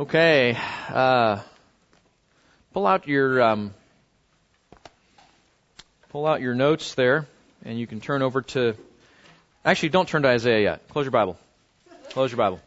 Okay. 0.00 0.56
Uh, 0.88 1.40
pull 2.72 2.86
out 2.86 3.06
your 3.06 3.42
um, 3.42 3.74
pull 6.08 6.26
out 6.26 6.40
your 6.40 6.54
notes 6.54 6.94
there, 6.94 7.26
and 7.66 7.78
you 7.78 7.86
can 7.86 8.00
turn 8.00 8.22
over 8.22 8.40
to. 8.40 8.76
Actually, 9.62 9.90
don't 9.90 10.08
turn 10.08 10.22
to 10.22 10.28
Isaiah 10.28 10.62
yet. 10.62 10.88
Close 10.88 11.04
your 11.04 11.10
Bible. 11.10 11.38
Close 12.12 12.30
your 12.30 12.38
Bible. 12.38 12.60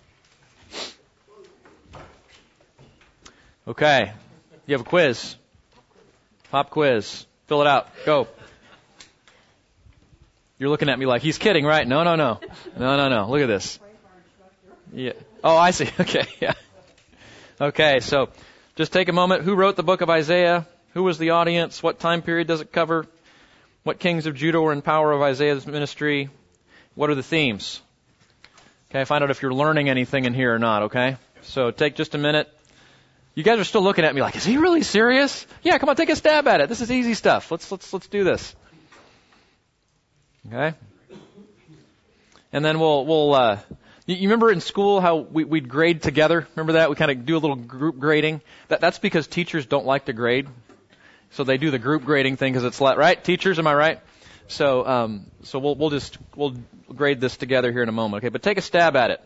Okay. 3.68 4.12
You 4.68 4.74
have 4.76 4.82
a 4.82 4.90
quiz. 4.90 5.36
Pop 6.52 6.70
quiz. 6.70 7.26
Fill 7.48 7.62
it 7.62 7.68
out. 7.68 7.88
Go. 8.06 8.28
You're 10.60 10.70
looking 10.70 10.90
at 10.90 11.00
me 11.00 11.08
like 11.08 11.24
he's 11.24 11.40
kidding, 11.40 11.66
right? 11.66 11.88
No, 11.88 12.04
no, 12.04 12.16
no. 12.16 12.40
No, 12.78 12.96
no, 12.96 13.10
no. 13.10 13.28
Look 13.28 13.42
at 13.42 13.48
this. 13.48 13.80
Yeah. 14.94 15.14
Oh, 15.44 15.58
I 15.58 15.72
see. 15.72 15.90
Okay. 16.00 16.28
Yeah. 16.40 16.54
Okay. 17.60 18.00
So 18.00 18.30
just 18.76 18.92
take 18.92 19.10
a 19.10 19.14
moment. 19.14 19.44
Who 19.44 19.56
wrote 19.56 19.76
the 19.76 19.84
book 19.84 20.02
of 20.02 20.10
Isaiah? 20.10 20.68
Who 20.94 21.04
was 21.04 21.18
the 21.18 21.32
audience? 21.32 21.82
What 21.82 22.00
time 22.00 22.22
period 22.22 22.48
does 22.48 22.62
it 22.62 22.72
cover? 22.72 23.08
What 23.84 24.00
kings 24.00 24.26
of 24.26 24.36
Judah 24.36 24.62
were 24.62 24.72
in 24.72 24.82
power 24.82 25.12
of 25.12 25.22
Isaiah's 25.22 25.66
ministry? 25.66 26.30
What 26.96 27.10
are 27.10 27.16
the 27.16 27.24
themes? 27.24 27.82
Okay. 28.90 29.04
Find 29.06 29.24
out 29.24 29.32
if 29.32 29.42
you're 29.42 29.54
learning 29.54 29.90
anything 29.90 30.26
in 30.26 30.34
here 30.34 30.54
or 30.54 30.60
not. 30.60 30.84
Okay. 30.84 31.18
So 31.42 31.72
take 31.72 31.96
just 31.96 32.16
a 32.16 32.18
minute. 32.18 32.50
You 33.36 33.44
guys 33.44 33.60
are 33.60 33.64
still 33.64 33.82
looking 33.82 34.06
at 34.06 34.14
me 34.14 34.22
like, 34.22 34.36
is 34.36 34.46
he 34.46 34.58
really 34.58 34.84
serious? 34.84 35.48
Yeah, 35.64 35.80
come 35.80 35.90
on, 35.90 35.96
take 35.96 36.10
a 36.10 36.16
stab 36.16 36.48
at 36.48 36.62
it. 36.62 36.70
This 36.70 36.82
is 36.82 36.92
easy 36.92 37.16
stuff. 37.16 37.50
Let's 37.50 37.72
let's 37.72 37.92
let's 37.92 38.08
do 38.08 38.24
this. 38.24 38.56
Okay. 40.48 40.76
And 42.52 42.64
then 42.64 42.80
we'll 42.80 43.06
we'll 43.06 43.34
uh, 43.34 43.60
you 44.06 44.24
remember 44.24 44.52
in 44.52 44.60
school 44.60 45.00
how 45.00 45.18
we, 45.18 45.44
we'd 45.46 45.70
grade 45.70 46.02
together? 46.02 46.48
Remember 46.56 46.74
that? 46.74 46.90
We 46.90 46.96
kind 46.96 47.12
of 47.12 47.26
do 47.26 47.38
a 47.38 47.40
little 47.40 47.56
group 47.56 48.00
grading. 48.00 48.42
That, 48.68 48.82
that's 48.82 49.00
because 49.00 49.28
teachers 49.28 49.66
don't 49.66 49.86
like 49.86 50.06
to 50.06 50.14
grade. 50.14 50.48
So 51.32 51.44
they 51.44 51.58
do 51.58 51.72
the 51.72 51.80
group 51.80 52.04
grading 52.04 52.38
thing 52.38 52.54
because 52.54 52.66
it's 52.66 52.82
right? 52.82 53.22
Teachers, 53.24 53.60
am 53.60 53.68
I 53.68 53.74
right? 53.74 54.00
So, 54.48 54.86
um, 54.86 55.26
so 55.44 55.60
we'll, 55.60 55.76
we'll 55.76 55.90
just, 55.90 56.18
we'll 56.36 56.56
grade 56.94 57.22
this 57.22 57.38
together 57.38 57.72
here 57.72 57.82
in 57.82 57.90
a 57.90 57.94
moment. 57.94 58.24
Okay. 58.24 58.30
But 58.30 58.44
take 58.44 58.58
a 58.58 58.62
stab 58.62 58.96
at 58.96 59.12
it. 59.12 59.22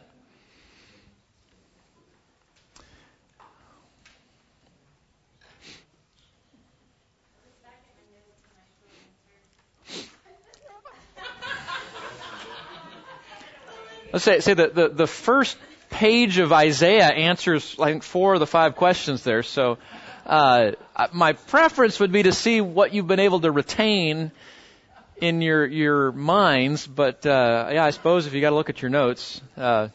Let's 14.14 14.26
say, 14.26 14.40
say 14.40 14.54
the, 14.54 14.68
the, 14.68 14.90
the 14.90 15.08
first 15.08 15.58
page 15.90 16.38
of 16.38 16.52
Isaiah 16.54 17.08
answers, 17.08 17.76
I 17.80 17.92
think, 17.92 18.04
four 18.04 18.34
of 18.34 18.40
the 18.40 18.48
five 18.48 18.76
questions 18.76 19.24
there. 19.24 19.44
So, 19.44 19.78
uh, 20.26 20.72
my 21.14 21.34
preference 21.34 22.00
would 22.00 22.12
be 22.12 22.24
to 22.24 22.34
see 22.34 22.60
what 22.60 22.94
you've 22.94 23.08
been 23.08 23.20
able 23.20 23.40
to 23.42 23.52
retain 23.52 24.32
in 25.22 25.42
your 25.42 25.66
your 25.66 26.12
minds. 26.12 26.86
But 26.86 27.26
uh, 27.26 27.70
yeah, 27.72 27.86
I 27.86 27.92
suppose 27.92 28.28
if 28.28 28.34
you 28.34 28.42
got 28.42 28.50
to 28.50 28.56
look 28.56 28.70
at 28.70 28.82
your 28.82 28.90
notes. 28.90 29.42
Uh, 29.56 29.88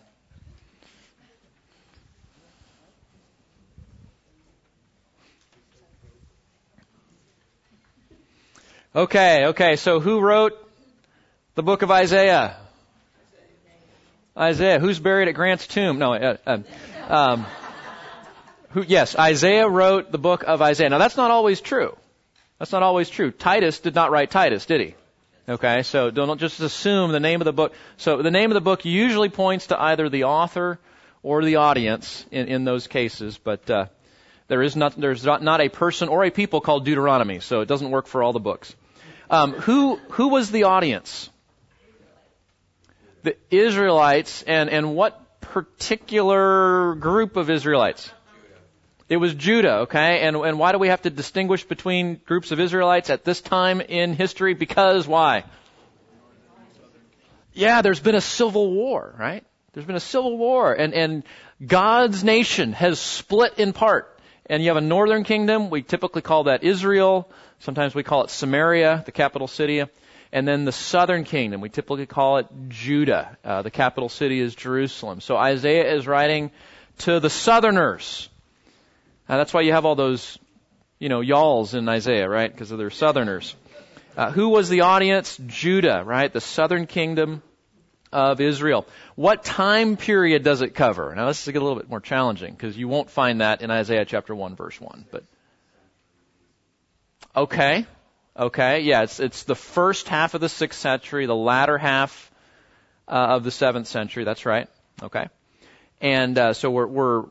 okay, 8.96 9.46
okay. 9.46 9.77
So 9.77 10.00
who 10.00 10.20
wrote 10.20 10.55
the 11.55 11.62
book 11.62 11.83
of 11.83 11.90
Isaiah? 11.90 12.56
Isaiah. 14.36 14.78
Who's 14.78 14.98
buried 14.98 15.28
at 15.28 15.34
Grant's 15.34 15.66
tomb? 15.66 15.98
No. 15.98 16.14
Uh, 16.14 16.36
uh, 16.47 16.58
um, 17.08 17.47
who? 18.70 18.83
Yes, 18.86 19.16
Isaiah 19.16 19.69
wrote 19.69 20.11
the 20.11 20.19
book 20.19 20.44
of 20.44 20.62
Isaiah. 20.62 20.89
Now 20.89 20.98
that's 20.98 21.16
not 21.16 21.30
always 21.30 21.61
true. 21.61 21.97
That's 22.58 22.72
not 22.72 22.83
always 22.83 23.11
true. 23.11 23.30
Titus 23.30 23.80
did 23.80 23.94
not 23.94 24.11
write 24.11 24.30
Titus, 24.30 24.66
did 24.66 24.80
he? 24.80 24.94
Okay, 25.48 25.83
so 25.83 26.11
don't 26.11 26.39
just 26.39 26.61
assume 26.61 27.11
the 27.11 27.20
name 27.20 27.40
of 27.40 27.45
the 27.45 27.52
book. 27.52 27.74
So 27.96 28.23
the 28.23 28.30
name 28.30 28.51
of 28.51 28.55
the 28.55 28.61
book 28.61 28.84
usually 28.84 29.29
points 29.29 29.67
to 29.67 29.80
either 29.80 30.08
the 30.08 30.24
author 30.24 30.78
or 31.23 31.45
the 31.45 31.57
audience 31.57 32.24
in, 32.30 32.46
in 32.46 32.64
those 32.64 32.86
cases, 32.86 33.39
but 33.39 33.68
uh, 33.68 33.86
there 34.48 34.62
is 34.62 34.77
not 34.77 34.98
there's 34.98 35.24
not, 35.24 35.42
not 35.42 35.61
a 35.61 35.68
person 35.68 36.08
or 36.08 36.24
a 36.24 36.30
people 36.30 36.61
called 36.61 36.84
Deuteronomy, 36.84 37.40
so 37.40 37.61
it 37.61 37.67
doesn't 37.67 37.90
work 37.90 38.07
for 38.07 38.23
all 38.23 38.33
the 38.33 38.40
books. 38.40 38.74
Um, 39.28 39.52
who 39.52 39.96
who 40.11 40.28
was 40.28 40.51
the 40.51 40.64
audience? 40.64 41.28
The 43.22 43.36
Israelites 43.50 44.42
and, 44.42 44.70
and 44.70 44.94
what 44.94 45.40
particular 45.40 46.94
group 46.94 47.36
of 47.36 47.50
Israelites? 47.50 48.10
It 49.08 49.16
was 49.16 49.34
Judah, 49.34 49.80
okay? 49.80 50.20
And, 50.20 50.36
and 50.36 50.58
why 50.58 50.72
do 50.72 50.78
we 50.78 50.88
have 50.88 51.02
to 51.02 51.10
distinguish 51.10 51.64
between 51.64 52.20
groups 52.24 52.50
of 52.50 52.60
Israelites 52.60 53.10
at 53.10 53.24
this 53.24 53.40
time 53.40 53.80
in 53.80 54.14
history? 54.14 54.55
Because 54.55 55.06
why? 55.06 55.44
Yeah, 57.52 57.83
there's 57.83 58.00
been 58.00 58.14
a 58.14 58.22
civil 58.22 58.72
war, 58.72 59.14
right? 59.18 59.44
There's 59.74 59.86
been 59.86 59.96
a 59.96 60.00
civil 60.00 60.39
war 60.39 60.72
and, 60.72 60.94
and 60.94 61.24
God's 61.64 62.24
nation 62.24 62.72
has 62.72 62.98
split 62.98 63.58
in 63.58 63.72
part. 63.72 64.08
And 64.46 64.62
you 64.62 64.70
have 64.70 64.77
a 64.77 64.83
northern 64.83 65.24
kingdom. 65.24 65.70
We 65.70 65.83
typically 65.83 66.22
call 66.22 66.44
that 66.44 66.64
Israel. 66.64 67.30
Sometimes 67.60 67.94
we 67.94 68.02
call 68.02 68.24
it 68.24 68.30
Samaria, 68.30 69.02
the 69.06 69.12
capital 69.12 69.46
city 69.46 69.84
and 70.33 70.48
then 70.48 70.65
the 70.65 70.73
southern 70.73 71.25
kingdom. 71.25 71.61
We 71.61 71.69
typically 71.69 72.07
call 72.07 72.39
it 72.39 72.47
Judah. 72.69 73.37
Uh, 73.45 73.63
the 73.63 73.70
capital 73.70 74.09
city 74.09 74.41
is 74.41 74.55
Jerusalem. 74.55 75.20
So 75.20 75.37
Isaiah 75.37 75.95
is 75.95 76.07
writing 76.07 76.51
to 76.98 77.20
the 77.20 77.31
southerners. 77.31 78.29
Uh, 79.29 79.37
that's 79.37 79.53
why 79.53 79.61
you 79.61 79.73
have 79.73 79.85
all 79.85 79.95
those, 79.95 80.39
you 80.98 81.09
know, 81.09 81.20
y'alls 81.20 81.75
in 81.75 81.89
Isaiah, 81.89 82.29
right? 82.29 82.51
Because 82.51 82.70
they're 82.70 82.91
southerners. 82.91 83.55
Uh, 84.17 84.31
who 84.31 84.48
was 84.48 84.69
the 84.69 84.83
audience? 84.83 85.39
Judah, 85.47 86.03
right? 86.05 86.33
The 86.33 86.41
southern 86.41 86.87
kingdom 86.87 87.43
of 88.13 88.41
Israel. 88.41 88.87
What 89.14 89.45
time 89.45 89.97
period 89.97 90.43
does 90.43 90.61
it 90.61 90.75
cover? 90.75 91.14
Now 91.14 91.29
this 91.29 91.41
is 91.43 91.49
a 91.49 91.53
little 91.53 91.77
bit 91.77 91.89
more 91.89 92.01
challenging 92.01 92.53
because 92.53 92.77
you 92.77 92.89
won't 92.89 93.11
find 93.11 93.41
that 93.41 93.63
in 93.63 93.70
Isaiah 93.70 94.05
chapter 94.05 94.35
1 94.35 94.55
verse 94.55 94.79
1, 94.81 95.07
but 95.11 95.25
okay. 97.35 97.87
Okay, 98.37 98.81
yeah, 98.81 99.03
it's 99.03 99.20
it's 99.20 99.43
the 99.43 99.55
first 99.55 100.09
half 100.09 100.33
of 100.33 100.41
the 100.41 100.48
sixth 100.48 100.81
century, 100.81 101.27
the 101.27 101.35
latter 101.35 101.77
half 101.77 102.31
uh, 103.07 103.11
of 103.11 103.45
the 103.45 103.51
seventh 103.51 103.87
century. 103.87 104.25
That's 104.25 104.47
right. 104.47 104.69
Okay, 105.03 105.29
and 106.01 106.39
uh, 106.39 106.53
so 106.55 106.70
we're 106.70 106.87
we're 106.87 107.25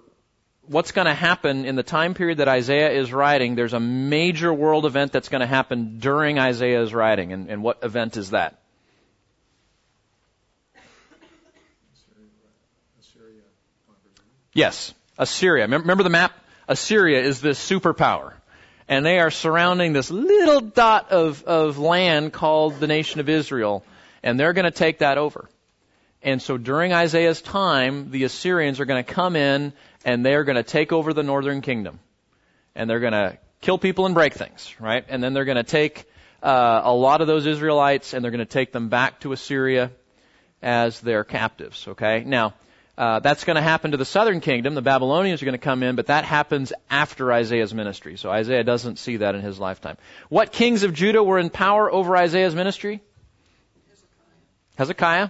what's 0.67 0.91
going 0.91 1.07
to 1.07 1.13
happen 1.15 1.65
in 1.65 1.75
the 1.75 1.81
time 1.81 2.13
period 2.13 2.37
that 2.37 2.47
Isaiah 2.47 2.91
is 2.91 3.11
writing? 3.11 3.55
There's 3.55 3.73
a 3.73 3.79
major 3.79 4.53
world 4.53 4.85
event 4.85 5.11
that's 5.11 5.27
going 5.27 5.41
to 5.41 5.47
happen 5.47 5.97
during 5.97 6.37
Isaiah's 6.37 6.93
writing, 6.93 7.33
and, 7.33 7.49
and 7.49 7.63
what 7.63 7.83
event 7.83 8.15
is 8.15 8.29
that? 8.29 8.59
Yes, 14.53 14.93
Assyria. 15.17 15.67
Remember 15.67 16.03
the 16.03 16.09
map? 16.09 16.33
Assyria 16.67 17.21
is 17.21 17.41
this 17.41 17.57
superpower 17.57 18.33
and 18.91 19.05
they 19.05 19.19
are 19.19 19.31
surrounding 19.31 19.93
this 19.93 20.11
little 20.11 20.59
dot 20.59 21.11
of, 21.11 21.45
of 21.45 21.77
land 21.77 22.33
called 22.33 22.77
the 22.81 22.87
nation 22.87 23.21
of 23.21 23.29
Israel, 23.29 23.85
and 24.21 24.37
they're 24.37 24.51
going 24.51 24.65
to 24.65 24.69
take 24.69 24.97
that 24.97 25.17
over. 25.17 25.49
And 26.21 26.41
so 26.41 26.57
during 26.57 26.91
Isaiah's 26.91 27.41
time, 27.41 28.11
the 28.11 28.25
Assyrians 28.25 28.81
are 28.81 28.85
going 28.85 29.01
to 29.01 29.13
come 29.13 29.37
in 29.37 29.71
and 30.03 30.25
they're 30.25 30.43
going 30.43 30.57
to 30.57 30.63
take 30.63 30.91
over 30.91 31.13
the 31.13 31.23
northern 31.23 31.61
kingdom. 31.61 32.01
And 32.75 32.89
they're 32.89 32.99
going 32.99 33.13
to 33.13 33.37
kill 33.61 33.77
people 33.77 34.05
and 34.07 34.13
break 34.13 34.33
things, 34.33 34.75
right? 34.77 35.05
And 35.07 35.23
then 35.23 35.33
they're 35.33 35.45
going 35.45 35.55
to 35.55 35.63
take 35.63 36.03
uh, 36.43 36.81
a 36.83 36.93
lot 36.93 37.21
of 37.21 37.27
those 37.27 37.45
Israelites 37.45 38.13
and 38.13 38.21
they're 38.23 38.29
going 38.29 38.39
to 38.39 38.45
take 38.45 38.73
them 38.73 38.89
back 38.89 39.21
to 39.21 39.31
Assyria 39.31 39.91
as 40.61 40.99
their 40.99 41.23
captives, 41.23 41.87
okay? 41.87 42.25
Now, 42.25 42.55
uh, 43.01 43.19
that's 43.19 43.45
going 43.45 43.55
to 43.55 43.63
happen 43.63 43.91
to 43.91 43.97
the 43.97 44.05
southern 44.05 44.41
kingdom. 44.41 44.75
The 44.75 44.81
Babylonians 44.83 45.41
are 45.41 45.45
going 45.45 45.53
to 45.53 45.57
come 45.57 45.81
in, 45.81 45.95
but 45.95 46.05
that 46.05 46.23
happens 46.23 46.71
after 46.87 47.33
Isaiah's 47.33 47.73
ministry. 47.73 48.15
So 48.15 48.29
Isaiah 48.29 48.63
doesn't 48.63 48.99
see 48.99 49.17
that 49.17 49.33
in 49.33 49.41
his 49.41 49.57
lifetime. 49.57 49.97
What 50.29 50.51
kings 50.51 50.83
of 50.83 50.93
Judah 50.93 51.23
were 51.23 51.39
in 51.39 51.49
power 51.49 51.91
over 51.91 52.15
Isaiah's 52.15 52.53
ministry? 52.53 53.01
Hezekiah. 54.75 55.29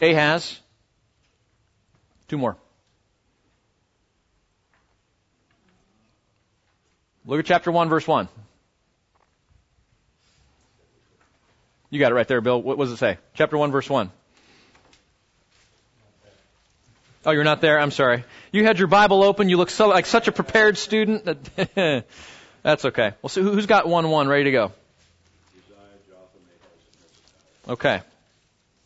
Ahaz. 0.00 0.58
Two 2.28 2.38
more. 2.38 2.56
Look 7.26 7.38
at 7.38 7.44
chapter 7.44 7.70
1, 7.70 7.90
verse 7.90 8.08
1. 8.08 8.28
You 11.90 12.00
got 12.00 12.12
it 12.12 12.14
right 12.14 12.26
there, 12.26 12.40
Bill. 12.40 12.62
What 12.62 12.78
does 12.78 12.92
it 12.92 12.96
say? 12.96 13.18
Chapter 13.34 13.58
1, 13.58 13.72
verse 13.72 13.90
1. 13.90 14.10
Oh, 17.24 17.32
you're 17.32 17.44
not 17.44 17.60
there? 17.60 17.78
I'm 17.78 17.90
sorry. 17.90 18.24
You 18.50 18.64
had 18.64 18.78
your 18.78 18.88
Bible 18.88 19.22
open. 19.22 19.48
You 19.48 19.58
look 19.58 19.70
so 19.70 19.88
like 19.88 20.06
such 20.06 20.28
a 20.28 20.32
prepared 20.32 20.78
student. 20.78 21.24
That 21.24 22.04
That's 22.62 22.84
okay. 22.84 23.12
Well, 23.22 23.28
so 23.28 23.42
who's 23.42 23.66
got 23.66 23.88
one 23.88 24.10
one 24.10 24.28
ready 24.28 24.44
to 24.44 24.50
go? 24.52 24.72
Okay. 27.68 28.00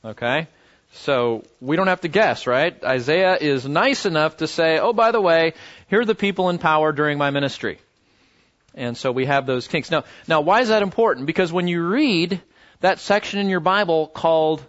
Okay. 0.05 0.49
So 0.95 1.45
we 1.61 1.77
don't 1.77 1.89
have 1.89 2.03
to 2.03 2.09
guess, 2.09 2.47
right? 2.47 2.83
Isaiah 2.85 3.37
is 3.41 3.67
nice 3.67 4.07
enough 4.07 4.39
to 4.39 4.47
say, 4.47 4.79
oh, 4.79 4.93
by 4.93 5.11
the 5.11 5.21
way, 5.21 5.55
here 5.89 6.01
are 6.01 6.05
the 6.05 6.15
people 6.15 6.51
in 6.51 6.59
power 6.59 6.93
during 6.93 7.19
my 7.19 7.31
ministry. 7.31 7.79
And 8.75 8.97
so 8.97 9.11
we 9.11 9.27
have 9.27 9.47
those 9.47 9.69
kings. 9.69 9.91
Now, 9.91 10.05
now 10.29 10.41
why 10.41 10.61
is 10.61 10.69
that 10.69 10.83
important? 10.83 11.27
Because 11.27 11.53
when 11.53 11.69
you 11.69 11.85
read 11.87 12.41
that 12.81 12.99
section 12.99 13.41
in 13.41 13.49
your 13.49 13.61
Bible 13.61 14.07
called 14.07 14.65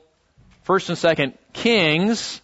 First 0.63 0.89
and 0.89 0.97
Second 0.97 1.37
Kings, 1.53 2.41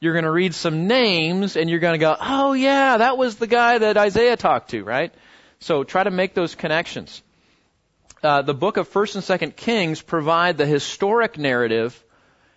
you're 0.00 0.14
going 0.14 0.24
to 0.24 0.30
read 0.30 0.54
some 0.54 0.86
names 0.86 1.56
and 1.56 1.68
you're 1.68 1.78
going 1.78 1.92
to 1.92 1.98
go, 1.98 2.16
oh 2.18 2.54
yeah, 2.54 2.96
that 2.96 3.18
was 3.18 3.36
the 3.36 3.46
guy 3.46 3.78
that 3.78 3.98
Isaiah 3.98 4.36
talked 4.36 4.70
to, 4.70 4.82
right? 4.82 5.12
So 5.60 5.84
try 5.84 6.02
to 6.02 6.10
make 6.10 6.32
those 6.34 6.54
connections. 6.54 7.22
Uh, 8.22 8.42
the 8.42 8.54
book 8.54 8.78
of 8.78 8.88
First 8.88 9.14
and 9.14 9.22
Second 9.22 9.56
Kings 9.56 10.00
provide 10.00 10.56
the 10.56 10.66
historic 10.66 11.36
narrative 11.36 12.02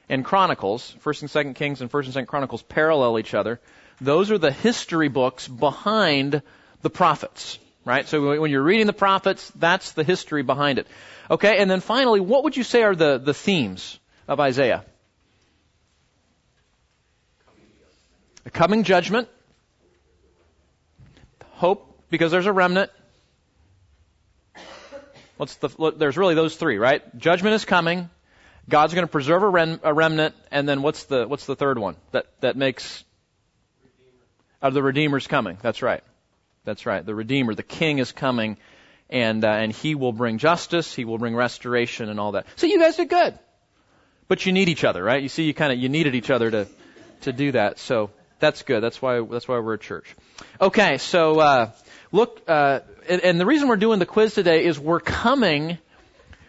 and 0.07 0.23
Chronicles. 0.23 0.95
First 0.99 1.21
and 1.21 1.29
Second 1.29 1.55
Kings 1.55 1.81
and 1.81 1.91
First 1.91 2.07
and 2.07 2.13
Second 2.13 2.27
Chronicles 2.27 2.63
parallel 2.63 3.19
each 3.19 3.33
other. 3.33 3.59
Those 3.99 4.31
are 4.31 4.37
the 4.37 4.51
history 4.51 5.09
books 5.09 5.47
behind 5.47 6.41
the 6.81 6.89
prophets, 6.89 7.59
right? 7.83 8.07
So 8.07 8.39
when 8.39 8.51
you're 8.51 8.63
reading 8.63 8.87
the 8.87 8.93
prophets, 8.93 9.51
that's 9.55 9.91
the 9.91 10.03
history 10.03 10.43
behind 10.43 10.79
it. 10.79 10.87
Okay, 11.29 11.57
and 11.57 11.69
then 11.69 11.81
finally, 11.81 12.21
what 12.21 12.45
would 12.45 12.55
you 12.55 12.63
say 12.63 12.83
are 12.83 12.95
the, 12.95 13.17
the 13.17 13.33
themes 13.33 13.99
of 14.27 14.39
Isaiah? 14.39 14.85
The 18.43 18.51
coming 18.51 18.83
judgment, 18.83 19.29
hope 21.51 22.01
because 22.09 22.31
there's 22.31 22.45
a 22.45 22.51
remnant. 22.51 22.91
What's 25.37 25.55
the, 25.55 25.93
there's 25.97 26.17
really 26.17 26.35
those 26.35 26.55
three, 26.55 26.77
right? 26.77 27.01
Judgment 27.17 27.55
is 27.55 27.65
coming. 27.65 28.09
God's 28.69 28.93
going 28.93 29.05
to 29.05 29.11
preserve 29.11 29.43
a, 29.43 29.49
rem, 29.49 29.79
a 29.83 29.93
remnant, 29.93 30.35
and 30.51 30.67
then 30.67 30.81
what's 30.81 31.05
the 31.05 31.27
what's 31.27 31.45
the 31.45 31.55
third 31.55 31.77
one 31.77 31.95
that 32.11 32.27
that 32.41 32.55
makes 32.55 33.03
of 34.61 34.73
the 34.73 34.81
Redeemer's 34.81 35.27
coming? 35.27 35.57
That's 35.61 35.81
right. 35.81 36.03
That's 36.63 36.85
right. 36.85 37.05
The 37.05 37.15
Redeemer, 37.15 37.55
the 37.55 37.63
King, 37.63 37.99
is 37.99 38.11
coming, 38.11 38.57
and 39.09 39.43
uh, 39.43 39.49
and 39.49 39.71
He 39.71 39.95
will 39.95 40.13
bring 40.13 40.37
justice. 40.37 40.93
He 40.93 41.03
will 41.03 41.17
bring 41.17 41.35
restoration 41.35 42.09
and 42.09 42.19
all 42.19 42.33
that. 42.33 42.45
So 42.55 42.67
you 42.67 42.79
guys 42.79 42.95
did 42.95 43.09
good, 43.09 43.37
but 44.29 44.45
you 44.45 44.53
need 44.53 44.69
each 44.69 44.85
other, 44.85 45.03
right? 45.03 45.21
You 45.21 45.29
see, 45.29 45.43
you 45.43 45.53
kind 45.53 45.73
of 45.73 45.79
you 45.79 45.89
needed 45.89 46.15
each 46.15 46.29
other 46.29 46.49
to 46.49 46.67
to 47.21 47.33
do 47.33 47.51
that. 47.51 47.79
So 47.79 48.11
that's 48.43 48.63
good. 48.63 48.81
That's 48.81 49.01
why 49.01 49.21
that's 49.21 49.47
why 49.47 49.57
we're 49.59 49.75
a 49.75 49.79
church. 49.79 50.13
Okay, 50.59 50.97
so 50.97 51.39
uh, 51.39 51.71
look, 52.11 52.41
uh, 52.47 52.81
and, 53.07 53.21
and 53.21 53.39
the 53.39 53.45
reason 53.45 53.69
we're 53.69 53.77
doing 53.77 53.99
the 53.99 54.05
quiz 54.05 54.33
today 54.33 54.65
is 54.65 54.77
we're 54.77 54.99
coming 54.99 55.77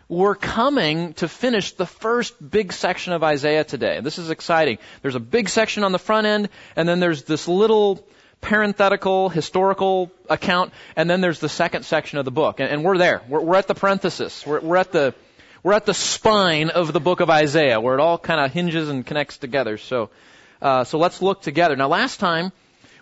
we're 0.08 0.34
coming 0.34 1.14
to 1.14 1.28
finish 1.28 1.72
the 1.72 1.86
first 1.86 2.34
big 2.50 2.72
section 2.72 3.12
of 3.12 3.22
Isaiah 3.22 3.64
today. 3.64 4.00
This 4.00 4.18
is 4.18 4.28
exciting. 4.30 4.78
There's 5.02 5.14
a 5.14 5.20
big 5.20 5.48
section 5.48 5.84
on 5.84 5.92
the 5.92 5.98
front 5.98 6.26
end, 6.26 6.48
and 6.76 6.88
then 6.88 7.00
there's 7.00 7.22
this 7.22 7.48
little 7.48 8.06
parenthetical, 8.40 9.30
historical 9.30 10.10
account, 10.28 10.72
and 10.96 11.08
then 11.08 11.20
there's 11.22 11.38
the 11.38 11.48
second 11.48 11.84
section 11.84 12.18
of 12.18 12.26
the 12.26 12.30
book. 12.30 12.60
And, 12.60 12.68
and 12.68 12.84
we're 12.84 12.98
there. 12.98 13.22
We're, 13.28 13.40
we're, 13.40 13.56
at 13.56 13.66
the 13.66 13.74
parenthesis. 13.74 14.44
We're, 14.46 14.60
we're, 14.60 14.76
at 14.76 14.92
the 14.92 15.14
we're 15.62 15.72
at 15.72 15.86
the 15.86 15.94
spine 15.94 16.68
of 16.68 16.92
the 16.92 17.00
book 17.00 17.20
of 17.20 17.30
Isaiah, 17.30 17.80
where 17.80 17.94
it 17.94 18.00
all 18.00 18.18
kind 18.18 18.44
of 18.44 18.52
hinges 18.52 18.90
and 18.90 19.06
connects 19.06 19.38
together. 19.38 19.78
So 19.78 20.10
uh, 20.62 20.84
so 20.84 20.98
let's 20.98 21.22
look 21.22 21.42
together. 21.42 21.76
Now, 21.76 21.88
last 21.88 22.20
time 22.20 22.52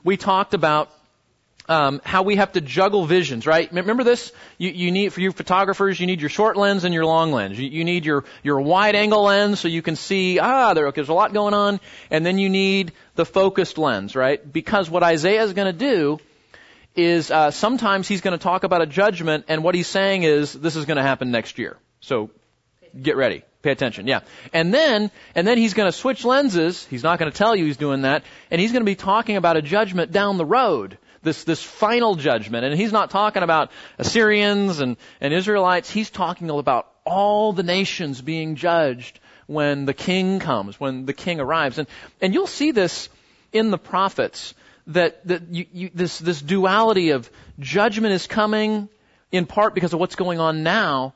we 0.04 0.16
talked 0.16 0.54
about 0.54 0.90
um, 1.68 2.00
how 2.04 2.22
we 2.22 2.36
have 2.36 2.52
to 2.52 2.60
juggle 2.60 3.06
visions, 3.06 3.46
right? 3.46 3.70
Remember 3.72 4.04
this? 4.04 4.32
You, 4.58 4.70
you, 4.70 4.90
need 4.90 5.12
for 5.12 5.20
you 5.20 5.32
photographers, 5.32 6.00
you 6.00 6.06
need 6.06 6.20
your 6.20 6.30
short 6.30 6.56
lens 6.56 6.84
and 6.84 6.92
your 6.92 7.06
long 7.06 7.32
lens. 7.32 7.58
You, 7.58 7.68
you 7.68 7.84
need 7.84 8.04
your 8.04 8.24
your 8.42 8.60
wide 8.60 8.96
angle 8.96 9.22
lens 9.22 9.60
so 9.60 9.68
you 9.68 9.82
can 9.82 9.96
see 9.96 10.38
ah 10.38 10.74
there, 10.74 10.90
there's 10.90 11.08
a 11.08 11.14
lot 11.14 11.32
going 11.32 11.54
on, 11.54 11.80
and 12.10 12.26
then 12.26 12.38
you 12.38 12.48
need 12.48 12.92
the 13.14 13.24
focused 13.24 13.78
lens, 13.78 14.16
right? 14.16 14.52
Because 14.52 14.90
what 14.90 15.02
Isaiah 15.02 15.42
is 15.42 15.52
going 15.52 15.72
to 15.72 15.78
do 15.78 16.18
is 16.94 17.30
uh, 17.30 17.50
sometimes 17.50 18.08
he's 18.08 18.20
going 18.20 18.36
to 18.36 18.42
talk 18.42 18.64
about 18.64 18.82
a 18.82 18.86
judgment, 18.86 19.44
and 19.48 19.62
what 19.62 19.74
he's 19.74 19.86
saying 19.86 20.24
is 20.24 20.52
this 20.52 20.76
is 20.76 20.84
going 20.84 20.98
to 20.98 21.02
happen 21.02 21.30
next 21.30 21.58
year. 21.58 21.78
So 22.00 22.30
get 23.00 23.16
ready. 23.16 23.44
Pay 23.62 23.70
attention, 23.70 24.08
yeah. 24.08 24.20
And 24.52 24.74
then, 24.74 25.10
and 25.36 25.46
then 25.46 25.56
he's 25.56 25.74
going 25.74 25.90
to 25.90 25.96
switch 25.96 26.24
lenses. 26.24 26.84
He's 26.86 27.04
not 27.04 27.20
going 27.20 27.30
to 27.30 27.36
tell 27.36 27.54
you 27.54 27.64
he's 27.64 27.76
doing 27.76 28.02
that. 28.02 28.24
And 28.50 28.60
he's 28.60 28.72
going 28.72 28.82
to 28.82 28.90
be 28.90 28.96
talking 28.96 29.36
about 29.36 29.56
a 29.56 29.62
judgment 29.62 30.10
down 30.10 30.36
the 30.36 30.44
road. 30.44 30.98
This, 31.22 31.44
this 31.44 31.62
final 31.62 32.16
judgment. 32.16 32.64
And 32.64 32.74
he's 32.74 32.90
not 32.90 33.10
talking 33.10 33.44
about 33.44 33.70
Assyrians 33.98 34.80
and, 34.80 34.96
and 35.20 35.32
Israelites. 35.32 35.88
He's 35.88 36.10
talking 36.10 36.50
about 36.50 36.88
all 37.04 37.52
the 37.52 37.62
nations 37.62 38.20
being 38.20 38.56
judged 38.56 39.20
when 39.46 39.84
the 39.84 39.94
king 39.94 40.40
comes, 40.40 40.80
when 40.80 41.06
the 41.06 41.12
king 41.12 41.38
arrives. 41.38 41.78
And, 41.78 41.86
and 42.20 42.34
you'll 42.34 42.48
see 42.48 42.72
this 42.72 43.08
in 43.52 43.70
the 43.70 43.78
prophets 43.78 44.54
that, 44.88 45.24
that 45.28 45.42
you, 45.50 45.66
you, 45.72 45.90
this, 45.94 46.18
this 46.18 46.42
duality 46.42 47.10
of 47.10 47.30
judgment 47.60 48.14
is 48.14 48.26
coming 48.26 48.88
in 49.30 49.46
part 49.46 49.74
because 49.74 49.92
of 49.92 50.00
what's 50.00 50.16
going 50.16 50.40
on 50.40 50.64
now, 50.64 51.14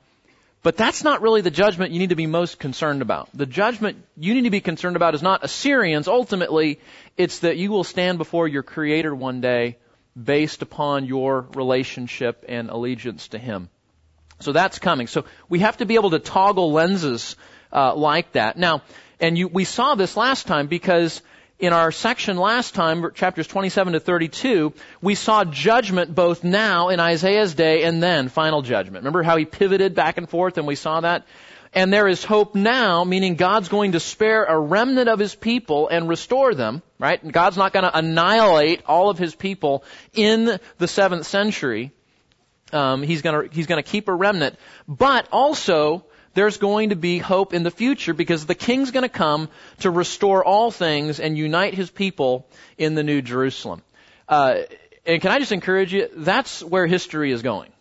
but 0.66 0.76
that's 0.76 1.04
not 1.04 1.22
really 1.22 1.42
the 1.42 1.50
judgment 1.52 1.92
you 1.92 2.00
need 2.00 2.08
to 2.08 2.16
be 2.16 2.26
most 2.26 2.58
concerned 2.58 3.00
about. 3.00 3.28
The 3.32 3.46
judgment 3.46 4.04
you 4.16 4.34
need 4.34 4.42
to 4.42 4.50
be 4.50 4.60
concerned 4.60 4.96
about 4.96 5.14
is 5.14 5.22
not 5.22 5.44
Assyrians. 5.44 6.08
Ultimately, 6.08 6.80
it's 7.16 7.38
that 7.38 7.56
you 7.56 7.70
will 7.70 7.84
stand 7.84 8.18
before 8.18 8.48
your 8.48 8.64
Creator 8.64 9.14
one 9.14 9.40
day 9.40 9.78
based 10.20 10.62
upon 10.62 11.04
your 11.04 11.42
relationship 11.54 12.44
and 12.48 12.68
allegiance 12.68 13.28
to 13.28 13.38
Him. 13.38 13.68
So 14.40 14.50
that's 14.50 14.80
coming. 14.80 15.06
So 15.06 15.24
we 15.48 15.60
have 15.60 15.76
to 15.76 15.86
be 15.86 15.94
able 15.94 16.10
to 16.10 16.18
toggle 16.18 16.72
lenses 16.72 17.36
uh, 17.72 17.94
like 17.94 18.32
that. 18.32 18.58
Now, 18.58 18.82
and 19.20 19.38
you, 19.38 19.46
we 19.46 19.62
saw 19.62 19.94
this 19.94 20.16
last 20.16 20.48
time 20.48 20.66
because 20.66 21.22
in 21.58 21.72
our 21.72 21.90
section 21.90 22.36
last 22.36 22.74
time, 22.74 23.12
chapters 23.14 23.46
27 23.46 23.94
to 23.94 24.00
32, 24.00 24.74
we 25.00 25.14
saw 25.14 25.44
judgment 25.44 26.14
both 26.14 26.44
now 26.44 26.90
in 26.90 27.00
Isaiah's 27.00 27.54
day 27.54 27.84
and 27.84 28.02
then 28.02 28.28
final 28.28 28.60
judgment. 28.60 29.04
Remember 29.04 29.22
how 29.22 29.36
he 29.36 29.46
pivoted 29.46 29.94
back 29.94 30.18
and 30.18 30.28
forth 30.28 30.58
and 30.58 30.66
we 30.66 30.74
saw 30.74 31.00
that? 31.00 31.26
And 31.72 31.92
there 31.92 32.08
is 32.08 32.24
hope 32.24 32.54
now, 32.54 33.04
meaning 33.04 33.34
God's 33.36 33.68
going 33.68 33.92
to 33.92 34.00
spare 34.00 34.44
a 34.44 34.58
remnant 34.58 35.08
of 35.08 35.18
his 35.18 35.34
people 35.34 35.88
and 35.88 36.08
restore 36.08 36.54
them, 36.54 36.82
right? 36.98 37.22
And 37.22 37.32
God's 37.32 37.56
not 37.56 37.72
going 37.72 37.84
to 37.84 37.96
annihilate 37.96 38.82
all 38.86 39.10
of 39.10 39.18
his 39.18 39.34
people 39.34 39.84
in 40.14 40.58
the 40.78 40.88
seventh 40.88 41.26
century. 41.26 41.92
Um, 42.72 43.02
he's 43.02 43.22
going 43.22 43.50
he's 43.52 43.66
going 43.66 43.82
to 43.82 43.88
keep 43.88 44.08
a 44.08 44.14
remnant, 44.14 44.56
but 44.88 45.28
also 45.32 46.04
there's 46.36 46.58
going 46.58 46.90
to 46.90 46.96
be 46.96 47.18
hope 47.18 47.54
in 47.54 47.62
the 47.62 47.70
future 47.70 48.12
because 48.12 48.44
the 48.44 48.54
king's 48.54 48.90
going 48.90 49.02
to 49.02 49.08
come 49.08 49.48
to 49.80 49.90
restore 49.90 50.44
all 50.44 50.70
things 50.70 51.18
and 51.18 51.36
unite 51.36 51.72
his 51.72 51.90
people 51.90 52.46
in 52.76 52.94
the 52.94 53.02
new 53.02 53.22
Jerusalem. 53.22 53.82
Uh, 54.28 54.58
and 55.06 55.22
can 55.22 55.30
I 55.30 55.38
just 55.38 55.52
encourage 55.52 55.94
you? 55.94 56.08
That's 56.14 56.62
where 56.62 56.87
history 56.87 57.32
is 57.32 57.40
going. 57.40 57.72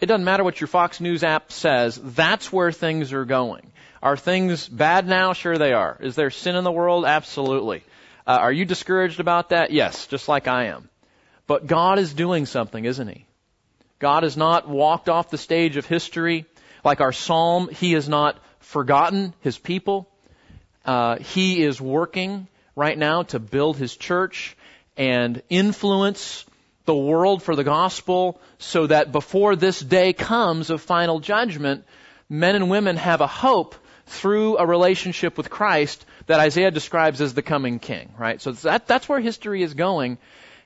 It 0.00 0.06
doesn't 0.06 0.24
matter 0.24 0.42
what 0.42 0.60
your 0.60 0.66
Fox 0.66 1.00
News 1.00 1.22
app 1.22 1.52
says. 1.52 2.00
That's 2.02 2.52
where 2.52 2.72
things 2.72 3.12
are 3.12 3.24
going. 3.24 3.70
Are 4.02 4.16
things 4.16 4.68
bad 4.68 5.06
now? 5.06 5.34
Sure 5.34 5.56
they 5.56 5.72
are. 5.72 5.96
Is 6.00 6.16
there 6.16 6.30
sin 6.30 6.56
in 6.56 6.64
the 6.64 6.72
world? 6.72 7.04
Absolutely. 7.04 7.84
Uh, 8.26 8.38
are 8.40 8.52
you 8.52 8.64
discouraged 8.64 9.20
about 9.20 9.50
that? 9.50 9.70
Yes, 9.70 10.08
just 10.08 10.28
like 10.28 10.48
I 10.48 10.64
am. 10.64 10.88
But 11.46 11.68
God 11.68 12.00
is 12.00 12.12
doing 12.12 12.44
something, 12.44 12.84
isn't 12.84 13.06
He? 13.06 13.24
God 14.00 14.24
has 14.24 14.36
not 14.36 14.68
walked 14.68 15.08
off 15.08 15.30
the 15.30 15.38
stage 15.38 15.76
of 15.76 15.86
history. 15.86 16.44
Like 16.84 17.00
our 17.00 17.12
psalm, 17.12 17.68
He 17.68 17.92
has 17.92 18.08
not 18.08 18.38
forgotten 18.60 19.34
His 19.40 19.58
people. 19.58 20.08
Uh, 20.84 21.16
he 21.16 21.62
is 21.62 21.80
working 21.80 22.46
right 22.76 22.96
now 22.96 23.22
to 23.22 23.38
build 23.38 23.76
His 23.76 23.96
church 23.96 24.56
and 24.96 25.42
influence 25.48 26.44
the 26.84 26.94
world 26.94 27.42
for 27.42 27.56
the 27.56 27.64
gospel 27.64 28.40
so 28.58 28.86
that 28.86 29.10
before 29.10 29.56
this 29.56 29.80
day 29.80 30.12
comes 30.12 30.70
of 30.70 30.82
final 30.82 31.20
judgment, 31.20 31.84
men 32.28 32.54
and 32.54 32.68
women 32.70 32.96
have 32.96 33.20
a 33.20 33.26
hope 33.26 33.74
through 34.06 34.58
a 34.58 34.66
relationship 34.66 35.38
with 35.38 35.48
Christ 35.48 36.04
that 36.26 36.40
Isaiah 36.40 36.70
describes 36.70 37.20
as 37.20 37.34
the 37.34 37.42
coming 37.42 37.78
king, 37.78 38.12
right? 38.18 38.40
So 38.40 38.52
that, 38.52 38.86
that's 38.86 39.08
where 39.08 39.20
history 39.20 39.62
is 39.62 39.72
going. 39.72 40.18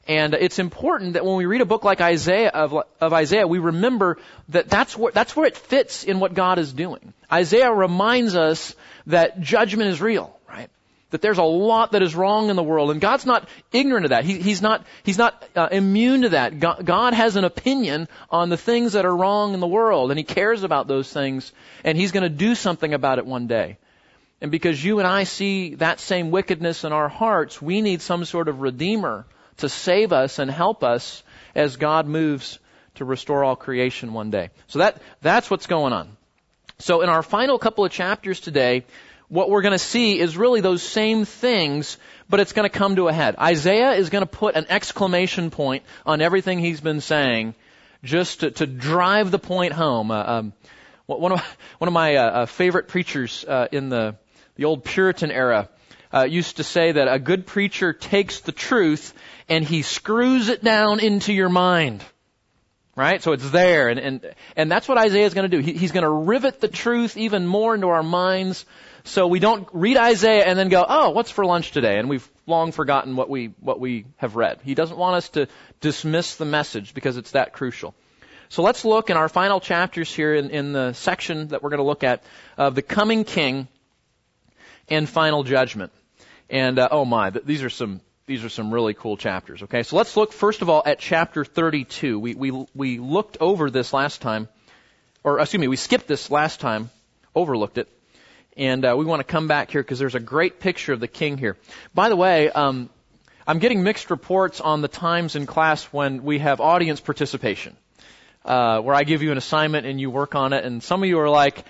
And 0.09 0.33
it's 0.33 0.59
important 0.59 1.13
that 1.13 1.25
when 1.27 1.37
we 1.37 1.45
read 1.45 1.61
a 1.61 1.67
book 1.67 1.85
like 1.85 2.01
Isaiah 2.01 2.49
of, 2.49 2.75
of 2.99 3.13
Isaiah, 3.13 3.47
we 3.47 3.59
remember 3.59 4.17
that 4.49 4.71
that's 4.71 4.97
where, 4.97 5.13
that's 5.13 5.37
where 5.37 5.47
it 5.47 5.55
fits 5.55 6.03
in 6.03 6.19
what 6.19 6.33
God 6.33 6.59
is 6.59 6.73
doing. 6.73 7.13
Isaiah 7.31 7.71
reminds 7.71 8.35
us 8.35 8.75
that 9.07 9.39
judgment 9.39 9.91
is 9.91 10.01
real, 10.01 10.35
right? 10.49 10.71
That 11.11 11.21
there's 11.21 11.37
a 11.37 11.43
lot 11.43 11.93
that 11.93 12.03
is 12.03 12.15
wrong 12.15 12.49
in 12.49 12.57
the 12.57 12.63
world, 12.63 12.91
and 12.91 13.03
God's 13.03 13.27
not 13.27 13.51
ignorant 13.71 14.07
of 14.07 14.11
that. 14.11 14.25
He, 14.25 14.39
he's 14.39 14.63
not 14.63 14.87
he's 15.03 15.19
not 15.19 15.45
uh, 15.55 15.69
immune 15.71 16.23
to 16.23 16.31
that. 16.31 16.59
God, 16.59 16.87
God 16.87 17.13
has 17.13 17.37
an 17.37 17.45
opinion 17.45 18.09
on 18.31 18.49
the 18.49 18.57
things 18.57 18.95
that 18.95 19.05
are 19.05 19.15
wrong 19.15 19.53
in 19.53 19.61
the 19.61 19.67
world, 19.67 20.11
and 20.11 20.19
He 20.19 20.25
cares 20.25 20.63
about 20.63 20.87
those 20.87 21.13
things, 21.13 21.53
and 21.85 21.99
He's 21.99 22.13
going 22.13 22.23
to 22.23 22.31
do 22.31 22.55
something 22.55 22.95
about 22.95 23.19
it 23.19 23.27
one 23.27 23.47
day. 23.47 23.77
And 24.41 24.51
because 24.51 24.83
you 24.83 25.01
and 25.01 25.09
I 25.09 25.25
see 25.25 25.75
that 25.77 26.01
same 26.01 26.31
wickedness 26.31 26.85
in 26.85 26.93
our 26.93 27.11
hearts, 27.11 27.61
we 27.61 27.83
need 27.83 28.01
some 28.01 28.25
sort 28.25 28.49
of 28.49 28.61
redeemer 28.61 29.27
to 29.59 29.69
save 29.69 30.13
us 30.13 30.39
and 30.39 30.51
help 30.51 30.83
us 30.83 31.23
as 31.55 31.77
God 31.77 32.07
moves 32.07 32.59
to 32.97 33.05
restore 33.05 33.45
all 33.45 33.57
creation 33.57 34.13
one 34.13 34.31
day. 34.31 34.51
So 34.67 34.81
that, 34.81 35.01
that's 35.21 35.51
what's 35.51 35.67
going 35.67 35.93
on. 35.93 36.17
So 36.79 37.03
in 37.03 37.09
our 37.09 37.23
final 37.23 37.59
couple 37.59 37.85
of 37.85 37.93
chapters 37.93 38.41
today, 38.41 38.85
what 39.29 39.51
we're 39.51 39.63
going 39.63 39.73
to 39.73 39.79
see 39.79 40.19
is 40.19 40.37
really 40.37 40.61
those 40.61 40.83
same 40.83 41.25
things, 41.25 41.99
but 42.29 42.41
it's 42.41 42.53
going 42.53 42.69
to 42.69 42.77
come 42.79 42.97
to 42.97 43.09
a 43.09 43.13
head. 43.13 43.37
Isaiah 43.39 43.93
is 43.93 44.11
going 44.11 44.23
to 44.23 44.27
put 44.27 44.55
an 44.57 44.67
exclamation 44.69 45.51
point 45.51 45.83
on 46.07 46.21
everything 46.21 46.59
he's 46.59 46.81
been 46.81 47.01
saying 47.01 47.55
just 48.03 48.41
to, 48.41 48.51
to 48.53 48.67
drive 48.67 49.31
the 49.31 49.39
point 49.39 49.73
home. 49.73 50.11
Uh, 50.11 50.25
um, 50.25 50.53
one 51.07 51.33
of 51.33 51.59
one 51.79 51.89
of 51.89 51.95
my 51.95 52.17
uh, 52.17 52.25
uh, 52.25 52.47
favorite 52.47 52.89
preachers 52.89 53.45
uh, 53.45 53.69
in 53.73 53.89
the 53.89 54.17
the 54.57 54.65
old 54.65 54.85
Puritan 54.85 55.31
era 55.31 55.69
uh, 56.13 56.25
used 56.25 56.57
to 56.57 56.65
say 56.65 56.93
that 56.93 57.09
a 57.09 57.19
good 57.19 57.47
preacher 57.47 57.93
takes 57.93 58.41
the 58.41 58.53
truth 58.53 59.15
and 59.49 59.65
he 59.65 59.83
screws 59.83 60.49
it 60.49 60.63
down 60.63 61.01
into 61.01 61.33
your 61.33 61.49
mind. 61.49 62.05
Right? 62.97 63.23
So 63.23 63.31
it's 63.31 63.49
there, 63.51 63.91
and 63.91 64.01
and 64.01 64.35
and 64.57 64.73
that's 64.73 64.89
what 64.89 64.99
Isaiah 64.99 65.25
is 65.25 65.33
going 65.33 65.49
to 65.49 65.57
do. 65.57 65.63
He, 65.63 65.73
he's 65.73 65.93
going 65.93 66.03
to 66.03 66.11
rivet 66.11 66.61
the 66.61 66.67
truth 66.67 67.17
even 67.17 67.47
more 67.47 67.77
into 67.77 67.87
our 67.87 68.03
minds, 68.03 68.67
so 69.05 69.29
we 69.29 69.39
don't 69.39 69.69
read 69.73 69.97
Isaiah 69.97 70.45
and 70.45 70.59
then 70.59 70.69
go, 70.69 70.85
"Oh, 70.89 71.11
what's 71.11 71.31
for 71.31 71.45
lunch 71.45 71.71
today?" 71.71 72.01
And 72.01 72.09
we've 72.09 72.29
long 72.45 72.73
forgotten 72.73 73.15
what 73.15 73.31
we 73.31 73.53
what 73.61 73.79
we 73.79 74.07
have 74.17 74.35
read. 74.35 74.59
He 74.65 74.75
doesn't 74.75 74.99
want 74.99 75.15
us 75.15 75.29
to 75.31 75.47
dismiss 75.81 76.35
the 76.35 76.45
message 76.45 76.93
because 76.93 77.17
it's 77.17 77.31
that 77.31 77.53
crucial. 77.53 77.95
So 78.49 78.63
let's 78.63 78.85
look 78.85 79.11
in 79.11 79.17
our 79.17 79.29
final 79.29 79.61
chapters 79.61 80.13
here 80.13 80.35
in, 80.35 80.51
in 80.51 80.73
the 80.73 80.93
section 80.95 81.49
that 81.49 81.63
we're 81.63 81.71
going 81.71 81.79
to 81.79 81.85
look 81.85 82.03
at 82.03 82.25
of 82.57 82.75
the 82.75 82.83
coming 82.83 83.25
king 83.25 83.69
and 84.91 85.09
final 85.09 85.45
judgment. 85.45 85.93
And 86.51 86.79
uh, 86.79 86.89
oh 86.91 87.05
my, 87.05 87.31
these 87.31 87.63
are 87.63 87.71
some 87.71 88.01
these 88.27 88.45
are 88.45 88.49
some 88.51 88.73
really 88.73 88.95
cool 88.95 89.17
chapters. 89.17 89.63
Okay, 89.63 89.83
so 89.83 89.97
let's 89.97 90.17
look 90.17 90.33
first 90.33 90.63
of 90.63 90.69
all 90.69 90.83
at 90.85 90.99
chapter 90.99 91.45
32. 91.45 92.19
We 92.19 92.35
we 92.35 92.67
we 92.75 92.99
looked 92.99 93.39
over 93.41 93.71
this 93.71 93.93
last 93.93 94.21
time, 94.21 94.49
or 95.25 95.41
excuse 95.41 95.61
me, 95.61 95.69
we 95.69 95.77
skipped 95.77 96.07
this 96.07 96.31
last 96.31 96.61
time, 96.61 96.91
overlooked 97.35 97.79
it, 97.79 97.89
and 98.57 98.85
uh, 98.85 98.95
we 98.97 99.05
want 99.05 99.21
to 99.21 99.25
come 99.25 99.49
back 99.49 99.71
here 99.71 99.83
because 99.83 99.99
there's 99.99 100.15
a 100.15 100.21
great 100.21 100.61
picture 100.61 100.93
of 100.93 101.01
the 101.01 101.09
king 101.09 101.39
here. 101.39 101.57
By 101.95 102.09
the 102.09 102.17
way, 102.17 102.51
um, 102.51 102.91
I'm 103.47 103.59
getting 103.59 103.83
mixed 103.83 104.11
reports 104.11 104.61
on 104.61 104.83
the 104.83 104.89
times 104.89 105.37
in 105.37 105.47
class 105.47 105.85
when 105.85 106.23
we 106.23 106.39
have 106.39 106.61
audience 106.61 107.01
participation 107.01 107.77
uh, 108.49 108.81
where 108.81 108.95
I 108.95 109.05
give 109.05 109.23
you 109.23 109.31
an 109.31 109.39
assignment 109.39 109.87
and 109.87 110.01
you 110.01 110.11
work 110.11 110.35
on 110.35 110.53
it. 110.53 110.65
And 110.65 110.83
some 110.83 111.03
of 111.03 111.09
you 111.09 111.21
are 111.21 111.29
like, 111.31 111.65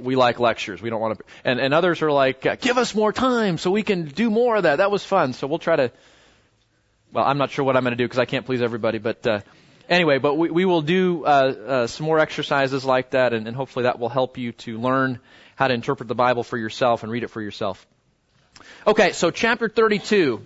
we 0.00 0.16
like 0.16 0.40
lectures. 0.40 0.80
We 0.80 0.90
don't 0.90 1.00
want 1.00 1.18
to. 1.18 1.24
And, 1.44 1.60
and 1.60 1.74
others 1.74 2.02
are 2.02 2.10
like, 2.10 2.60
give 2.60 2.78
us 2.78 2.94
more 2.94 3.12
time 3.12 3.58
so 3.58 3.70
we 3.70 3.82
can 3.82 4.06
do 4.06 4.30
more 4.30 4.56
of 4.56 4.62
that. 4.64 4.76
That 4.76 4.90
was 4.90 5.04
fun. 5.04 5.32
So 5.32 5.46
we'll 5.46 5.58
try 5.58 5.76
to. 5.76 5.92
Well, 7.12 7.24
I'm 7.24 7.38
not 7.38 7.50
sure 7.50 7.64
what 7.64 7.76
I'm 7.76 7.84
going 7.84 7.92
to 7.92 7.96
do 7.96 8.04
because 8.04 8.18
I 8.18 8.26
can't 8.26 8.44
please 8.44 8.60
everybody. 8.60 8.98
But 8.98 9.26
uh, 9.26 9.40
anyway, 9.88 10.18
but 10.18 10.34
we, 10.34 10.50
we 10.50 10.64
will 10.64 10.82
do 10.82 11.24
uh, 11.24 11.28
uh, 11.28 11.86
some 11.86 12.06
more 12.06 12.18
exercises 12.18 12.84
like 12.84 13.10
that, 13.10 13.32
and, 13.32 13.46
and 13.46 13.56
hopefully 13.56 13.84
that 13.84 13.98
will 13.98 14.10
help 14.10 14.38
you 14.38 14.52
to 14.52 14.78
learn 14.78 15.20
how 15.56 15.68
to 15.68 15.74
interpret 15.74 16.08
the 16.08 16.14
Bible 16.14 16.42
for 16.42 16.56
yourself 16.56 17.02
and 17.02 17.10
read 17.10 17.24
it 17.24 17.28
for 17.28 17.42
yourself. 17.42 17.86
Okay, 18.86 19.12
so 19.12 19.30
chapter 19.30 19.68
32, 19.68 20.44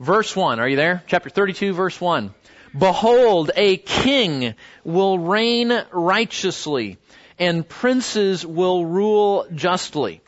verse 0.00 0.34
1. 0.34 0.60
Are 0.60 0.68
you 0.68 0.76
there? 0.76 1.02
Chapter 1.06 1.30
32, 1.30 1.72
verse 1.72 2.00
1. 2.00 2.34
Behold, 2.76 3.50
a 3.54 3.76
king 3.76 4.54
will 4.82 5.18
reign 5.18 5.72
righteously, 5.92 6.98
and 7.38 7.68
princes 7.68 8.44
will 8.46 8.84
rule 8.84 9.46
justly. 9.54 10.20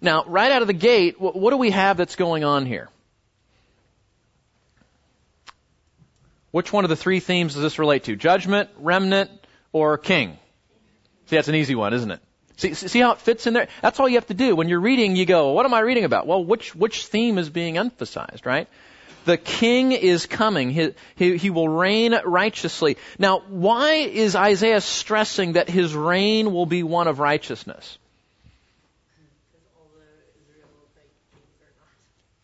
Now, 0.00 0.24
right 0.26 0.50
out 0.50 0.62
of 0.62 0.68
the 0.68 0.74
gate, 0.74 1.20
what 1.20 1.50
do 1.50 1.56
we 1.56 1.70
have 1.70 1.96
that's 1.96 2.16
going 2.16 2.44
on 2.44 2.66
here? 2.66 2.88
Which 6.50 6.72
one 6.72 6.84
of 6.84 6.90
the 6.90 6.96
three 6.96 7.20
themes 7.20 7.54
does 7.54 7.62
this 7.62 7.78
relate 7.78 8.04
to? 8.04 8.16
Judgment, 8.16 8.68
remnant, 8.78 9.30
or 9.72 9.96
king? 9.96 10.38
See, 11.26 11.36
that's 11.36 11.48
an 11.48 11.54
easy 11.54 11.74
one, 11.74 11.94
isn't 11.94 12.10
it? 12.10 12.20
See, 12.56 12.74
see 12.74 13.00
how 13.00 13.12
it 13.12 13.20
fits 13.20 13.46
in 13.46 13.54
there? 13.54 13.68
That's 13.80 13.98
all 13.98 14.08
you 14.08 14.16
have 14.16 14.26
to 14.26 14.34
do. 14.34 14.54
When 14.54 14.68
you're 14.68 14.80
reading, 14.80 15.16
you 15.16 15.24
go, 15.24 15.52
what 15.52 15.64
am 15.64 15.72
I 15.72 15.80
reading 15.80 16.04
about? 16.04 16.26
Well, 16.26 16.44
which, 16.44 16.74
which 16.74 17.06
theme 17.06 17.38
is 17.38 17.48
being 17.48 17.78
emphasized, 17.78 18.44
right? 18.44 18.68
The 19.24 19.36
king 19.36 19.92
is 19.92 20.26
coming. 20.26 20.70
He, 20.70 20.94
he, 21.16 21.36
he, 21.36 21.50
will 21.50 21.68
reign 21.68 22.18
righteously. 22.24 22.96
Now, 23.18 23.42
why 23.48 23.92
is 23.94 24.34
Isaiah 24.34 24.80
stressing 24.80 25.52
that 25.52 25.68
his 25.68 25.94
reign 25.94 26.52
will 26.52 26.66
be 26.66 26.82
one 26.82 27.08
of 27.08 27.18
righteousness? 27.18 27.98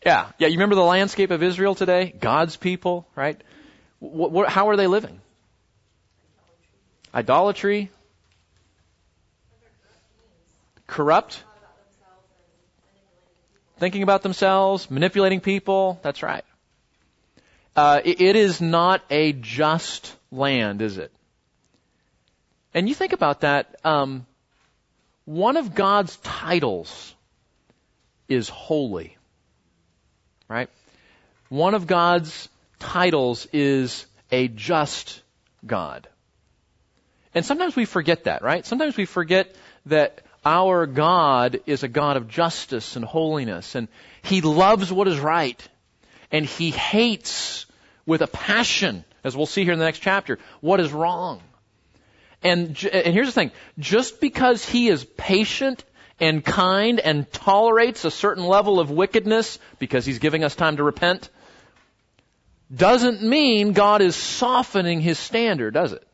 Yeah, 0.05 0.29
yeah. 0.37 0.47
You 0.47 0.53
remember 0.53 0.75
the 0.75 0.83
landscape 0.83 1.29
of 1.29 1.43
Israel 1.43 1.75
today? 1.75 2.13
God's 2.17 2.55
people, 2.55 3.05
right? 3.15 3.39
What, 3.99 4.31
what, 4.31 4.49
how 4.49 4.69
are 4.69 4.77
they 4.77 4.87
living? 4.87 5.19
Idolatry. 7.13 7.91
Corrupt. 10.87 11.43
Thinking 13.77 14.03
about 14.03 14.23
themselves, 14.23 14.89
manipulating 14.89 15.41
people. 15.41 15.99
That's 16.01 16.23
right. 16.23 16.43
Uh, 17.79 18.01
it 18.03 18.35
is 18.35 18.59
not 18.59 19.01
a 19.09 19.31
just 19.31 20.13
land, 20.31 20.81
is 20.81 20.97
it? 20.97 21.13
And 22.73 22.89
you 22.89 22.93
think 22.93 23.13
about 23.13 23.39
that. 23.39 23.73
Um, 23.85 24.25
one 25.23 25.55
of 25.55 25.75
God's 25.75 26.17
titles 26.17 27.15
is 28.27 28.49
holy, 28.49 29.15
right? 30.49 30.69
One 31.47 31.73
of 31.73 31.87
God's 31.87 32.49
titles 32.79 33.47
is 33.53 34.05
a 34.29 34.49
just 34.49 35.21
God. 35.65 36.09
And 37.33 37.45
sometimes 37.45 37.77
we 37.77 37.85
forget 37.85 38.25
that, 38.25 38.41
right? 38.41 38.65
Sometimes 38.65 38.97
we 38.97 39.05
forget 39.05 39.55
that 39.85 40.19
our 40.43 40.85
God 40.85 41.61
is 41.65 41.83
a 41.83 41.87
God 41.87 42.17
of 42.17 42.27
justice 42.27 42.97
and 42.97 43.05
holiness, 43.05 43.75
and 43.75 43.87
He 44.21 44.41
loves 44.41 44.91
what 44.91 45.07
is 45.07 45.17
right, 45.17 45.65
and 46.29 46.45
He 46.45 46.71
hates 46.71 47.67
with 48.09 48.21
a 48.23 48.27
passion, 48.27 49.05
as 49.23 49.37
we'll 49.37 49.45
see 49.45 49.63
here 49.63 49.73
in 49.73 49.79
the 49.79 49.85
next 49.85 49.99
chapter, 49.99 50.39
what 50.61 50.79
is 50.79 50.91
wrong. 50.91 51.41
And, 52.41 52.67
and 52.91 53.13
here's 53.13 53.27
the 53.27 53.33
thing, 53.33 53.51
just 53.77 54.19
because 54.19 54.67
he 54.67 54.89
is 54.89 55.05
patient 55.05 55.83
and 56.19 56.43
kind 56.43 56.99
and 56.99 57.31
tolerates 57.31 58.05
a 58.05 58.11
certain 58.11 58.43
level 58.43 58.79
of 58.79 58.89
wickedness 58.89 59.59
because 59.77 60.05
he's 60.05 60.17
giving 60.17 60.43
us 60.43 60.55
time 60.55 60.77
to 60.77 60.83
repent, 60.83 61.29
doesn't 62.75 63.21
mean 63.21 63.73
God 63.73 64.01
is 64.01 64.15
softening 64.15 65.01
his 65.01 65.19
standard, 65.19 65.75
does 65.75 65.93
it? 65.93 66.05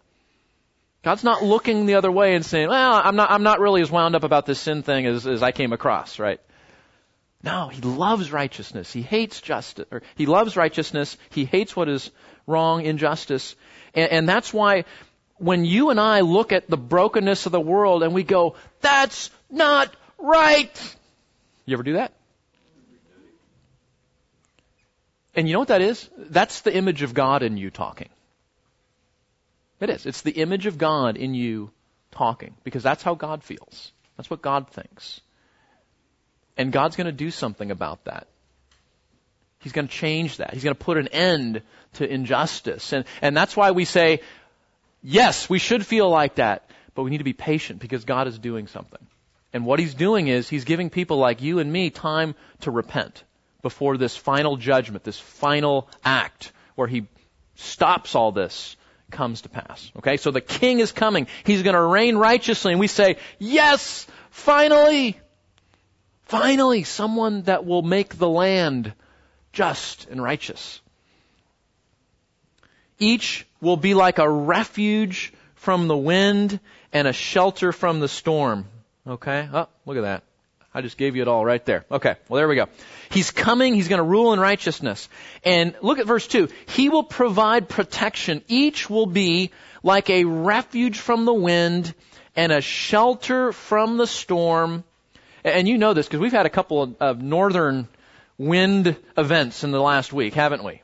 God's 1.02 1.24
not 1.24 1.44
looking 1.44 1.86
the 1.86 1.96
other 1.96 2.12
way 2.12 2.36
and 2.36 2.46
saying, 2.46 2.68
well, 2.68 3.02
I'm 3.02 3.16
not, 3.16 3.32
I'm 3.32 3.44
not 3.44 3.62
really 3.62 3.82
as 3.82 3.90
wound 3.90 4.16
up 4.16 4.24
about 4.24 4.46
this 4.46 4.60
sin 4.60 4.84
thing 4.84 5.06
as, 5.06 5.26
as 5.26 5.42
I 5.42 5.54
came 5.54 5.72
across, 5.72 6.20
right? 6.20 6.42
No, 7.46 7.68
he 7.68 7.80
loves 7.80 8.32
righteousness. 8.32 8.92
He 8.92 9.04
hates 9.04 9.40
justice, 9.40 9.86
or 9.92 10.02
he 10.16 10.26
loves 10.26 10.58
righteousness. 10.58 11.16
He 11.30 11.46
hates 11.46 11.76
what 11.76 11.88
is 11.88 12.10
wrong, 12.48 12.84
injustice. 12.84 13.56
And, 13.94 14.12
and 14.12 14.30
that's 14.30 14.52
why 14.52 14.86
when 15.38 15.64
you 15.64 15.92
and 15.92 16.00
I 16.00 16.22
look 16.22 16.52
at 16.52 16.68
the 16.68 16.78
brokenness 16.78 17.46
of 17.46 17.52
the 17.52 17.62
world 17.62 18.02
and 18.02 18.16
we 18.16 18.24
go, 18.24 18.56
that's 18.82 19.30
not 19.52 19.96
right. 20.18 20.96
You 21.66 21.76
ever 21.76 21.84
do 21.84 21.94
that? 21.94 22.14
And 25.36 25.48
you 25.48 25.54
know 25.54 25.60
what 25.60 25.68
that 25.68 25.82
is? 25.82 26.10
That's 26.18 26.62
the 26.62 26.76
image 26.76 27.04
of 27.04 27.14
God 27.14 27.44
in 27.44 27.58
you 27.58 27.70
talking. 27.70 28.10
It 29.80 29.92
is. 29.92 30.08
It's 30.08 30.22
the 30.22 30.32
image 30.32 30.66
of 30.66 30.80
God 30.80 31.16
in 31.18 31.36
you 31.36 31.70
talking 32.12 32.56
because 32.64 32.82
that's 32.82 33.04
how 33.04 33.14
God 33.14 33.44
feels. 33.44 33.92
That's 34.18 34.30
what 34.30 34.42
God 34.42 34.70
thinks. 34.70 35.22
And 36.58 36.72
God's 36.72 36.96
going 36.96 37.06
to 37.06 37.12
do 37.12 37.32
something 37.32 37.72
about 37.72 38.06
that. 38.06 38.28
He's 39.60 39.72
going 39.72 39.88
to 39.88 39.94
change 39.94 40.38
that. 40.38 40.54
He's 40.54 40.64
going 40.64 40.76
to 40.76 40.84
put 40.84 40.98
an 40.98 41.08
end 41.08 41.62
to 41.94 42.08
injustice. 42.08 42.94
And, 42.94 43.06
and 43.22 43.36
that's 43.36 43.58
why 43.58 43.72
we 43.72 43.86
say, 43.86 44.22
yes, 45.02 45.50
we 45.50 45.60
should 45.60 45.86
feel 45.86 46.10
like 46.10 46.36
that, 46.36 46.70
but 46.94 47.04
we 47.04 47.10
need 47.10 47.18
to 47.18 47.24
be 47.24 47.34
patient 47.34 47.80
because 47.80 48.06
God 48.06 48.28
is 48.28 48.38
doing 48.38 48.68
something. 48.68 49.00
And 49.54 49.66
what 49.66 49.80
He's 49.80 49.96
doing 49.96 50.28
is 50.28 50.48
He's 50.48 50.66
giving 50.66 50.90
people 50.90 51.18
like 51.18 51.42
you 51.42 51.60
and 51.60 51.72
me 51.72 51.90
time 51.90 52.36
to 52.62 52.72
repent 52.72 53.24
before 53.62 53.98
this 53.98 54.16
final 54.16 54.58
judgment, 54.58 55.04
this 55.04 55.20
final 55.20 55.90
act 56.04 56.52
where 56.76 56.88
He 56.88 57.08
stops 57.56 58.16
all 58.16 58.32
this 58.32 58.76
comes 59.12 59.42
to 59.42 59.50
pass. 59.50 59.92
Okay, 59.98 60.18
so 60.18 60.32
the 60.32 60.42
King 60.42 60.80
is 60.80 60.92
coming. 60.92 61.28
He's 61.44 61.64
going 61.64 61.76
to 61.76 61.82
reign 61.82 62.18
righteously, 62.18 62.74
and 62.74 62.80
we 62.80 62.88
say, 62.88 63.18
yes, 63.40 64.06
finally, 64.30 65.20
Finally, 66.26 66.84
someone 66.84 67.44
that 67.44 67.66
will 67.66 67.82
make 67.82 68.18
the 68.18 68.30
land 68.30 68.94
just 69.54 70.08
and 70.10 70.22
righteous. 70.22 70.82
Each 72.98 73.46
will 73.62 73.78
be 73.78 73.94
like 73.94 74.20
a 74.20 74.30
refuge 74.30 75.34
from 75.56 75.88
the 75.88 75.98
wind 75.98 76.60
and 76.92 77.08
a 77.08 77.14
shelter 77.14 77.72
from 77.72 78.00
the 78.00 78.08
storm. 78.08 78.66
Okay? 79.08 79.48
Oh, 79.52 79.68
look 79.86 79.98
at 79.98 80.02
that. 80.02 80.24
I 80.74 80.82
just 80.82 80.98
gave 80.98 81.16
you 81.16 81.22
it 81.22 81.28
all 81.30 81.46
right 81.46 81.64
there. 81.64 81.86
Okay, 81.90 82.16
well 82.28 82.38
there 82.38 82.50
we 82.50 82.56
go. 82.56 82.68
He's 83.10 83.32
coming, 83.32 83.76
he's 83.76 83.88
going 83.88 84.00
to 84.00 84.04
rule 84.04 84.34
in 84.34 84.40
righteousness. 84.42 85.08
And 85.44 85.74
look 85.82 86.00
at 86.00 86.06
verse 86.06 86.28
2. 86.28 86.50
He 86.68 86.90
will 86.90 87.04
provide 87.04 87.70
protection. 87.70 88.44
Each 88.50 88.90
will 88.90 89.06
be 89.06 89.52
like 89.84 90.10
a 90.10 90.26
refuge 90.26 91.00
from 91.00 91.24
the 91.24 91.34
wind 91.34 91.94
and 92.36 92.52
a 92.52 92.60
shelter 92.60 93.54
from 93.54 93.96
the 93.96 94.08
storm 94.08 94.84
And 95.46 95.68
you 95.68 95.78
know 95.78 95.94
this 95.94 96.08
because 96.08 96.20
we've 96.20 96.32
had 96.32 96.48
a 96.48 96.50
couple 96.50 96.82
of, 96.82 96.96
of 97.00 97.22
northern 97.22 97.88
wind 98.36 98.98
events 99.16 99.64
in 99.64 99.70
the 99.70 99.80
last 99.80 100.12
week, 100.12 100.34
haven't 100.34 100.64
we? 100.64 100.82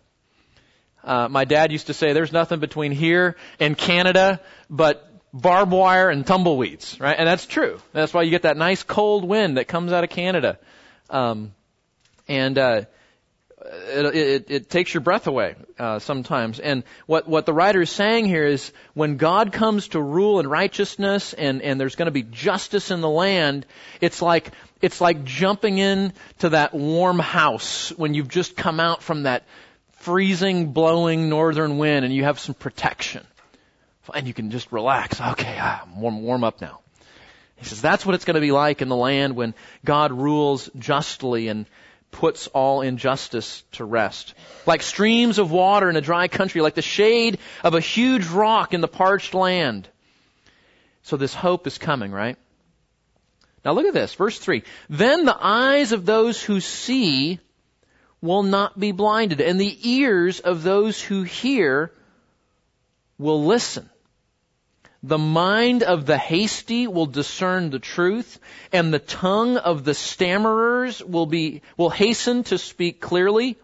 Uh, 1.03 1.27
my 1.27 1.45
dad 1.45 1.71
used 1.71 1.87
to 1.87 1.95
say 1.95 2.13
there's 2.13 2.31
nothing 2.31 2.59
between 2.59 2.91
here 2.91 3.37
and 3.59 3.75
Canada 3.75 4.39
but 4.69 5.11
barbed 5.33 5.71
wire 5.71 6.11
and 6.11 6.27
tumbleweeds, 6.27 6.99
right? 6.99 7.15
And 7.17 7.27
that's 7.27 7.47
true. 7.47 7.81
That's 7.91 8.13
why 8.13 8.21
you 8.21 8.29
get 8.29 8.43
that 8.43 8.55
nice 8.55 8.83
cold 8.83 9.25
wind 9.25 9.57
that 9.57 9.67
comes 9.67 9.91
out 9.93 10.03
of 10.03 10.11
Canada. 10.11 10.59
Um, 11.09 11.55
and 12.27 12.55
uh, 12.55 12.81
it, 13.65 14.15
it, 14.15 14.51
it 14.51 14.69
takes 14.69 14.93
your 14.93 15.01
breath 15.01 15.27
away 15.27 15.55
uh, 15.77 15.99
sometimes. 15.99 16.59
And 16.59 16.83
what 17.05 17.27
what 17.27 17.45
the 17.45 17.53
writer 17.53 17.81
is 17.81 17.89
saying 17.89 18.25
here 18.25 18.45
is 18.45 18.71
when 18.93 19.17
God 19.17 19.51
comes 19.51 19.89
to 19.89 20.01
rule 20.01 20.39
in 20.39 20.47
righteousness 20.47 21.33
and 21.33 21.61
and 21.61 21.79
there's 21.79 21.95
going 21.95 22.07
to 22.07 22.11
be 22.11 22.23
justice 22.23 22.91
in 22.91 23.01
the 23.01 23.09
land, 23.09 23.65
it's 23.99 24.21
like 24.21 24.51
it's 24.81 24.99
like 24.99 25.23
jumping 25.23 25.77
in 25.77 26.13
to 26.39 26.49
that 26.49 26.73
warm 26.73 27.19
house 27.19 27.91
when 27.97 28.13
you've 28.13 28.29
just 28.29 28.55
come 28.55 28.79
out 28.79 29.03
from 29.03 29.23
that 29.23 29.45
freezing, 29.91 30.73
blowing 30.73 31.29
northern 31.29 31.77
wind 31.77 32.05
and 32.05 32.13
you 32.13 32.23
have 32.23 32.39
some 32.39 32.55
protection. 32.55 33.25
And 34.13 34.27
you 34.27 34.33
can 34.33 34.51
just 34.51 34.71
relax. 34.71 35.21
Okay, 35.21 35.55
ah, 35.57 35.83
I'm 35.83 36.01
warm, 36.01 36.23
warm 36.23 36.43
up 36.43 36.59
now. 36.59 36.81
He 37.55 37.65
says 37.65 37.81
that's 37.81 38.05
what 38.05 38.15
it's 38.15 38.25
going 38.25 38.35
to 38.35 38.41
be 38.41 38.51
like 38.51 38.81
in 38.81 38.89
the 38.89 38.95
land 38.95 39.35
when 39.35 39.53
God 39.85 40.11
rules 40.11 40.69
justly 40.77 41.47
and 41.47 41.67
puts 42.11 42.47
all 42.47 42.81
injustice 42.81 43.63
to 43.73 43.85
rest. 43.85 44.33
Like 44.65 44.81
streams 44.81 45.39
of 45.39 45.51
water 45.51 45.89
in 45.89 45.95
a 45.95 46.01
dry 46.01 46.27
country, 46.27 46.61
like 46.61 46.75
the 46.75 46.81
shade 46.81 47.39
of 47.63 47.73
a 47.73 47.79
huge 47.79 48.27
rock 48.27 48.73
in 48.73 48.81
the 48.81 48.87
parched 48.87 49.33
land. 49.33 49.87
So 51.03 51.17
this 51.17 51.33
hope 51.33 51.67
is 51.67 51.77
coming, 51.77 52.11
right? 52.11 52.37
Now 53.63 53.73
look 53.73 53.85
at 53.85 53.93
this, 53.93 54.13
verse 54.13 54.37
3. 54.37 54.63
Then 54.89 55.25
the 55.25 55.37
eyes 55.39 55.91
of 55.91 56.05
those 56.05 56.41
who 56.41 56.59
see 56.59 57.39
will 58.21 58.43
not 58.43 58.79
be 58.79 58.91
blinded, 58.91 59.41
and 59.41 59.59
the 59.59 59.89
ears 59.89 60.39
of 60.39 60.63
those 60.63 61.01
who 61.01 61.23
hear 61.23 61.91
will 63.17 63.45
listen. 63.45 63.89
The 65.03 65.17
mind 65.17 65.81
of 65.81 66.05
the 66.05 66.17
hasty 66.17 66.85
will 66.85 67.07
discern 67.07 67.71
the 67.71 67.79
truth, 67.79 68.39
and 68.71 68.93
the 68.93 68.99
tongue 68.99 69.57
of 69.57 69.83
the 69.83 69.93
stammerers 69.93 71.03
will 71.03 71.25
be, 71.25 71.63
will 71.75 71.89
hasten 71.89 72.43
to 72.45 72.59
speak 72.59 73.01
clearly. 73.01 73.57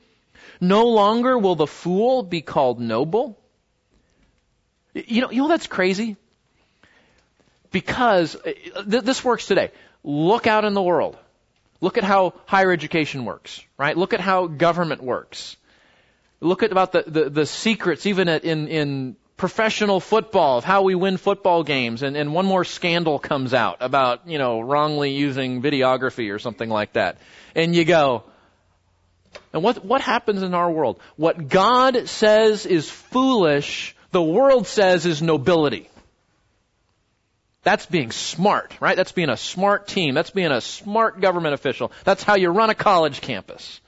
No 0.59 0.87
longer 0.87 1.37
will 1.37 1.55
the 1.55 1.67
fool 1.67 2.23
be 2.23 2.41
called 2.41 2.79
noble. 2.79 3.37
You 4.95 5.21
know, 5.21 5.29
you 5.29 5.43
know 5.43 5.47
that's 5.47 5.67
crazy? 5.67 6.17
Because 7.69 8.35
uh, 8.35 8.53
th- 8.89 9.03
this 9.03 9.23
works 9.23 9.45
today. 9.45 9.69
Look 10.03 10.47
out 10.47 10.65
in 10.65 10.73
the 10.73 10.81
world. 10.81 11.17
Look 11.81 11.99
at 11.99 12.03
how 12.03 12.33
higher 12.47 12.71
education 12.71 13.25
works, 13.25 13.63
right? 13.77 13.95
Look 13.95 14.13
at 14.13 14.19
how 14.19 14.47
government 14.47 15.03
works. 15.03 15.55
Look 16.39 16.63
at 16.63 16.71
about 16.71 16.93
the, 16.93 17.03
the, 17.05 17.29
the 17.29 17.45
secrets, 17.45 18.07
even 18.07 18.27
at, 18.27 18.43
in, 18.43 18.67
in 18.67 19.15
professional 19.37 19.99
football, 19.99 20.57
of 20.57 20.63
how 20.63 20.81
we 20.81 20.95
win 20.95 21.17
football 21.17 21.63
games, 21.63 22.01
and, 22.01 22.17
and 22.17 22.33
one 22.33 22.45
more 22.45 22.65
scandal 22.65 23.19
comes 23.19 23.53
out 23.53 23.77
about, 23.81 24.27
you 24.27 24.39
know, 24.39 24.59
wrongly 24.59 25.13
using 25.13 25.61
videography 25.61 26.33
or 26.33 26.39
something 26.39 26.69
like 26.69 26.93
that. 26.93 27.19
And 27.55 27.75
you 27.75 27.85
go, 27.85 28.23
and 29.53 29.63
what, 29.63 29.85
what 29.85 30.01
happens 30.01 30.41
in 30.41 30.53
our 30.53 30.69
world? 30.71 30.99
What 31.15 31.47
God 31.47 32.09
says 32.09 32.65
is 32.65 32.89
foolish, 32.89 33.95
the 34.11 34.23
world 34.23 34.65
says 34.67 35.05
is 35.05 35.21
nobility. 35.21 35.89
That's 37.63 37.85
being 37.85 38.11
smart, 38.11 38.73
right? 38.79 38.95
That's 38.95 39.11
being 39.11 39.29
a 39.29 39.37
smart 39.37 39.87
team. 39.87 40.15
That's 40.15 40.29
being 40.29 40.51
a 40.51 40.61
smart 40.61 41.19
government 41.19 41.53
official. 41.53 41.91
That's 42.05 42.23
how 42.23 42.35
you 42.35 42.49
run 42.49 42.69
a 42.69 42.75
college 42.75 43.21
campus. 43.21 43.81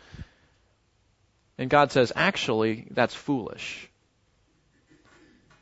And 1.58 1.70
God 1.70 1.92
says, 1.92 2.12
actually, 2.16 2.88
that's 2.92 3.16
foolish. 3.16 3.89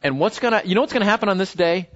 And 0.04 0.20
what's 0.20 0.40
gonna, 0.40 0.62
you 0.66 0.76
know 0.76 0.82
what's 0.82 0.94
gonna 0.94 1.06
happen 1.06 1.30
on 1.30 1.38
this 1.38 1.54
day? 1.54 1.90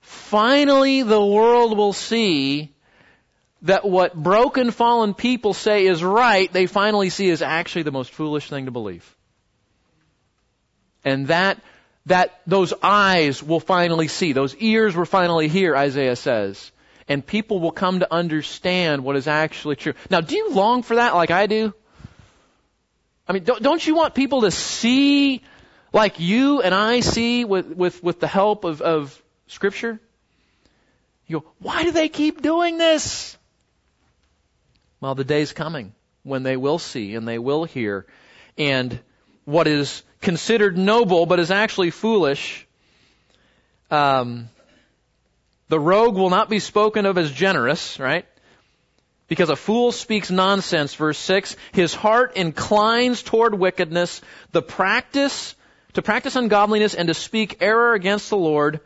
Finally, 0.00 1.02
the 1.02 1.24
world 1.24 1.76
will 1.76 1.92
see 1.92 2.72
that 3.62 3.84
what 3.84 4.14
broken, 4.14 4.70
fallen 4.70 5.14
people 5.14 5.54
say 5.54 5.86
is 5.86 6.02
right, 6.02 6.52
they 6.52 6.66
finally 6.66 7.10
see 7.10 7.28
is 7.28 7.42
actually 7.42 7.82
the 7.82 7.92
most 7.92 8.12
foolish 8.12 8.48
thing 8.48 8.66
to 8.66 8.70
believe. 8.70 9.16
And 11.04 11.28
that, 11.28 11.58
that, 12.06 12.40
those 12.46 12.74
eyes 12.82 13.42
will 13.42 13.60
finally 13.60 14.08
see, 14.08 14.32
those 14.32 14.54
ears 14.56 14.94
will 14.94 15.04
finally 15.04 15.48
hear, 15.48 15.76
Isaiah 15.76 16.16
says. 16.16 16.72
And 17.08 17.24
people 17.24 17.60
will 17.60 17.70
come 17.70 18.00
to 18.00 18.12
understand 18.12 19.04
what 19.04 19.16
is 19.16 19.28
actually 19.28 19.76
true. 19.76 19.94
Now, 20.10 20.20
do 20.20 20.34
you 20.34 20.50
long 20.50 20.82
for 20.82 20.96
that 20.96 21.14
like 21.14 21.30
I 21.30 21.46
do? 21.46 21.72
I 23.28 23.32
mean, 23.32 23.44
don't, 23.44 23.62
don't 23.62 23.86
you 23.86 23.94
want 23.94 24.14
people 24.14 24.42
to 24.42 24.50
see 24.50 25.42
like 25.96 26.20
you 26.20 26.60
and 26.60 26.74
I 26.74 27.00
see 27.00 27.44
with, 27.46 27.66
with, 27.68 28.02
with 28.04 28.20
the 28.20 28.26
help 28.26 28.64
of, 28.64 28.82
of 28.82 29.20
Scripture? 29.46 29.98
You 31.26 31.40
go, 31.40 31.46
why 31.58 31.84
do 31.84 31.90
they 31.90 32.10
keep 32.10 32.42
doing 32.42 32.76
this? 32.76 33.36
Well, 35.00 35.14
the 35.14 35.24
day's 35.24 35.52
coming 35.54 35.94
when 36.22 36.42
they 36.42 36.56
will 36.58 36.78
see 36.78 37.14
and 37.14 37.26
they 37.26 37.38
will 37.38 37.64
hear. 37.64 38.06
And 38.58 39.00
what 39.46 39.66
is 39.66 40.02
considered 40.20 40.76
noble 40.76 41.24
but 41.24 41.40
is 41.40 41.50
actually 41.50 41.90
foolish, 41.90 42.66
um, 43.90 44.50
the 45.68 45.80
rogue 45.80 46.14
will 46.14 46.30
not 46.30 46.50
be 46.50 46.58
spoken 46.58 47.06
of 47.06 47.16
as 47.16 47.32
generous, 47.32 47.98
right? 47.98 48.26
Because 49.28 49.48
a 49.48 49.56
fool 49.56 49.92
speaks 49.92 50.30
nonsense, 50.30 50.94
verse 50.94 51.18
6. 51.18 51.56
His 51.72 51.94
heart 51.94 52.36
inclines 52.36 53.22
toward 53.22 53.54
wickedness. 53.54 54.20
The 54.52 54.62
practice 54.62 55.54
to 55.96 56.02
practice 56.02 56.36
ungodliness 56.36 56.94
and 56.94 57.08
to 57.08 57.14
speak 57.14 57.56
error 57.62 57.94
against 57.94 58.28
the 58.28 58.36
Lord. 58.36 58.80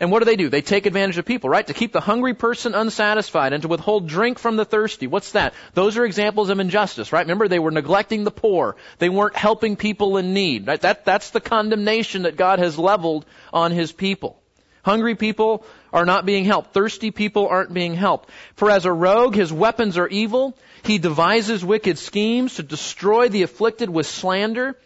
And 0.00 0.10
what 0.10 0.18
do 0.18 0.24
they 0.24 0.34
do? 0.34 0.48
They 0.48 0.60
take 0.60 0.86
advantage 0.86 1.16
of 1.16 1.24
people, 1.24 1.48
right? 1.48 1.64
To 1.64 1.72
keep 1.72 1.92
the 1.92 2.00
hungry 2.00 2.34
person 2.34 2.74
unsatisfied 2.74 3.52
and 3.52 3.62
to 3.62 3.68
withhold 3.68 4.08
drink 4.08 4.40
from 4.40 4.56
the 4.56 4.64
thirsty. 4.64 5.06
What's 5.06 5.32
that? 5.32 5.54
Those 5.74 5.96
are 5.96 6.04
examples 6.04 6.50
of 6.50 6.58
injustice, 6.58 7.12
right? 7.12 7.24
Remember, 7.24 7.46
they 7.46 7.60
were 7.60 7.70
neglecting 7.70 8.24
the 8.24 8.32
poor. 8.32 8.74
They 8.98 9.08
weren't 9.08 9.36
helping 9.36 9.76
people 9.76 10.16
in 10.16 10.34
need, 10.34 10.66
right? 10.66 10.80
That, 10.80 11.04
that's 11.04 11.30
the 11.30 11.40
condemnation 11.40 12.22
that 12.22 12.36
God 12.36 12.58
has 12.58 12.76
leveled 12.76 13.24
on 13.52 13.70
His 13.70 13.92
people. 13.92 14.42
Hungry 14.84 15.14
people 15.14 15.64
are 15.92 16.04
not 16.04 16.26
being 16.26 16.44
helped. 16.44 16.72
Thirsty 16.74 17.12
people 17.12 17.46
aren't 17.46 17.72
being 17.72 17.94
helped. 17.94 18.30
For 18.56 18.68
as 18.68 18.84
a 18.84 18.92
rogue, 18.92 19.36
his 19.36 19.52
weapons 19.52 19.96
are 19.96 20.08
evil. 20.08 20.58
He 20.82 20.98
devises 20.98 21.64
wicked 21.64 21.98
schemes 21.98 22.56
to 22.56 22.64
destroy 22.64 23.28
the 23.28 23.44
afflicted 23.44 23.88
with 23.88 24.06
slander 24.06 24.76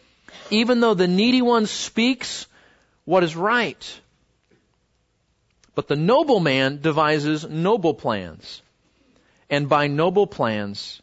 even 0.50 0.80
though 0.80 0.94
the 0.94 1.08
needy 1.08 1.42
one 1.42 1.66
speaks 1.66 2.46
what 3.04 3.24
is 3.24 3.36
right. 3.36 4.00
But 5.74 5.88
the 5.88 5.96
noble 5.96 6.40
man 6.40 6.80
devises 6.80 7.48
noble 7.48 7.94
plans. 7.94 8.62
And 9.50 9.68
by 9.68 9.86
noble 9.86 10.26
plans, 10.26 11.02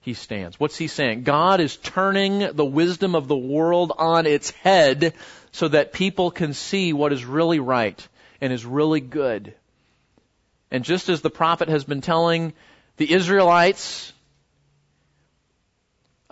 he 0.00 0.14
stands. 0.14 0.58
What's 0.58 0.78
he 0.78 0.88
saying? 0.88 1.22
God 1.22 1.60
is 1.60 1.76
turning 1.76 2.38
the 2.54 2.64
wisdom 2.64 3.14
of 3.14 3.28
the 3.28 3.36
world 3.36 3.92
on 3.96 4.26
its 4.26 4.50
head 4.50 5.14
so 5.52 5.68
that 5.68 5.92
people 5.92 6.30
can 6.30 6.54
see 6.54 6.92
what 6.92 7.12
is 7.12 7.24
really 7.24 7.60
right 7.60 8.08
and 8.40 8.52
is 8.52 8.64
really 8.64 9.00
good. 9.00 9.54
And 10.70 10.84
just 10.84 11.08
as 11.08 11.20
the 11.20 11.30
prophet 11.30 11.68
has 11.68 11.84
been 11.84 12.00
telling 12.00 12.54
the 12.96 13.12
Israelites 13.12 14.12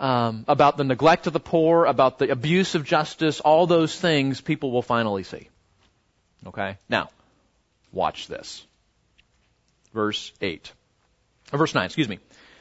um, 0.03 0.43
about 0.49 0.75
the 0.75 0.83
neglect 0.83 1.27
of 1.27 1.33
the 1.33 1.39
poor, 1.39 1.85
about 1.85 2.19
the 2.19 2.29
abuse 2.29 2.75
of 2.75 2.83
justice, 2.83 3.39
all 3.39 3.67
those 3.67 3.97
things 3.97 4.41
people 4.41 4.69
will 4.69 4.81
finally 4.81 5.23
see. 5.23 5.47
Okay? 6.45 6.77
Now, 6.89 7.09
watch 7.93 8.27
this. 8.27 8.65
Verse 9.93 10.33
8. 10.41 10.69
Or 11.53 11.59
verse 11.59 11.73
9, 11.73 11.85
excuse 11.85 12.09
me. 12.09 12.19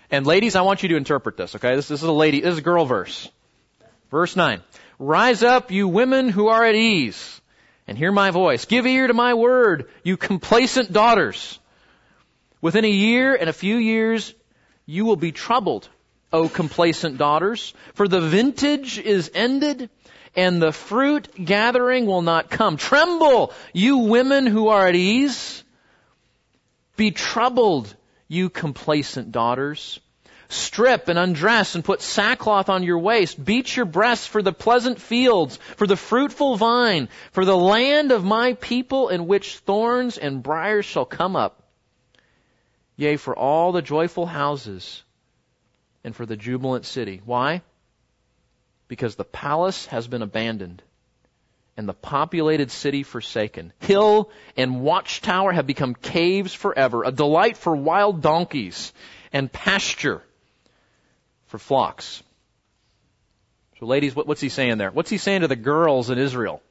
And 0.09 0.25
ladies, 0.25 0.55
I 0.55 0.61
want 0.61 0.85
you 0.85 0.91
to 0.91 0.97
interpret 0.97 1.37
this, 1.37 1.57
okay? 1.57 1.75
This, 1.75 1.89
this 1.89 2.01
is 2.01 2.09
a 2.09 2.13
lady, 2.13 2.43
this 2.43 2.53
is 2.53 2.59
a 2.59 2.63
girl 2.63 2.85
verse. 2.85 3.29
Verse 4.09 4.37
9. 4.37 4.63
Rise 5.01 5.43
up, 5.43 5.73
you 5.73 5.89
women 5.89 6.29
who 6.29 6.47
are 6.47 6.65
at 6.65 6.77
ease, 6.77 7.41
and 7.89 7.99
hear 7.99 8.13
my 8.13 8.31
voice. 8.31 8.67
Give 8.67 8.87
ear 8.87 9.09
to 9.09 9.15
my 9.15 9.35
word, 9.35 9.91
you 10.05 10.17
complacent 10.17 10.93
daughters. 10.93 11.59
Within 12.61 12.85
a 12.85 12.89
year 12.89 13.35
and 13.35 13.51
a 13.51 13.53
few 13.53 13.79
years, 13.79 14.33
you 14.87 15.07
will 15.07 15.17
be 15.17 15.33
troubled 15.33 15.89
O 16.33 16.49
complacent 16.49 17.19
daughters, 17.19 17.75
for 17.95 18.09
the 18.09 18.21
vintage 18.21 18.99
is 18.99 19.31
ended 19.35 19.91
and 20.35 20.63
the 20.63 20.73
fruit 20.73 21.29
gathering 21.45 22.07
will 22.07 22.23
not 22.23 22.49
come. 22.49 22.77
Tremble, 22.77 23.53
you 23.73 23.99
women 23.99 24.47
who 24.47 24.69
are 24.69 24.89
at 24.89 24.95
ease. 24.95 25.63
Be 26.97 27.11
troubled, 27.11 27.95
you 28.29 28.49
complacent 28.49 29.31
daughters. 29.31 30.01
Strip 30.49 31.09
and 31.09 31.19
undress 31.19 31.75
and 31.75 31.85
put 31.85 32.03
sackcloth 32.03 32.69
on 32.69 32.83
your 32.83 32.99
waist. 32.99 33.43
Beat 33.43 33.75
your 33.75 33.87
breasts 33.87 34.27
for 34.27 34.43
the 34.43 34.53
pleasant 34.53 35.01
fields, 35.01 35.59
for 35.77 35.87
the 35.87 35.97
fruitful 35.97 36.57
vine, 36.57 37.09
for 37.33 37.45
the 37.45 37.57
land 37.57 38.13
of 38.13 38.25
my 38.25 38.55
people 38.55 39.09
in 39.09 39.27
which 39.27 39.59
thorns 39.59 40.19
and 40.19 40.43
briars 40.43 40.85
shall 40.85 41.07
come 41.07 41.37
up 41.37 41.63
Yea, 42.97 43.17
for 43.17 43.37
all 43.37 43.73
the 43.73 43.83
joyful 43.83 44.27
houses 44.27 45.03
and 46.05 46.15
for 46.15 46.27
the 46.27 46.37
jubilant 46.37 46.85
city. 46.85 47.21
Why? 47.25 47.63
Because 48.89 49.15
the 49.15 49.25
palace 49.25 49.87
has 49.87 50.09
been 50.09 50.23
abandoned 50.23 50.83
and 51.77 51.89
the 51.89 51.95
populated 51.95 52.71
city 52.71 53.03
forsaken. 53.03 53.73
Hill 53.81 54.31
and 54.57 54.83
watchtower 54.83 55.53
have 55.53 55.67
become 55.67 55.95
caves 55.95 56.53
forever, 56.53 57.05
a 57.05 57.11
delight 57.11 57.57
for 57.57 57.75
wild 57.75 58.21
donkeys 58.21 58.93
and 59.33 59.51
pasture 59.51 60.23
for 61.47 61.59
flocks. 61.59 62.23
So 63.81 63.87
ladies, 63.87 64.15
what, 64.15 64.27
what's 64.27 64.41
he 64.41 64.49
saying 64.49 64.79
there? 64.79 64.91
What's 64.91 65.11
he 65.11 65.19
saying 65.19 65.41
to 65.41 65.49
the 65.49 65.57
girls 65.57 66.11
in 66.11 66.19
Israel? 66.19 66.63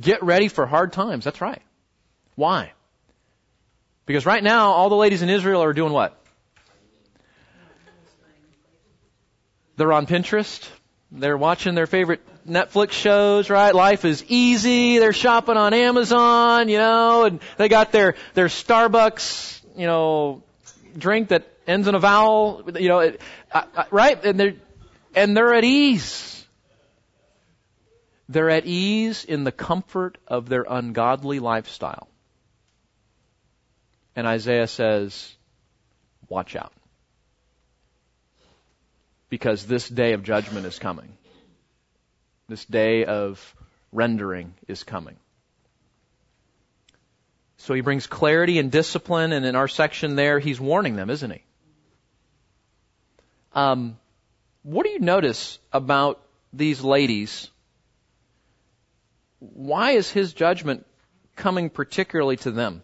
Get 0.00 0.22
ready 0.22 0.48
for 0.48 0.66
hard 0.66 0.92
times. 0.92 1.24
That's 1.24 1.40
right. 1.40 1.60
Why? 2.34 2.72
Because 4.06 4.26
right 4.26 4.42
now, 4.42 4.70
all 4.70 4.88
the 4.88 4.96
ladies 4.96 5.22
in 5.22 5.28
Israel 5.28 5.62
are 5.62 5.72
doing 5.72 5.92
what? 5.92 6.18
They're 9.76 9.92
on 9.92 10.06
Pinterest. 10.06 10.68
They're 11.10 11.36
watching 11.36 11.74
their 11.74 11.86
favorite 11.86 12.20
Netflix 12.48 12.92
shows, 12.92 13.50
right? 13.50 13.74
Life 13.74 14.04
is 14.04 14.24
easy. 14.28 14.98
They're 14.98 15.12
shopping 15.12 15.56
on 15.56 15.74
Amazon, 15.74 16.68
you 16.68 16.78
know, 16.78 17.24
and 17.24 17.40
they 17.58 17.68
got 17.68 17.92
their, 17.92 18.14
their 18.34 18.46
Starbucks, 18.46 19.60
you 19.76 19.86
know, 19.86 20.42
drink 20.96 21.28
that 21.28 21.46
ends 21.66 21.86
in 21.86 21.94
a 21.94 21.98
vowel, 21.98 22.68
you 22.78 22.88
know, 22.88 23.00
it, 23.00 23.20
uh, 23.52 23.62
uh, 23.76 23.84
right? 23.90 24.24
And 24.24 24.40
they're, 24.40 24.54
and 25.14 25.36
they're 25.36 25.54
at 25.54 25.64
ease. 25.64 26.44
They're 28.28 28.50
at 28.50 28.66
ease 28.66 29.24
in 29.24 29.44
the 29.44 29.52
comfort 29.52 30.18
of 30.26 30.48
their 30.48 30.64
ungodly 30.68 31.38
lifestyle. 31.38 32.08
And 34.14 34.26
Isaiah 34.26 34.66
says, 34.66 35.34
watch 36.28 36.56
out. 36.56 36.72
Because 39.28 39.64
this 39.66 39.88
day 39.88 40.12
of 40.12 40.22
judgment 40.22 40.66
is 40.66 40.78
coming. 40.78 41.16
This 42.48 42.64
day 42.64 43.04
of 43.04 43.54
rendering 43.92 44.54
is 44.68 44.84
coming. 44.84 45.16
So 47.56 47.74
he 47.74 47.80
brings 47.80 48.06
clarity 48.06 48.58
and 48.58 48.72
discipline, 48.72 49.32
and 49.32 49.46
in 49.46 49.54
our 49.54 49.68
section 49.68 50.16
there, 50.16 50.38
he's 50.38 50.60
warning 50.60 50.96
them, 50.96 51.10
isn't 51.10 51.30
he? 51.30 51.42
Um, 53.54 53.98
what 54.62 54.84
do 54.84 54.90
you 54.90 54.98
notice 54.98 55.58
about 55.72 56.20
these 56.52 56.82
ladies? 56.82 57.50
Why 59.38 59.92
is 59.92 60.10
his 60.10 60.32
judgment 60.32 60.86
coming 61.36 61.70
particularly 61.70 62.36
to 62.38 62.50
them? 62.50 62.82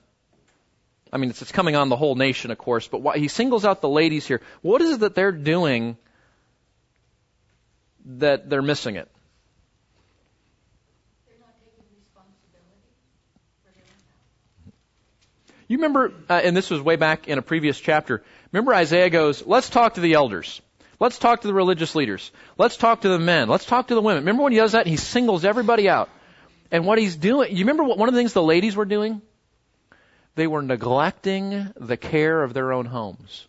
I 1.12 1.16
mean, 1.16 1.30
it's, 1.30 1.42
it's 1.42 1.52
coming 1.52 1.76
on 1.76 1.88
the 1.88 1.96
whole 1.96 2.14
nation, 2.14 2.50
of 2.50 2.58
course, 2.58 2.88
but 2.88 3.00
why, 3.00 3.18
he 3.18 3.28
singles 3.28 3.64
out 3.64 3.80
the 3.80 3.88
ladies 3.88 4.26
here. 4.26 4.40
What 4.62 4.82
is 4.82 4.92
it 4.92 5.00
that 5.00 5.14
they're 5.14 5.32
doing 5.32 5.96
that 8.04 8.48
they're 8.48 8.62
missing 8.62 8.96
it? 8.96 9.08
You 15.68 15.76
remember, 15.76 16.14
uh, 16.30 16.40
and 16.42 16.56
this 16.56 16.70
was 16.70 16.80
way 16.80 16.96
back 16.96 17.28
in 17.28 17.36
a 17.36 17.42
previous 17.42 17.78
chapter, 17.78 18.22
remember 18.52 18.72
Isaiah 18.74 19.10
goes, 19.10 19.46
let's 19.46 19.68
talk 19.68 19.94
to 19.94 20.00
the 20.00 20.14
elders. 20.14 20.62
Let's 20.98 21.18
talk 21.18 21.42
to 21.42 21.46
the 21.46 21.54
religious 21.54 21.94
leaders. 21.94 22.32
Let's 22.56 22.76
talk 22.76 23.02
to 23.02 23.08
the 23.08 23.18
men. 23.18 23.48
Let's 23.48 23.66
talk 23.66 23.88
to 23.88 23.94
the 23.94 24.00
women. 24.00 24.22
Remember 24.22 24.42
when 24.42 24.52
he 24.52 24.58
does 24.58 24.72
that? 24.72 24.86
He 24.86 24.96
singles 24.96 25.44
everybody 25.44 25.88
out. 25.88 26.08
And 26.70 26.86
what 26.86 26.98
he's 26.98 27.16
doing, 27.16 27.54
you 27.54 27.60
remember 27.60 27.84
what 27.84 27.98
one 27.98 28.08
of 28.08 28.14
the 28.14 28.20
things 28.20 28.32
the 28.32 28.42
ladies 28.42 28.76
were 28.76 28.86
doing? 28.86 29.20
They 30.38 30.46
were 30.46 30.62
neglecting 30.62 31.72
the 31.74 31.96
care 31.96 32.44
of 32.44 32.54
their 32.54 32.72
own 32.72 32.86
homes. 32.86 33.48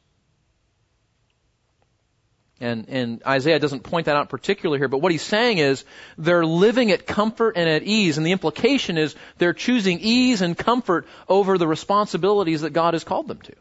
And, 2.59 2.89
and 2.89 3.21
Isaiah 3.27 3.59
doesn't 3.59 3.83
point 3.83 4.07
that 4.07 4.15
out 4.15 4.29
particularly 4.29 4.79
here, 4.79 4.87
but 4.87 4.97
what 4.97 5.11
he's 5.11 5.21
saying 5.21 5.59
is 5.59 5.85
they're 6.17 6.43
living 6.43 6.89
at 6.89 7.05
comfort 7.05 7.57
and 7.57 7.69
at 7.69 7.83
ease, 7.83 8.17
and 8.17 8.25
the 8.25 8.31
implication 8.31 8.97
is 8.97 9.15
they're 9.37 9.53
choosing 9.53 9.99
ease 9.99 10.41
and 10.41 10.57
comfort 10.57 11.05
over 11.27 11.59
the 11.59 11.67
responsibilities 11.67 12.61
that 12.61 12.71
God 12.71 12.95
has 12.95 13.03
called 13.03 13.27
them 13.27 13.41
to. 13.41 13.53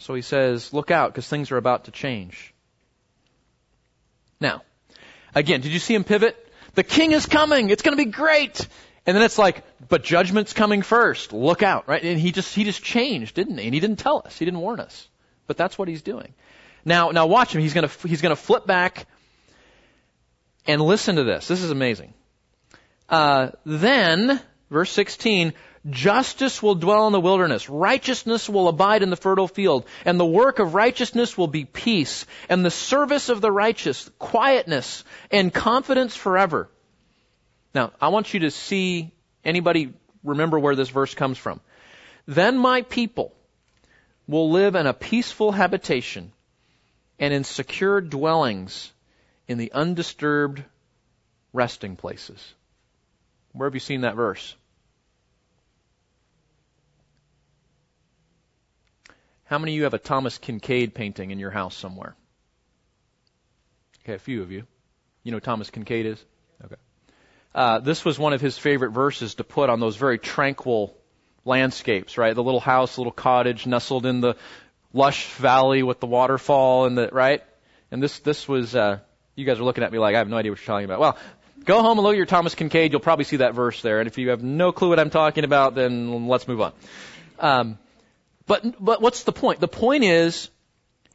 So 0.00 0.12
he 0.12 0.20
says, 0.20 0.70
look 0.74 0.90
out, 0.90 1.14
because 1.14 1.28
things 1.28 1.50
are 1.50 1.56
about 1.56 1.84
to 1.84 1.92
change. 1.92 2.52
Now, 4.38 4.60
again, 5.34 5.62
did 5.62 5.72
you 5.72 5.78
see 5.78 5.94
him 5.94 6.04
pivot? 6.04 6.36
The 6.74 6.84
king 6.84 7.12
is 7.12 7.24
coming. 7.24 7.70
It's 7.70 7.82
going 7.82 7.96
to 7.96 8.04
be 8.04 8.10
great. 8.10 8.68
And 9.04 9.16
then 9.16 9.24
it's 9.24 9.38
like, 9.38 9.64
but 9.88 10.04
judgment's 10.04 10.52
coming 10.52 10.82
first. 10.82 11.32
Look 11.32 11.62
out, 11.62 11.88
right? 11.88 12.02
And 12.02 12.20
he 12.20 12.30
just, 12.30 12.54
he 12.54 12.64
just 12.64 12.82
changed, 12.82 13.34
didn't 13.34 13.58
he? 13.58 13.64
And 13.64 13.74
he 13.74 13.80
didn't 13.80 13.98
tell 13.98 14.22
us. 14.24 14.38
He 14.38 14.44
didn't 14.44 14.60
warn 14.60 14.78
us. 14.78 15.08
But 15.46 15.56
that's 15.56 15.76
what 15.76 15.88
he's 15.88 16.02
doing. 16.02 16.34
Now, 16.84 17.10
now 17.10 17.26
watch 17.26 17.54
him. 17.54 17.60
He's 17.60 17.74
gonna, 17.74 17.90
he's 18.06 18.22
gonna 18.22 18.36
flip 18.36 18.66
back 18.66 19.06
and 20.66 20.80
listen 20.80 21.16
to 21.16 21.24
this. 21.24 21.48
This 21.48 21.62
is 21.62 21.70
amazing. 21.70 22.14
Uh, 23.08 23.50
then, 23.66 24.40
verse 24.70 24.90
16, 24.92 25.52
justice 25.90 26.62
will 26.62 26.76
dwell 26.76 27.08
in 27.08 27.12
the 27.12 27.20
wilderness. 27.20 27.68
Righteousness 27.68 28.48
will 28.48 28.68
abide 28.68 29.02
in 29.02 29.10
the 29.10 29.16
fertile 29.16 29.48
field. 29.48 29.84
And 30.04 30.18
the 30.18 30.24
work 30.24 30.60
of 30.60 30.74
righteousness 30.74 31.36
will 31.36 31.48
be 31.48 31.64
peace. 31.64 32.24
And 32.48 32.64
the 32.64 32.70
service 32.70 33.28
of 33.28 33.40
the 33.40 33.50
righteous, 33.50 34.08
quietness 34.20 35.02
and 35.30 35.52
confidence 35.52 36.14
forever. 36.14 36.70
Now, 37.74 37.92
I 38.00 38.08
want 38.08 38.34
you 38.34 38.40
to 38.40 38.50
see 38.50 39.12
anybody 39.44 39.92
remember 40.22 40.58
where 40.58 40.76
this 40.76 40.90
verse 40.90 41.14
comes 41.14 41.38
from. 41.38 41.60
Then 42.26 42.58
my 42.58 42.82
people 42.82 43.34
will 44.26 44.50
live 44.50 44.74
in 44.74 44.86
a 44.86 44.92
peaceful 44.92 45.52
habitation 45.52 46.32
and 47.18 47.32
in 47.32 47.44
secure 47.44 48.00
dwellings 48.00 48.92
in 49.48 49.58
the 49.58 49.72
undisturbed 49.72 50.62
resting 51.52 51.96
places. 51.96 52.54
Where 53.52 53.68
have 53.68 53.74
you 53.74 53.80
seen 53.80 54.02
that 54.02 54.16
verse? 54.16 54.54
How 59.44 59.58
many 59.58 59.72
of 59.72 59.76
you 59.76 59.82
have 59.84 59.94
a 59.94 59.98
Thomas 59.98 60.38
Kinkade 60.38 60.94
painting 60.94 61.30
in 61.30 61.38
your 61.38 61.50
house 61.50 61.76
somewhere? 61.76 62.16
Okay, 64.02 64.14
a 64.14 64.18
few 64.18 64.42
of 64.42 64.50
you. 64.50 64.64
You 65.22 65.32
know 65.32 65.40
Thomas 65.40 65.70
Kinkade 65.70 66.06
is? 66.06 66.24
Okay. 66.64 66.76
Uh, 67.54 67.78
this 67.80 68.04
was 68.04 68.18
one 68.18 68.32
of 68.32 68.40
his 68.40 68.56
favorite 68.56 68.90
verses 68.90 69.34
to 69.34 69.44
put 69.44 69.68
on 69.68 69.80
those 69.80 69.96
very 69.96 70.18
tranquil 70.18 70.96
landscapes, 71.44 72.16
right? 72.16 72.34
The 72.34 72.42
little 72.42 72.60
house, 72.60 72.98
little 72.98 73.12
cottage 73.12 73.66
nestled 73.66 74.06
in 74.06 74.20
the 74.20 74.36
lush 74.92 75.26
valley 75.34 75.82
with 75.82 76.00
the 76.00 76.06
waterfall 76.06 76.86
and 76.86 76.96
the, 76.96 77.08
right? 77.12 77.42
And 77.90 78.02
this, 78.02 78.20
this 78.20 78.48
was, 78.48 78.74
uh, 78.74 79.00
you 79.34 79.44
guys 79.44 79.58
are 79.58 79.64
looking 79.64 79.84
at 79.84 79.92
me 79.92 79.98
like 79.98 80.14
I 80.14 80.18
have 80.18 80.28
no 80.28 80.36
idea 80.36 80.50
what 80.50 80.60
you're 80.60 80.66
talking 80.66 80.84
about. 80.84 81.00
Well, 81.00 81.18
go 81.64 81.82
home 81.82 81.98
and 81.98 82.04
look 82.04 82.14
at 82.14 82.16
your 82.16 82.26
Thomas 82.26 82.54
Kinkade. 82.54 82.90
You'll 82.90 83.00
probably 83.00 83.24
see 83.24 83.36
that 83.36 83.54
verse 83.54 83.82
there. 83.82 84.00
And 84.00 84.06
if 84.06 84.18
you 84.18 84.30
have 84.30 84.42
no 84.42 84.72
clue 84.72 84.88
what 84.88 84.98
I'm 84.98 85.10
talking 85.10 85.44
about, 85.44 85.74
then 85.74 86.28
let's 86.28 86.48
move 86.48 86.60
on. 86.60 86.72
Um, 87.38 87.78
but, 88.46 88.82
but 88.82 89.02
what's 89.02 89.24
the 89.24 89.32
point? 89.32 89.60
The 89.60 89.68
point 89.68 90.04
is, 90.04 90.48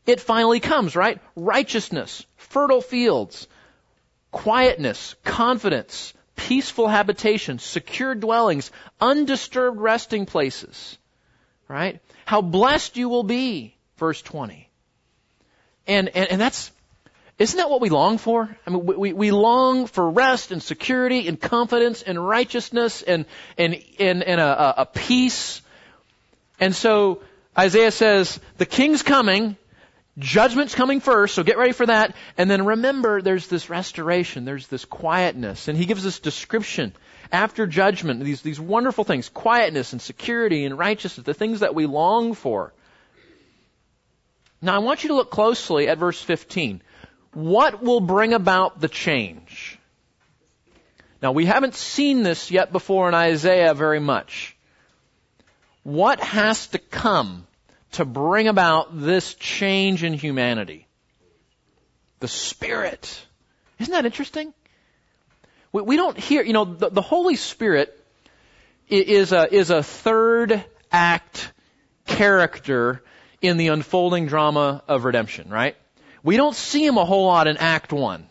it 0.06 0.22
finally 0.22 0.60
comes, 0.60 0.96
right? 0.96 1.20
Righteousness, 1.36 2.26
fertile 2.38 2.82
fields, 2.82 3.48
quietness, 4.32 5.16
confidence, 5.24 6.14
peaceful 6.38 6.88
habitation, 6.88 7.60
secure 7.60 8.16
dwellings, 8.16 8.72
undisturbed 9.02 9.80
resting 9.80 10.26
places. 10.26 10.98
Right? 11.68 12.00
How 12.26 12.42
blessed 12.42 12.96
you 12.96 13.10
will 13.10 13.24
be. 13.24 13.76
Verse 13.98 14.22
20. 14.22 14.70
And, 15.88 16.10
and, 16.10 16.32
and 16.32 16.40
that's, 16.40 16.72
isn't 17.40 17.58
that 17.58 17.70
what 17.70 17.82
we 17.82 17.90
long 17.90 18.18
for? 18.18 18.56
I 18.66 18.70
mean, 18.70 18.86
we, 18.86 19.14
we 19.14 19.32
long 19.32 19.88
for 19.88 20.10
rest 20.10 20.52
and 20.52 20.64
security 20.64 21.28
and 21.28 21.40
confidence 21.40 22.02
and 22.02 22.26
righteousness 22.26 23.02
and, 23.02 23.26
and, 23.58 23.82
and, 24.00 24.24
and 24.24 24.40
a, 24.40 24.82
a 24.82 24.86
peace. 24.86 25.62
And 26.60 26.76
so 26.76 27.22
Isaiah 27.58 27.92
says, 27.92 28.40
the 28.58 28.66
king's 28.66 29.04
coming, 29.04 29.58
Judgment's 30.20 30.74
coming 30.74 31.00
first, 31.00 31.36
so 31.36 31.44
get 31.44 31.58
ready 31.58 31.74
for 31.74 31.86
that. 31.86 32.16
And 32.38 32.50
then 32.50 32.66
remember, 32.66 33.22
there's 33.22 33.48
this 33.48 33.70
restoration, 33.70 34.46
there's 34.46 34.68
this 34.68 34.84
quietness. 34.84 35.68
And 35.68 35.78
he 35.78 35.86
gives 35.86 36.04
this 36.04 36.20
description 36.20 36.94
after 37.32 37.68
judgment, 37.68 38.24
these, 38.24 38.42
these 38.42 38.60
wonderful 38.60 39.04
things 39.04 39.30
quietness 39.30 39.92
and 39.94 40.02
security 40.02 40.66
and 40.66 40.78
righteousness, 40.78 41.26
the 41.26 41.34
things 41.34 41.60
that 41.60 41.76
we 41.76 41.86
long 41.86 42.34
for. 42.34 42.74
Now, 44.62 44.76
I 44.76 44.80
want 44.80 45.04
you 45.04 45.10
to 45.10 45.16
look 45.16 45.30
closely 45.30 45.88
at 45.88 46.00
verse 46.00 46.20
15. 46.20 46.82
What 47.34 47.84
will 47.84 48.00
bring 48.00 48.34
about 48.34 48.82
the 48.82 48.88
change? 48.88 49.78
Now, 51.22 51.32
we 51.32 51.46
haven't 51.46 51.76
seen 51.76 52.24
this 52.24 52.50
yet 52.50 52.72
before 52.72 53.08
in 53.08 53.14
Isaiah 53.14 53.76
very 53.76 54.00
much. 54.00 54.56
What 55.84 56.20
has 56.20 56.68
to 56.68 56.80
come 56.80 57.47
to 57.94 58.06
bring 58.06 58.48
about 58.48 59.00
this 59.00 59.34
change 59.36 60.04
in 60.04 60.14
humanity. 60.14 60.88
The 62.20 62.28
Spirit. 62.28 63.26
Isn't 63.80 63.92
that 63.92 64.06
interesting? 64.06 64.54
We, 65.72 65.82
we 65.82 65.96
don't 65.96 66.18
hear, 66.18 66.44
you 66.44 66.54
know, 66.54 66.66
the, 66.66 66.90
the 66.90 67.02
Holy 67.02 67.36
Spirit 67.36 67.94
is 68.90 69.32
a, 69.32 69.54
is 69.54 69.70
a 69.70 69.84
third 69.84 70.64
act 70.92 71.52
character 72.06 73.04
in 73.42 73.58
the 73.58 73.68
unfolding 73.68 74.28
drama 74.28 74.82
of 74.88 75.04
redemption, 75.04 75.50
right? 75.50 75.76
We 76.24 76.38
don't 76.38 76.56
see 76.56 76.86
him 76.86 76.98
a 76.98 77.06
whole 77.06 77.26
lot 77.28 77.48
in 77.48 77.58
Act 77.58 77.94
1. 77.94 78.28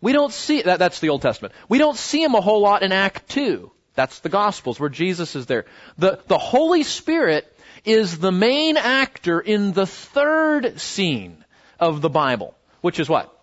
We 0.00 0.12
don't 0.12 0.32
see, 0.32 0.62
that, 0.62 0.78
that's 0.78 1.00
the 1.00 1.10
Old 1.10 1.22
Testament. 1.22 1.54
We 1.68 1.78
don't 1.78 1.96
see 1.96 2.22
him 2.22 2.34
a 2.34 2.40
whole 2.40 2.60
lot 2.60 2.82
in 2.82 2.92
Act 2.92 3.28
2. 3.30 3.70
That's 3.94 4.20
the 4.20 4.28
Gospels 4.28 4.78
where 4.78 4.88
Jesus 4.88 5.36
is 5.36 5.46
there. 5.46 5.66
The, 5.98 6.20
the 6.26 6.38
Holy 6.38 6.82
Spirit 6.82 7.46
is 7.84 8.18
the 8.18 8.32
main 8.32 8.76
actor 8.76 9.40
in 9.40 9.72
the 9.72 9.86
third 9.86 10.80
scene 10.80 11.44
of 11.78 12.00
the 12.00 12.10
Bible, 12.10 12.54
which 12.80 13.00
is 13.00 13.08
what? 13.08 13.34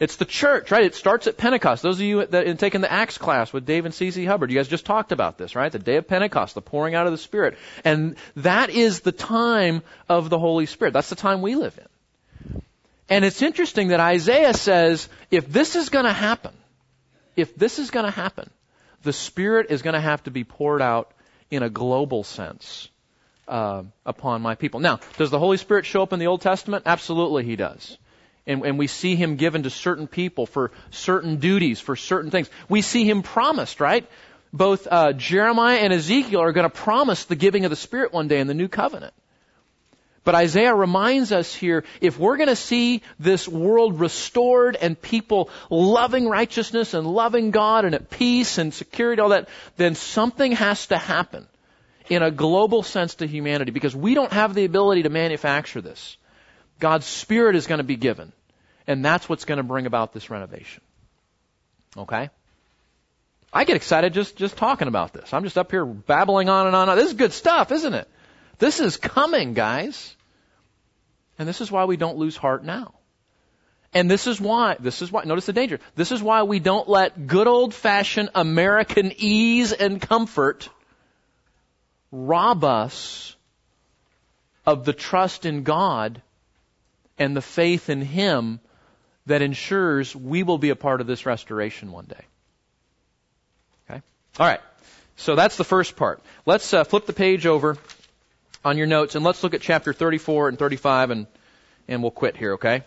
It's 0.00 0.16
the 0.16 0.24
church, 0.24 0.70
right? 0.70 0.84
It 0.84 0.94
starts 0.94 1.26
at 1.26 1.36
Pentecost. 1.36 1.82
Those 1.82 1.96
of 1.96 2.06
you 2.06 2.24
that 2.24 2.46
have 2.46 2.56
taken 2.56 2.80
the 2.80 2.90
Acts 2.90 3.18
class 3.18 3.52
with 3.52 3.66
Dave 3.66 3.84
and 3.84 3.94
C.C. 3.94 4.24
Hubbard, 4.24 4.50
you 4.50 4.56
guys 4.56 4.66
just 4.66 4.86
talked 4.86 5.12
about 5.12 5.36
this, 5.36 5.54
right? 5.54 5.70
The 5.70 5.78
day 5.78 5.96
of 5.96 6.08
Pentecost, 6.08 6.54
the 6.54 6.62
pouring 6.62 6.94
out 6.94 7.04
of 7.04 7.12
the 7.12 7.18
Spirit. 7.18 7.58
And 7.84 8.16
that 8.36 8.70
is 8.70 9.00
the 9.00 9.12
time 9.12 9.82
of 10.08 10.30
the 10.30 10.38
Holy 10.38 10.64
Spirit. 10.64 10.94
That's 10.94 11.10
the 11.10 11.16
time 11.16 11.42
we 11.42 11.54
live 11.54 11.78
in. 11.78 12.62
And 13.10 13.26
it's 13.26 13.42
interesting 13.42 13.88
that 13.88 14.00
Isaiah 14.00 14.54
says, 14.54 15.06
if 15.30 15.46
this 15.46 15.76
is 15.76 15.90
going 15.90 16.06
to 16.06 16.12
happen, 16.14 16.54
if 17.36 17.54
this 17.54 17.78
is 17.78 17.90
going 17.90 18.06
to 18.06 18.10
happen, 18.10 18.48
the 19.02 19.12
Spirit 19.12 19.66
is 19.68 19.82
going 19.82 19.94
to 19.94 20.00
have 20.00 20.22
to 20.22 20.30
be 20.30 20.44
poured 20.44 20.80
out 20.80 21.12
in 21.50 21.62
a 21.62 21.70
global 21.70 22.24
sense 22.24 22.88
uh, 23.48 23.82
upon 24.06 24.42
my 24.42 24.54
people. 24.54 24.80
Now, 24.80 25.00
does 25.16 25.30
the 25.30 25.38
Holy 25.38 25.56
Spirit 25.56 25.86
show 25.86 26.02
up 26.02 26.12
in 26.12 26.18
the 26.18 26.26
Old 26.26 26.40
Testament? 26.40 26.84
Absolutely, 26.86 27.44
He 27.44 27.56
does 27.56 27.98
and, 28.46 28.64
and 28.64 28.78
we 28.78 28.86
see 28.86 29.16
him 29.16 29.36
given 29.36 29.62
to 29.62 29.70
certain 29.70 30.06
people 30.06 30.46
for 30.46 30.72
certain 30.90 31.36
duties, 31.36 31.80
for 31.80 31.96
certain 31.96 32.30
things. 32.30 32.50
We 32.68 32.82
see 32.82 33.08
him 33.08 33.22
promised, 33.22 33.80
right? 33.80 34.08
Both 34.52 34.88
uh, 34.90 35.12
Jeremiah 35.12 35.78
and 35.78 35.92
Ezekiel 35.92 36.40
are 36.40 36.52
going 36.52 36.68
to 36.68 36.74
promise 36.74 37.24
the 37.24 37.36
giving 37.36 37.64
of 37.64 37.70
the 37.70 37.76
Spirit 37.76 38.12
one 38.12 38.28
day 38.28 38.40
in 38.40 38.46
the 38.46 38.54
new 38.54 38.68
covenant. 38.68 39.14
But 40.22 40.34
Isaiah 40.34 40.74
reminds 40.74 41.32
us 41.32 41.54
here, 41.54 41.84
if 42.00 42.18
we're 42.18 42.36
going 42.36 42.50
to 42.50 42.56
see 42.56 43.02
this 43.18 43.48
world 43.48 44.00
restored 44.00 44.76
and 44.76 45.00
people 45.00 45.48
loving 45.70 46.28
righteousness 46.28 46.92
and 46.92 47.06
loving 47.06 47.50
God 47.50 47.86
and 47.86 47.94
at 47.94 48.10
peace 48.10 48.58
and 48.58 48.72
security, 48.72 49.22
all 49.22 49.30
that, 49.30 49.48
then 49.76 49.94
something 49.94 50.52
has 50.52 50.88
to 50.88 50.98
happen 50.98 51.46
in 52.10 52.22
a 52.22 52.30
global 52.30 52.82
sense 52.82 53.14
to 53.16 53.26
humanity 53.26 53.70
because 53.70 53.96
we 53.96 54.14
don't 54.14 54.32
have 54.32 54.54
the 54.54 54.64
ability 54.64 55.04
to 55.04 55.08
manufacture 55.08 55.80
this. 55.80 56.18
God's 56.78 57.06
Spirit 57.06 57.56
is 57.56 57.66
going 57.66 57.78
to 57.78 57.84
be 57.84 57.96
given. 57.96 58.32
And 58.86 59.04
that's 59.04 59.28
what's 59.28 59.44
going 59.44 59.58
to 59.58 59.62
bring 59.62 59.86
about 59.86 60.12
this 60.12 60.30
renovation. 60.30 60.82
Okay? 61.96 62.28
I 63.52 63.64
get 63.64 63.76
excited 63.76 64.12
just, 64.12 64.36
just 64.36 64.56
talking 64.56 64.88
about 64.88 65.12
this. 65.12 65.32
I'm 65.32 65.44
just 65.44 65.56
up 65.56 65.70
here 65.70 65.84
babbling 65.84 66.48
on 66.48 66.66
and 66.66 66.76
on. 66.76 66.94
This 66.96 67.08
is 67.08 67.14
good 67.14 67.32
stuff, 67.32 67.72
isn't 67.72 67.94
it? 67.94 68.08
This 68.60 68.78
is 68.78 68.96
coming, 68.96 69.54
guys. 69.54 70.14
And 71.38 71.48
this 71.48 71.60
is 71.60 71.72
why 71.72 71.86
we 71.86 71.96
don't 71.96 72.18
lose 72.18 72.36
heart 72.36 72.62
now. 72.62 72.94
And 73.92 74.08
this 74.08 74.28
is 74.28 74.40
why, 74.40 74.76
this 74.78 75.02
is 75.02 75.10
why, 75.10 75.24
notice 75.24 75.46
the 75.46 75.52
danger. 75.52 75.80
This 75.96 76.12
is 76.12 76.22
why 76.22 76.44
we 76.44 76.60
don't 76.60 76.88
let 76.88 77.26
good 77.26 77.48
old 77.48 77.74
fashioned 77.74 78.30
American 78.34 79.12
ease 79.16 79.72
and 79.72 80.00
comfort 80.00 80.68
rob 82.12 82.62
us 82.62 83.34
of 84.64 84.84
the 84.84 84.92
trust 84.92 85.46
in 85.46 85.64
God 85.64 86.22
and 87.18 87.36
the 87.36 87.42
faith 87.42 87.88
in 87.88 88.02
Him 88.02 88.60
that 89.26 89.42
ensures 89.42 90.14
we 90.14 90.42
will 90.42 90.58
be 90.58 90.70
a 90.70 90.76
part 90.76 91.00
of 91.00 91.06
this 91.06 91.26
restoration 91.26 91.90
one 91.90 92.04
day. 92.04 92.24
Okay? 93.88 94.02
All 94.38 94.46
right. 94.46 94.60
So 95.16 95.34
that's 95.34 95.56
the 95.56 95.64
first 95.64 95.96
part. 95.96 96.20
Let's 96.46 96.72
uh, 96.72 96.84
flip 96.84 97.06
the 97.06 97.12
page 97.12 97.46
over 97.46 97.76
on 98.64 98.76
your 98.78 98.86
notes 98.86 99.14
and 99.14 99.24
let's 99.24 99.42
look 99.42 99.54
at 99.54 99.60
chapter 99.60 99.92
34 99.92 100.48
and 100.48 100.58
35 100.58 101.10
and, 101.10 101.26
and 101.88 102.02
we'll 102.02 102.10
quit 102.10 102.36
here, 102.36 102.54
okay? 102.54 102.82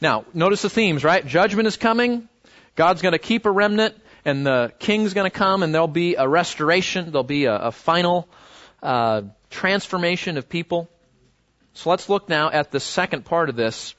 Now, 0.00 0.24
notice 0.34 0.62
the 0.62 0.70
themes, 0.70 1.04
right? 1.04 1.26
Judgment 1.26 1.66
is 1.68 1.76
coming. 1.76 2.28
God's 2.76 3.02
going 3.02 3.12
to 3.12 3.18
keep 3.18 3.46
a 3.46 3.50
remnant 3.50 3.94
and 4.24 4.46
the 4.46 4.72
king's 4.78 5.14
going 5.14 5.30
to 5.30 5.36
come 5.36 5.62
and 5.62 5.74
there'll 5.74 5.88
be 5.88 6.16
a 6.16 6.28
restoration. 6.28 7.06
There'll 7.10 7.24
be 7.24 7.46
a, 7.46 7.56
a 7.56 7.72
final 7.72 8.28
uh, 8.82 9.22
transformation 9.50 10.36
of 10.36 10.48
people. 10.48 10.88
So 11.74 11.90
let's 11.90 12.08
look 12.08 12.28
now 12.28 12.50
at 12.50 12.70
the 12.70 12.80
second 12.80 13.24
part 13.24 13.48
of 13.48 13.56
this 13.56 13.94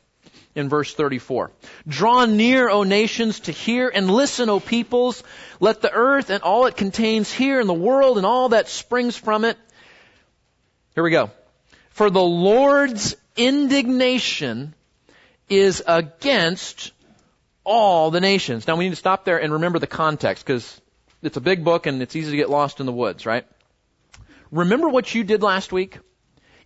in 0.56 0.70
verse 0.70 0.94
34. 0.94 1.52
Draw 1.88 2.26
near, 2.26 2.70
O 2.70 2.84
nations, 2.84 3.42
to 3.42 3.52
hear, 3.52 3.90
and 3.94 4.12
listen, 4.12 4.50
O 4.50 4.60
peoples. 4.60 5.24
Let 5.60 5.82
the 5.82 5.92
earth 5.92 6.30
and 6.30 6.44
all 6.44 6.66
it 6.66 6.76
contains 6.76 7.32
hear, 7.32 7.60
and 7.60 7.70
the 7.70 7.74
world 7.74 8.18
and 8.18 8.26
all 8.26 8.50
that 8.50 8.68
springs 8.68 9.16
from 9.16 9.46
it. 9.46 9.58
Here 10.94 11.04
we 11.04 11.12
go. 11.12 11.32
For 11.92 12.10
the 12.10 12.22
Lord's 12.22 13.16
indignation 13.38 14.74
is 15.48 15.82
against 15.88 16.92
all 17.64 18.12
the 18.12 18.20
nations. 18.20 18.68
Now 18.68 18.76
we 18.76 18.86
need 18.86 18.92
to 18.92 18.98
stop 18.98 19.24
there 19.24 19.42
and 19.42 19.54
remember 19.54 19.80
the 19.80 19.88
context, 19.88 20.46
because 20.46 20.82
it's 21.22 21.38
a 21.38 21.42
big 21.42 21.64
book 21.64 21.86
and 21.86 22.02
it's 22.02 22.16
easy 22.16 22.32
to 22.32 22.38
get 22.38 22.50
lost 22.50 22.82
in 22.82 22.86
the 22.86 22.92
woods, 22.92 23.26
right? 23.26 23.46
Remember 24.52 24.90
what 24.90 25.16
you 25.16 25.24
did 25.24 25.42
last 25.42 25.72
week? 25.72 25.98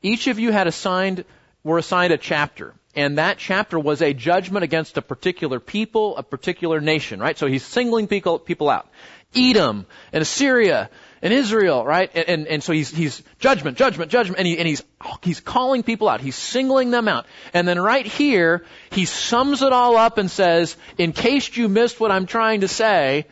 Each 0.02 0.26
of 0.28 0.40
you 0.40 0.52
had 0.52 0.66
assigned, 0.66 1.24
were 1.64 1.78
assigned 1.78 2.12
a 2.12 2.18
chapter. 2.18 2.74
And 2.96 3.20
that 3.20 3.38
chapter 3.38 3.78
was 3.78 4.02
a 4.02 4.14
judgment 4.14 4.64
against 4.64 4.98
a 4.98 5.04
particular 5.04 5.60
people, 5.60 6.18
a 6.18 6.24
particular 6.24 6.82
nation, 6.82 7.20
right? 7.20 7.38
So 7.38 7.46
he's 7.46 7.64
singling 7.64 8.08
people, 8.08 8.40
people 8.40 8.70
out. 8.70 8.90
Edom 9.36 9.86
and 10.14 10.22
Assyria 10.22 10.90
and 11.22 11.34
Israel, 11.34 11.86
right? 11.86 12.12
And, 12.14 12.30
and, 12.30 12.48
and 12.48 12.64
so 12.64 12.74
he's, 12.74 12.92
he's 12.92 13.24
judgment, 13.40 13.78
judgment, 13.78 14.12
judgment, 14.12 14.40
and, 14.40 14.48
he, 14.48 14.58
and 14.58 14.68
he's, 14.68 14.84
he's 15.24 15.40
calling 15.40 15.84
people 15.84 16.10
out. 16.10 16.22
He's 16.22 16.36
singling 16.36 16.92
them 16.92 17.08
out. 17.08 17.26
And 17.54 17.68
then 17.68 17.80
right 17.80 18.06
here, 18.06 18.66
he 18.92 19.06
sums 19.06 19.62
it 19.62 19.74
all 19.74 19.98
up 19.98 20.18
and 20.18 20.30
says, 20.30 20.76
in 20.98 21.14
case 21.14 21.56
you 21.56 21.70
missed 21.70 22.00
what 22.00 22.12
I'm 22.12 22.26
trying 22.26 22.62
to 22.62 22.68
say, 22.68 23.26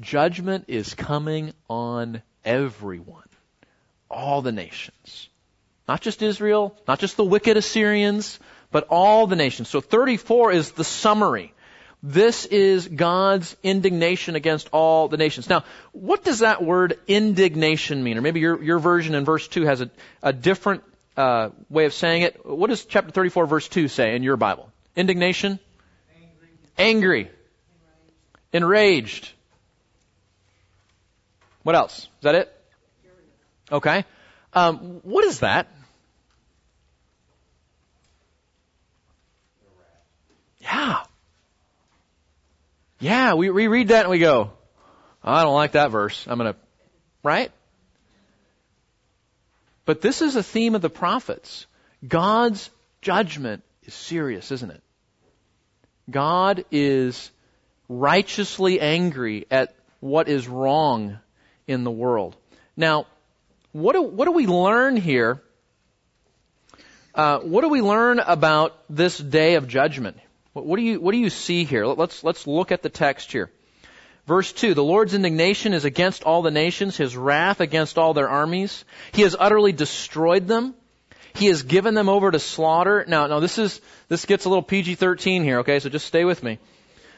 judgment 0.00 0.64
is 0.68 0.94
coming 0.94 1.52
on 1.68 2.22
everyone. 2.44 3.22
All 4.10 4.42
the 4.42 4.52
nations. 4.52 5.28
Not 5.88 6.00
just 6.00 6.22
Israel, 6.22 6.76
not 6.86 6.98
just 6.98 7.16
the 7.16 7.24
wicked 7.24 7.56
Assyrians, 7.56 8.38
but 8.70 8.88
all 8.90 9.26
the 9.26 9.36
nations. 9.36 9.68
So 9.68 9.80
34 9.80 10.52
is 10.52 10.72
the 10.72 10.84
summary. 10.84 11.52
This 12.08 12.44
is 12.46 12.86
God's 12.86 13.56
indignation 13.64 14.36
against 14.36 14.68
all 14.70 15.08
the 15.08 15.16
nations. 15.16 15.48
Now, 15.48 15.64
what 15.90 16.22
does 16.22 16.38
that 16.38 16.62
word 16.62 17.00
indignation 17.08 18.04
mean? 18.04 18.16
Or 18.16 18.20
maybe 18.20 18.38
your, 18.38 18.62
your 18.62 18.78
version 18.78 19.16
in 19.16 19.24
verse 19.24 19.48
2 19.48 19.62
has 19.62 19.80
a, 19.80 19.90
a 20.22 20.32
different 20.32 20.84
uh, 21.16 21.48
way 21.68 21.84
of 21.84 21.92
saying 21.92 22.22
it. 22.22 22.46
What 22.46 22.70
does 22.70 22.84
chapter 22.84 23.10
34, 23.10 23.46
verse 23.46 23.66
2 23.66 23.88
say 23.88 24.14
in 24.14 24.22
your 24.22 24.36
Bible? 24.36 24.70
Indignation? 24.94 25.58
Angry. 26.14 26.48
Angry. 26.78 27.30
Enraged. 28.52 29.28
What 31.64 31.74
else? 31.74 31.98
Is 31.98 32.08
that 32.22 32.36
it? 32.36 32.56
Okay. 33.72 34.04
Um, 34.52 35.00
what 35.02 35.24
is 35.24 35.40
that? 35.40 35.66
Yeah. 40.60 41.02
Yeah, 42.98 43.34
we, 43.34 43.50
we 43.50 43.66
read 43.66 43.88
that 43.88 44.02
and 44.02 44.10
we 44.10 44.18
go, 44.18 44.52
I 45.22 45.42
don't 45.42 45.54
like 45.54 45.72
that 45.72 45.90
verse. 45.90 46.26
I'm 46.26 46.38
going 46.38 46.52
to, 46.52 46.58
right? 47.22 47.50
But 49.84 50.00
this 50.00 50.22
is 50.22 50.36
a 50.36 50.42
theme 50.42 50.74
of 50.74 50.82
the 50.82 50.90
prophets. 50.90 51.66
God's 52.06 52.70
judgment 53.02 53.62
is 53.84 53.94
serious, 53.94 54.50
isn't 54.50 54.70
it? 54.70 54.82
God 56.10 56.64
is 56.70 57.30
righteously 57.88 58.80
angry 58.80 59.46
at 59.50 59.74
what 60.00 60.28
is 60.28 60.48
wrong 60.48 61.18
in 61.66 61.84
the 61.84 61.90
world. 61.90 62.36
Now, 62.76 63.06
what 63.72 63.92
do, 63.92 64.02
what 64.02 64.24
do 64.24 64.32
we 64.32 64.46
learn 64.46 64.96
here? 64.96 65.42
Uh, 67.14 67.40
what 67.40 67.62
do 67.62 67.68
we 67.68 67.82
learn 67.82 68.20
about 68.20 68.78
this 68.88 69.18
day 69.18 69.54
of 69.54 69.68
judgment? 69.68 70.18
What 70.64 70.76
do 70.76 70.82
you, 70.82 71.00
what 71.00 71.12
do 71.12 71.18
you 71.18 71.30
see 71.30 71.64
here? 71.64 71.84
Let's, 71.86 72.24
let's 72.24 72.46
look 72.46 72.72
at 72.72 72.82
the 72.82 72.88
text 72.88 73.30
here. 73.32 73.50
Verse 74.26 74.52
2, 74.52 74.74
the 74.74 74.82
Lord's 74.82 75.14
indignation 75.14 75.72
is 75.72 75.84
against 75.84 76.24
all 76.24 76.42
the 76.42 76.50
nations, 76.50 76.96
his 76.96 77.16
wrath 77.16 77.60
against 77.60 77.98
all 77.98 78.14
their 78.14 78.28
armies. 78.28 78.84
He 79.12 79.22
has 79.22 79.36
utterly 79.38 79.72
destroyed 79.72 80.48
them. 80.48 80.74
He 81.34 81.46
has 81.46 81.62
given 81.62 81.94
them 81.94 82.08
over 82.08 82.30
to 82.30 82.38
slaughter. 82.38 83.04
Now, 83.06 83.26
now 83.26 83.40
this 83.40 83.58
is, 83.58 83.80
this 84.08 84.24
gets 84.24 84.46
a 84.46 84.48
little 84.48 84.62
PG-13 84.62 85.42
here, 85.42 85.58
okay, 85.60 85.78
so 85.78 85.88
just 85.90 86.06
stay 86.06 86.24
with 86.24 86.42
me. 86.42 86.58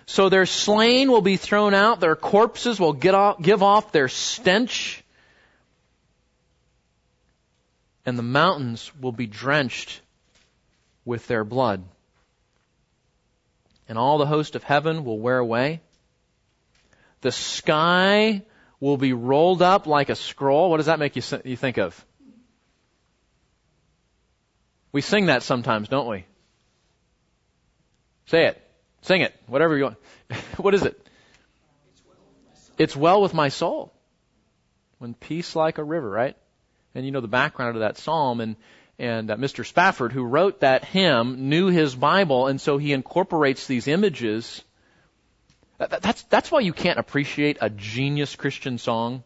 So 0.07 0.29
their 0.29 0.45
slain 0.45 1.11
will 1.11 1.23
be 1.23 1.37
thrown 1.37 1.75
out, 1.75 2.01
their 2.01 2.17
corpses 2.17 2.81
will 2.81 2.95
get 2.95 3.15
off, 3.15 3.41
give 3.41 3.63
off 3.63 3.93
their 3.93 4.09
stench, 4.09 5.03
and 8.05 8.19
the 8.19 8.23
mountains 8.23 8.91
will 9.01 9.13
be 9.13 9.27
drenched 9.27 10.01
with 11.05 11.27
their 11.27 11.45
blood 11.45 11.85
and 13.89 13.99
all 13.99 14.19
the 14.19 14.27
host 14.27 14.55
of 14.55 14.63
heaven 14.63 15.05
will 15.05 15.19
wear 15.19 15.39
away. 15.39 15.81
The 17.23 17.33
sky 17.33 18.43
will 18.81 18.97
be 18.97 19.13
rolled 19.13 19.63
up 19.63 19.87
like 19.87 20.09
a 20.09 20.15
scroll. 20.15 20.71
What 20.71 20.77
does 20.77 20.87
that 20.87 20.99
make 20.99 21.17
you, 21.17 21.23
think 21.23 21.79
of? 21.79 22.05
We 24.93 25.01
sing 25.01 25.27
that 25.27 25.43
sometimes, 25.43 25.89
don't 25.89 26.09
we? 26.09 26.27
Say 28.27 28.47
it. 28.47 28.63
Sing 29.03 29.23
it. 29.23 29.35
Whatever 29.47 29.77
you 29.77 29.85
want. 29.85 29.97
what 30.59 30.75
is 30.75 30.83
it? 30.83 31.01
It's 32.77 32.95
well 32.95 33.21
with 33.21 33.35
my 33.35 33.49
soul. 33.49 33.93
When 34.99 35.15
peace 35.15 35.57
like 35.57 35.79
a 35.79 35.85
river, 35.85 36.09
right? 36.09 36.37
And 36.95 37.05
you 37.05 37.11
know 37.11 37.21
the 37.21 37.29
background 37.29 37.77
of 37.77 37.81
that 37.81 37.99
psalm 37.99 38.41
and 38.41 38.57
and 38.99 39.31
uh, 39.31 39.37
Mr. 39.37 39.65
Spafford, 39.65 40.13
who 40.13 40.25
wrote 40.25 40.61
that 40.61 40.85
hymn, 40.85 41.49
knew 41.49 41.69
his 41.69 41.95
Bible, 41.95 42.47
and 42.47 42.61
so 42.61 42.79
he 42.79 42.93
incorporates 42.93 43.67
these 43.67 43.87
images. 43.87 44.63
That, 45.79 46.03
that's 46.03 46.23
that's 46.25 46.51
why 46.51 46.61
you 46.61 46.73
can't 46.73 46.99
appreciate 46.99 47.59
a 47.61 47.71
genius 47.71 48.35
Christian 48.37 48.79
song 48.79 49.23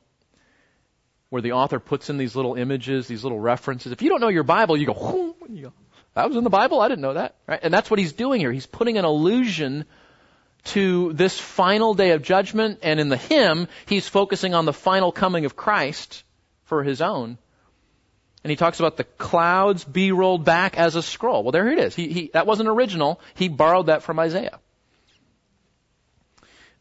where 1.31 1.41
the 1.41 1.53
author 1.53 1.81
puts 1.81 2.11
in 2.11 2.19
these 2.19 2.37
little 2.37 2.55
images, 2.55 3.09
these 3.09 3.23
little 3.23 3.41
references. 3.41 3.91
If 3.93 4.03
you 4.03 4.11
don't 4.11 4.21
know 4.21 4.29
your 4.29 4.43
Bible, 4.43 4.77
you 4.77 4.87
go, 4.87 5.35
you 5.49 5.63
go 5.63 5.73
that 6.15 6.29
was 6.29 6.37
in 6.37 6.45
the 6.45 6.51
Bible. 6.51 6.81
I 6.81 6.89
didn't 6.89 7.03
know 7.03 7.15
that. 7.15 7.37
Right? 7.47 7.61
And 7.63 7.73
that's 7.73 7.91
what 7.91 7.99
he's 7.99 8.13
doing 8.13 8.41
here. 8.41 8.53
He's 8.53 8.67
putting 8.67 8.99
an 8.99 9.05
allusion 9.05 9.87
to 10.65 11.13
this 11.15 11.39
final 11.39 11.95
day 11.95 12.11
of 12.11 12.23
judgment, 12.23 12.81
and 12.83 13.01
in 13.01 13.09
the 13.09 13.17
hymn, 13.17 13.67
he's 13.87 14.07
focusing 14.07 14.55
on 14.55 14.65
the 14.65 14.73
final 14.73 15.11
coming 15.11 15.45
of 15.45 15.57
Christ 15.57 16.23
for 16.65 16.83
his 16.83 17.01
own. 17.01 17.39
And 18.45 18.51
he 18.51 18.57
talks 18.57 18.81
about 18.81 18.97
the 18.97 19.05
clouds 19.05 19.85
be 19.85 20.11
rolled 20.11 20.45
back 20.45 20.77
as 20.77 20.97
a 20.97 21.03
scroll. 21.03 21.45
Well, 21.45 21.53
there 21.53 21.69
it 21.69 21.79
is. 21.79 21.95
He, 21.95 22.09
he, 22.09 22.31
that 22.33 22.47
wasn't 22.47 22.69
original. 22.69 23.21
He 23.35 23.49
borrowed 23.49 23.87
that 23.87 24.03
from 24.03 24.19
Isaiah. 24.19 24.59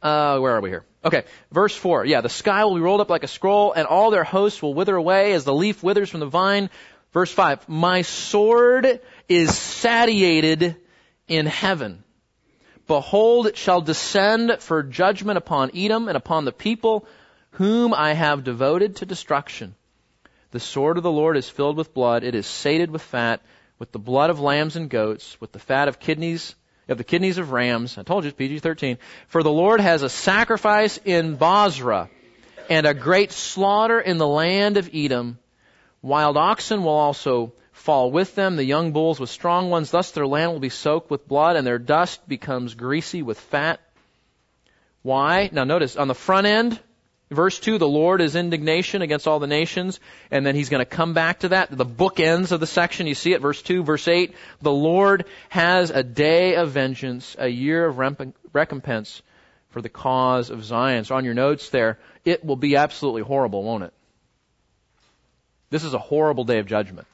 Uh, 0.02 0.40
where 0.40 0.56
are 0.56 0.62
we 0.62 0.70
here? 0.70 0.86
Okay, 1.06 1.24
verse 1.52 1.76
4. 1.76 2.06
Yeah, 2.06 2.22
the 2.22 2.30
sky 2.30 2.66
will 2.66 2.76
be 2.76 2.82
rolled 2.82 3.02
up 3.02 3.10
like 3.10 3.24
a 3.24 3.28
scroll, 3.28 3.74
and 3.74 3.88
all 3.88 4.10
their 4.10 4.24
hosts 4.24 4.62
will 4.62 4.74
wither 4.74 4.96
away 4.96 5.34
as 5.34 5.44
the 5.44 5.54
leaf 5.54 5.84
withers 5.84 6.10
from 6.10 6.20
the 6.20 6.26
vine. 6.26 6.70
Verse 7.14 7.32
5. 7.32 7.70
My 7.70 8.02
sword 8.02 9.00
is 9.30 9.56
satiated 9.56 10.78
in 11.28 11.46
heaven. 11.46 12.04
Behold, 12.88 13.48
it 13.48 13.58
shall 13.58 13.82
descend 13.82 14.58
for 14.60 14.82
judgment 14.84 15.38
upon 15.38 15.72
Edom 15.76 16.08
and 16.08 16.18
upon 16.18 16.46
the 16.46 16.52
people 16.52 17.06
whom 17.52 17.94
I 17.94 18.14
have 18.14 18.44
devoted 18.44 18.98
to 18.98 19.06
destruction. 19.06 19.76
The 20.52 20.60
sword 20.60 20.98
of 20.98 21.04
the 21.04 21.12
Lord 21.12 21.38
is 21.38 21.50
filled 21.50 21.78
with 21.78 21.94
blood. 21.94 22.24
It 22.24 22.36
is 22.36 22.46
sated 22.46 22.92
with 22.92 23.02
fat, 23.02 23.42
with 23.80 23.92
the 23.92 24.00
blood 24.00 24.30
of 24.30 24.40
lambs 24.40 24.76
and 24.76 24.90
goats, 24.90 25.40
with 25.40 25.52
the 25.54 25.60
fat 25.60 25.88
of 25.88 26.00
kidneys, 26.00 26.56
of 26.90 26.98
the 26.98 27.06
kidneys 27.06 27.38
of 27.38 27.52
rams. 27.52 27.98
I 27.98 28.04
told 28.04 28.26
you 28.26 28.30
it's 28.30 28.38
PG-13. 28.38 28.98
For 29.28 29.44
the 29.44 29.52
Lord 29.52 29.80
has 29.80 30.04
a 30.04 30.10
sacrifice 30.10 31.00
in 31.06 31.36
Bozrah 31.36 32.10
and 32.70 32.86
a 32.86 32.94
great 32.94 33.32
slaughter 33.32 34.00
in 34.00 34.18
the 34.18 34.28
land 34.28 34.78
of 34.78 34.90
Edom. 34.94 35.40
Wild 36.02 36.36
oxen 36.36 36.84
will 36.84 36.92
also 36.92 37.54
fall 37.72 38.12
with 38.12 38.36
them, 38.36 38.58
the 38.58 38.66
young 38.66 38.92
bulls 38.92 39.20
with 39.20 39.30
strong 39.30 39.70
ones. 39.70 39.90
Thus 39.90 40.12
their 40.12 40.28
land 40.28 40.52
will 40.52 40.60
be 40.60 40.70
soaked 40.70 41.10
with 41.10 41.28
blood, 41.28 41.56
and 41.56 41.66
their 41.66 41.80
dust 41.80 42.28
becomes 42.28 42.76
greasy 42.76 43.22
with 43.24 43.40
fat. 43.40 43.80
Why? 45.02 45.50
Now 45.52 45.64
notice, 45.64 45.96
on 45.96 46.08
the 46.08 46.14
front 46.14 46.46
end, 46.46 46.80
verse 47.32 47.60
2, 47.60 47.78
the 47.78 47.88
Lord 47.88 48.22
is 48.22 48.36
indignation 48.36 49.02
against 49.02 49.28
all 49.28 49.40
the 49.40 49.48
nations, 49.48 50.00
and 50.30 50.46
then 50.46 50.56
he's 50.56 50.70
going 50.70 50.82
to 50.82 50.86
come 50.86 51.14
back 51.14 51.40
to 51.40 51.50
that. 51.50 51.76
The 51.76 51.86
book 51.86 52.20
ends 52.20 52.52
of 52.52 52.60
the 52.60 52.68
section, 52.68 53.08
you 53.08 53.16
see 53.16 53.34
it, 53.34 53.42
verse 53.42 53.62
2, 53.62 53.84
verse 53.84 54.08
8. 54.08 54.36
The 54.62 54.72
Lord 54.72 55.26
has 55.50 55.90
a 55.90 56.04
day 56.04 56.56
of 56.56 56.72
vengeance, 56.72 57.36
a 57.40 57.48
year 57.48 57.86
of 57.86 57.98
recompense 58.54 59.22
for 59.70 59.82
the 59.82 59.90
cause 59.90 60.50
of 60.50 60.64
Zion. 60.64 61.06
So 61.06 61.16
on 61.16 61.26
your 61.26 61.34
notes 61.34 61.70
there, 61.70 61.98
it 62.26 62.46
will 62.46 62.58
be 62.58 62.76
absolutely 62.76 63.22
horrible, 63.22 63.64
won't 63.64 63.84
it? 63.84 63.94
This 65.70 65.84
is 65.84 65.94
a 65.94 66.00
horrible 66.00 66.44
day 66.44 66.60
of 66.60 66.68
judgment 66.68 67.08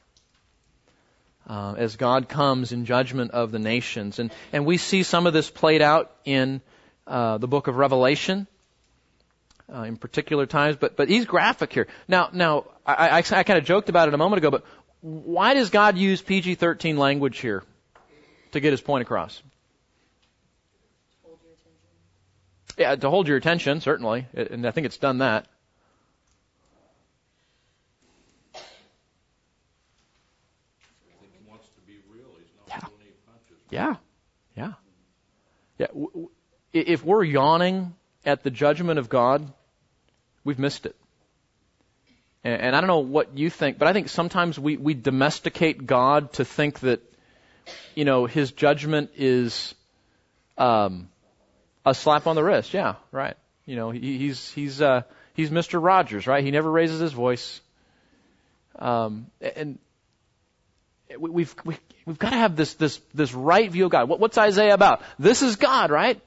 uh, 1.48 1.74
as 1.76 1.96
God 1.96 2.28
comes 2.28 2.72
in 2.72 2.84
judgment 2.84 3.30
of 3.30 3.50
the 3.50 3.58
nations. 3.58 4.18
And, 4.18 4.32
and 4.52 4.66
we 4.66 4.76
see 4.76 5.02
some 5.02 5.26
of 5.26 5.32
this 5.32 5.50
played 5.50 5.80
out 5.80 6.12
in 6.24 6.60
uh, 7.06 7.38
the 7.38 7.48
book 7.48 7.68
of 7.68 7.76
Revelation. 7.76 8.46
Uh, 9.70 9.82
in 9.82 9.98
particular 9.98 10.46
times, 10.46 10.76
but 10.76 10.96
but 10.96 11.10
he's 11.10 11.26
graphic 11.26 11.74
here. 11.74 11.86
Now, 12.08 12.30
now 12.32 12.64
I, 12.86 13.08
I, 13.08 13.18
I 13.18 13.42
kind 13.42 13.58
of 13.58 13.66
joked 13.66 13.90
about 13.90 14.08
it 14.08 14.14
a 14.14 14.16
moment 14.16 14.38
ago, 14.38 14.50
but 14.50 14.64
why 15.02 15.52
does 15.52 15.68
God 15.68 15.98
use 15.98 16.22
PG-13 16.22 16.96
language 16.96 17.38
here 17.38 17.62
to 18.52 18.60
get 18.60 18.70
his 18.72 18.80
point 18.80 19.02
across? 19.02 19.42
Yeah, 22.78 22.96
to 22.96 23.10
hold 23.10 23.28
your 23.28 23.36
attention, 23.36 23.82
certainly, 23.82 24.26
and 24.32 24.66
I 24.66 24.70
think 24.70 24.86
it's 24.86 24.96
done 24.96 25.18
that. 25.18 25.46
Yeah. 33.70 33.96
Yeah. 34.56 34.72
Yeah. 35.78 35.86
If 36.72 37.04
we're 37.04 37.24
yawning 37.24 37.94
at 38.24 38.42
the 38.42 38.50
judgment 38.50 38.98
of 38.98 39.08
God, 39.08 39.52
we've 40.44 40.58
missed 40.58 40.86
it. 40.86 40.96
And 42.44 42.60
and 42.60 42.76
I 42.76 42.80
don't 42.80 42.88
know 42.88 43.00
what 43.00 43.36
you 43.36 43.50
think, 43.50 43.78
but 43.78 43.88
I 43.88 43.92
think 43.92 44.08
sometimes 44.08 44.58
we, 44.58 44.76
we 44.76 44.94
domesticate 44.94 45.86
God 45.86 46.32
to 46.34 46.44
think 46.44 46.80
that, 46.80 47.00
you 47.94 48.04
know, 48.04 48.26
His 48.26 48.52
judgment 48.52 49.10
is 49.16 49.74
um, 50.56 51.08
a 51.84 51.94
slap 51.94 52.26
on 52.26 52.36
the 52.36 52.44
wrist. 52.44 52.74
Yeah, 52.74 52.96
right. 53.12 53.36
You 53.66 53.76
know, 53.76 53.90
he, 53.90 54.18
he's 54.18 54.50
he's 54.52 54.80
uh, 54.80 55.02
he's 55.34 55.50
Mr. 55.50 55.82
Rogers, 55.82 56.26
right? 56.26 56.44
He 56.44 56.50
never 56.50 56.70
raises 56.70 57.00
his 57.00 57.12
voice. 57.12 57.60
Um, 58.78 59.26
and 59.40 59.78
we've, 61.18 61.54
we've, 61.64 61.80
we've 62.06 62.18
got 62.18 62.30
to 62.30 62.36
have 62.36 62.56
this, 62.56 62.74
this, 62.74 63.00
this 63.14 63.34
right 63.34 63.70
view 63.70 63.86
of 63.86 63.90
God. 63.90 64.08
What, 64.08 64.20
what's 64.20 64.38
Isaiah 64.38 64.74
about? 64.74 65.02
This 65.18 65.42
is 65.42 65.56
God, 65.56 65.90
right? 65.90 66.20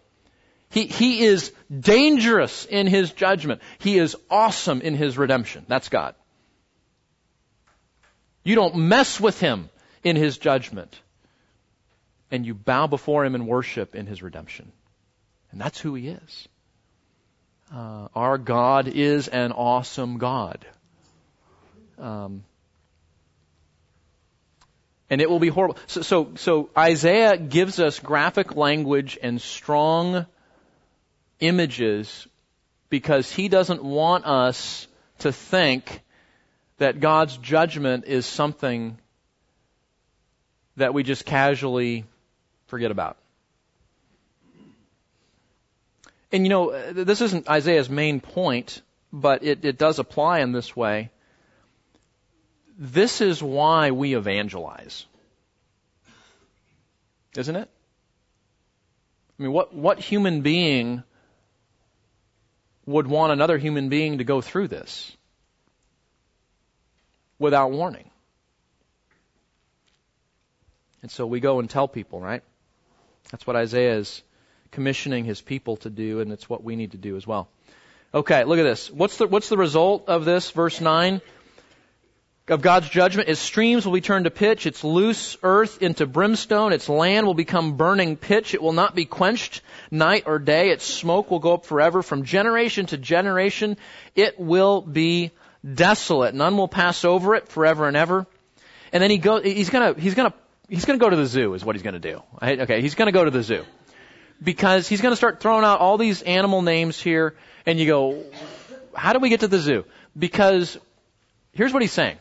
He, 0.71 0.85
he 0.85 1.23
is 1.23 1.51
dangerous 1.69 2.65
in 2.65 2.87
his 2.87 3.11
judgment. 3.11 3.61
He 3.79 3.97
is 3.97 4.15
awesome 4.29 4.81
in 4.81 4.95
his 4.95 5.17
redemption. 5.17 5.65
That's 5.67 5.89
God. 5.89 6.15
You 8.43 8.55
don't 8.55 8.75
mess 8.75 9.19
with 9.19 9.39
him 9.39 9.69
in 10.03 10.15
his 10.15 10.37
judgment. 10.37 10.99
And 12.31 12.45
you 12.45 12.53
bow 12.53 12.87
before 12.87 13.25
him 13.25 13.35
and 13.35 13.47
worship 13.47 13.95
in 13.95 14.07
his 14.07 14.23
redemption. 14.23 14.71
And 15.51 15.59
that's 15.59 15.77
who 15.77 15.93
he 15.93 16.07
is. 16.07 16.47
Uh, 17.73 18.07
our 18.15 18.37
God 18.37 18.87
is 18.87 19.27
an 19.27 19.51
awesome 19.51 20.17
God. 20.17 20.65
Um, 21.99 22.45
and 25.09 25.19
it 25.19 25.29
will 25.29 25.39
be 25.39 25.49
horrible. 25.49 25.77
So, 25.87 26.01
so, 26.01 26.31
so 26.35 26.69
Isaiah 26.77 27.35
gives 27.35 27.81
us 27.81 27.99
graphic 27.99 28.55
language 28.55 29.19
and 29.21 29.41
strong 29.41 30.25
images 31.41 32.27
because 32.89 33.31
he 33.31 33.49
doesn't 33.49 33.83
want 33.83 34.25
us 34.25 34.87
to 35.19 35.31
think 35.31 36.01
that 36.77 36.99
God's 36.99 37.37
judgment 37.37 38.05
is 38.05 38.25
something 38.25 38.97
that 40.77 40.93
we 40.93 41.03
just 41.03 41.25
casually 41.25 42.05
forget 42.67 42.91
about. 42.91 43.17
And 46.31 46.45
you 46.45 46.49
know, 46.49 46.93
this 46.93 47.21
isn't 47.21 47.49
Isaiah's 47.49 47.89
main 47.89 48.21
point, 48.21 48.81
but 49.11 49.43
it, 49.43 49.65
it 49.65 49.77
does 49.77 49.99
apply 49.99 50.39
in 50.39 50.53
this 50.53 50.75
way. 50.75 51.09
This 52.77 53.21
is 53.21 53.43
why 53.43 53.91
we 53.91 54.15
evangelize. 54.15 55.05
Isn't 57.37 57.55
it? 57.55 57.69
I 59.39 59.43
mean, 59.43 59.51
what, 59.51 59.73
what 59.73 59.99
human 59.99 60.41
being 60.41 61.03
would 62.85 63.07
want 63.07 63.31
another 63.31 63.57
human 63.57 63.89
being 63.89 64.17
to 64.17 64.23
go 64.23 64.41
through 64.41 64.67
this 64.67 65.15
without 67.39 67.71
warning? 67.71 68.09
And 71.01 71.09
so 71.09 71.25
we 71.25 71.39
go 71.39 71.59
and 71.59 71.69
tell 71.69 71.87
people, 71.87 72.19
right? 72.19 72.43
That's 73.31 73.45
what 73.47 73.55
Isaiah 73.55 73.95
is 73.95 74.21
commissioning 74.71 75.25
his 75.25 75.41
people 75.41 75.77
to 75.77 75.89
do, 75.89 76.19
and 76.19 76.31
it's 76.31 76.49
what 76.49 76.63
we 76.63 76.75
need 76.75 76.91
to 76.91 76.97
do 76.97 77.17
as 77.17 77.25
well. 77.25 77.49
Okay, 78.13 78.43
look 78.43 78.59
at 78.59 78.63
this. 78.63 78.91
What's 78.91 79.17
the, 79.17 79.27
what's 79.27 79.49
the 79.49 79.57
result 79.57 80.07
of 80.07 80.25
this? 80.25 80.51
Verse 80.51 80.81
9 80.81 81.21
of 82.51 82.61
God's 82.61 82.89
judgment. 82.89 83.29
Its 83.29 83.39
streams 83.39 83.85
will 83.85 83.93
be 83.93 84.01
turned 84.01 84.25
to 84.25 84.31
pitch, 84.31 84.65
its 84.65 84.83
loose 84.83 85.37
earth 85.41 85.81
into 85.81 86.05
brimstone, 86.05 86.73
its 86.73 86.89
land 86.89 87.25
will 87.25 87.33
become 87.33 87.77
burning 87.77 88.17
pitch. 88.17 88.53
It 88.53 88.61
will 88.61 88.73
not 88.73 88.93
be 88.93 89.05
quenched 89.05 89.61
night 89.89 90.23
or 90.25 90.37
day. 90.37 90.69
Its 90.69 90.85
smoke 90.85 91.31
will 91.31 91.39
go 91.39 91.53
up 91.53 91.65
forever. 91.65 92.01
From 92.01 92.23
generation 92.23 92.85
to 92.87 92.97
generation, 92.97 93.77
it 94.15 94.39
will 94.39 94.81
be 94.81 95.31
desolate. 95.63 96.35
None 96.35 96.57
will 96.57 96.67
pass 96.67 97.05
over 97.05 97.35
it 97.35 97.47
forever 97.47 97.87
and 97.87 97.95
ever. 97.95 98.27
And 98.91 99.01
then 99.01 99.09
he 99.09 99.17
goes, 99.17 99.43
he's 99.43 99.69
gonna, 99.69 99.93
he's 99.93 100.15
gonna, 100.15 100.33
he's 100.67 100.85
gonna 100.85 100.99
go 100.99 101.09
to 101.09 101.15
the 101.15 101.25
zoo 101.25 101.53
is 101.53 101.63
what 101.63 101.75
he's 101.75 101.83
gonna 101.83 101.99
do. 101.99 102.21
Okay, 102.41 102.81
he's 102.81 102.95
gonna 102.95 103.13
go 103.13 103.23
to 103.23 103.31
the 103.31 103.43
zoo. 103.43 103.63
because 104.43 104.87
he's 104.87 105.01
to 105.01 105.15
start 105.15 105.39
throwing 105.39 105.63
out 105.63 105.79
all 105.79 105.97
these 105.97 106.21
animal 106.21 106.61
names 106.61 106.99
here, 106.99 107.35
and 107.65 107.79
you 107.79 107.85
go, 107.85 108.23
how 108.93 109.13
do 109.13 109.19
we 109.19 109.29
get 109.29 109.41
to 109.41 109.47
the 109.47 109.59
zoo? 109.59 109.85
Because 110.17 110.77
here's 111.53 111.71
what 111.71 111.81
he's 111.81 111.91
saying. 111.91 112.17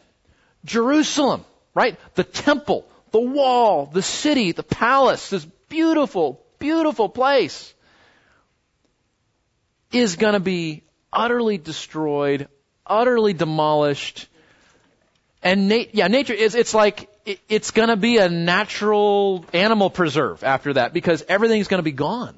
Jerusalem, 0.64 1.44
right? 1.74 1.98
The 2.14 2.24
temple, 2.24 2.86
the 3.10 3.20
wall, 3.20 3.86
the 3.86 4.02
city, 4.02 4.52
the 4.52 4.62
palace, 4.62 5.30
this 5.30 5.44
beautiful, 5.68 6.40
beautiful 6.58 7.08
place 7.08 7.72
is 9.92 10.16
going 10.16 10.34
to 10.34 10.40
be 10.40 10.82
utterly 11.12 11.58
destroyed, 11.58 12.48
utterly 12.86 13.32
demolished. 13.32 14.28
And 15.42 15.68
na- 15.68 15.84
yeah, 15.92 16.08
nature 16.08 16.34
is, 16.34 16.54
it's 16.54 16.74
like, 16.74 17.08
it, 17.24 17.40
it's 17.48 17.70
going 17.70 17.88
to 17.88 17.96
be 17.96 18.18
a 18.18 18.28
natural 18.28 19.44
animal 19.52 19.90
preserve 19.90 20.44
after 20.44 20.74
that 20.74 20.92
because 20.92 21.24
everything's 21.28 21.68
going 21.68 21.78
to 21.78 21.84
be 21.84 21.92
gone. 21.92 22.34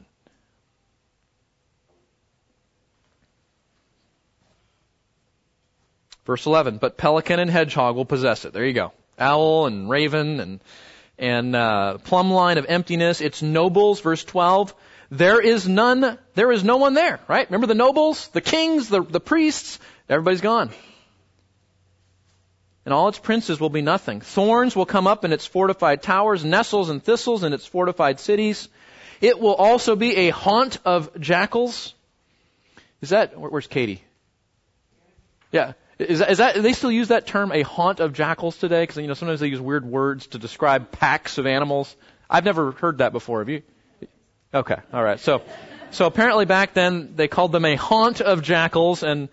Verse 6.24 6.46
11, 6.46 6.78
but 6.78 6.96
pelican 6.96 7.40
and 7.40 7.50
hedgehog 7.50 7.96
will 7.96 8.04
possess 8.04 8.44
it. 8.44 8.52
There 8.52 8.64
you 8.64 8.72
go. 8.72 8.92
Owl 9.18 9.66
and 9.66 9.90
raven 9.90 10.40
and, 10.40 10.60
and, 11.18 11.56
uh, 11.56 11.98
plumb 11.98 12.30
line 12.30 12.58
of 12.58 12.66
emptiness. 12.68 13.20
Its 13.20 13.42
nobles, 13.42 14.00
verse 14.00 14.22
12. 14.22 14.72
There 15.10 15.40
is 15.40 15.68
none, 15.68 16.18
there 16.34 16.52
is 16.52 16.64
no 16.64 16.76
one 16.78 16.94
there, 16.94 17.20
right? 17.28 17.46
Remember 17.46 17.66
the 17.66 17.74
nobles, 17.74 18.28
the 18.28 18.40
kings, 18.40 18.88
the, 18.88 19.02
the 19.02 19.20
priests? 19.20 19.78
Everybody's 20.08 20.40
gone. 20.40 20.70
And 22.84 22.94
all 22.94 23.08
its 23.08 23.18
princes 23.18 23.60
will 23.60 23.70
be 23.70 23.82
nothing. 23.82 24.20
Thorns 24.20 24.74
will 24.74 24.86
come 24.86 25.06
up 25.06 25.24
in 25.24 25.32
its 25.32 25.46
fortified 25.46 26.02
towers, 26.02 26.44
nettles 26.44 26.88
and 26.88 27.02
thistles 27.02 27.44
in 27.44 27.52
its 27.52 27.66
fortified 27.66 28.20
cities. 28.20 28.68
It 29.20 29.38
will 29.38 29.54
also 29.54 29.96
be 29.96 30.16
a 30.16 30.30
haunt 30.30 30.78
of 30.84 31.20
jackals. 31.20 31.94
Is 33.00 33.10
that, 33.10 33.38
where's 33.38 33.66
Katie? 33.66 34.02
Yeah. 35.52 35.74
Is 36.02 36.20
is 36.20 36.38
that, 36.38 36.62
they 36.62 36.72
still 36.72 36.92
use 36.92 37.08
that 37.08 37.26
term, 37.26 37.52
a 37.52 37.62
haunt 37.62 38.00
of 38.00 38.12
jackals 38.12 38.56
today? 38.56 38.82
Because, 38.82 38.98
you 38.98 39.06
know, 39.06 39.14
sometimes 39.14 39.40
they 39.40 39.48
use 39.48 39.60
weird 39.60 39.84
words 39.84 40.26
to 40.28 40.38
describe 40.38 40.90
packs 40.92 41.38
of 41.38 41.46
animals. 41.46 41.94
I've 42.28 42.44
never 42.44 42.72
heard 42.72 42.98
that 42.98 43.12
before. 43.12 43.40
Have 43.40 43.48
you? 43.48 43.62
Okay. 44.54 44.76
All 44.92 45.02
right. 45.02 45.20
So, 45.20 45.42
so 45.90 46.06
apparently 46.06 46.44
back 46.44 46.74
then 46.74 47.14
they 47.16 47.28
called 47.28 47.52
them 47.52 47.64
a 47.64 47.76
haunt 47.76 48.20
of 48.20 48.42
jackals 48.42 49.02
and, 49.02 49.28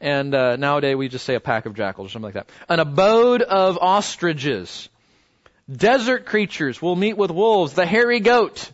and, 0.00 0.34
uh, 0.34 0.56
nowadays 0.56 0.96
we 0.96 1.08
just 1.08 1.24
say 1.24 1.34
a 1.34 1.40
pack 1.40 1.66
of 1.66 1.74
jackals 1.74 2.08
or 2.08 2.10
something 2.10 2.32
like 2.32 2.34
that. 2.34 2.50
An 2.68 2.80
abode 2.80 3.42
of 3.42 3.78
ostriches. 3.78 4.88
Desert 5.70 6.26
creatures 6.26 6.80
will 6.80 6.96
meet 6.96 7.16
with 7.16 7.30
wolves. 7.30 7.74
The 7.74 7.86
hairy 7.86 8.20
goat. 8.20 8.70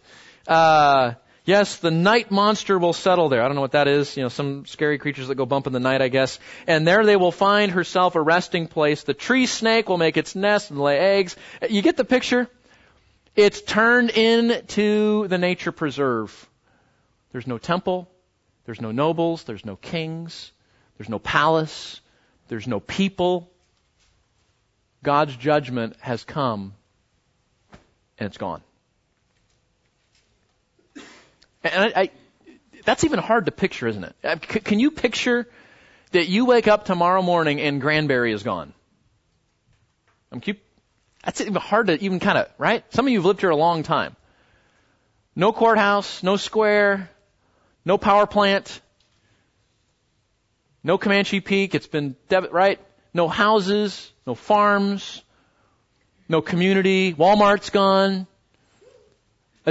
Uh, 0.46 1.14
Yes, 1.46 1.76
the 1.76 1.90
night 1.90 2.30
monster 2.30 2.78
will 2.78 2.94
settle 2.94 3.28
there. 3.28 3.42
I 3.42 3.46
don't 3.46 3.54
know 3.54 3.60
what 3.60 3.72
that 3.72 3.86
is. 3.86 4.16
You 4.16 4.22
know, 4.22 4.30
some 4.30 4.64
scary 4.64 4.96
creatures 4.96 5.28
that 5.28 5.34
go 5.34 5.44
bump 5.44 5.66
in 5.66 5.74
the 5.74 5.80
night, 5.80 6.00
I 6.00 6.08
guess. 6.08 6.38
And 6.66 6.86
there 6.86 7.04
they 7.04 7.16
will 7.16 7.32
find 7.32 7.72
herself 7.72 8.14
a 8.14 8.22
resting 8.22 8.66
place. 8.66 9.02
The 9.02 9.12
tree 9.12 9.44
snake 9.44 9.88
will 9.90 9.98
make 9.98 10.16
its 10.16 10.34
nest 10.34 10.70
and 10.70 10.80
lay 10.80 10.98
eggs. 10.98 11.36
You 11.68 11.82
get 11.82 11.98
the 11.98 12.04
picture? 12.04 12.48
It's 13.36 13.60
turned 13.60 14.10
into 14.10 15.28
the 15.28 15.36
nature 15.36 15.70
preserve. 15.70 16.48
There's 17.32 17.46
no 17.46 17.58
temple. 17.58 18.10
There's 18.64 18.80
no 18.80 18.90
nobles. 18.90 19.44
There's 19.44 19.66
no 19.66 19.76
kings. 19.76 20.50
There's 20.96 21.10
no 21.10 21.18
palace. 21.18 22.00
There's 22.48 22.66
no 22.66 22.80
people. 22.80 23.50
God's 25.02 25.36
judgment 25.36 25.96
has 26.00 26.24
come 26.24 26.72
and 28.18 28.26
it's 28.28 28.38
gone. 28.38 28.62
And 31.64 31.92
I, 31.94 32.00
I, 32.02 32.10
that's 32.84 33.04
even 33.04 33.18
hard 33.18 33.46
to 33.46 33.52
picture, 33.52 33.88
isn't 33.88 34.04
it? 34.04 34.16
Uh, 34.22 34.36
c- 34.36 34.60
can 34.60 34.78
you 34.78 34.90
picture 34.90 35.48
that 36.12 36.28
you 36.28 36.44
wake 36.44 36.68
up 36.68 36.84
tomorrow 36.84 37.22
morning 37.22 37.60
and 37.60 37.80
Granbury 37.80 38.32
is 38.32 38.42
gone? 38.42 38.74
I'm 40.30 40.40
keep, 40.40 40.62
that's 41.24 41.40
even 41.40 41.54
hard 41.54 41.86
to 41.86 42.02
even 42.02 42.20
kind 42.20 42.38
of, 42.38 42.48
right? 42.58 42.84
Some 42.92 43.06
of 43.06 43.12
you 43.12 43.18
have 43.18 43.24
lived 43.24 43.40
here 43.40 43.50
a 43.50 43.56
long 43.56 43.82
time. 43.82 44.14
No 45.34 45.52
courthouse, 45.52 46.22
no 46.22 46.36
square, 46.36 47.10
no 47.84 47.98
power 47.98 48.26
plant, 48.26 48.80
no 50.82 50.98
Comanche 50.98 51.40
Peak. 51.40 51.74
It's 51.74 51.86
been 51.86 52.14
debit, 52.28 52.52
right? 52.52 52.78
No 53.14 53.26
houses, 53.26 54.12
no 54.26 54.34
farms, 54.34 55.22
no 56.28 56.42
community. 56.42 57.14
Walmart's 57.14 57.70
gone. 57.70 58.26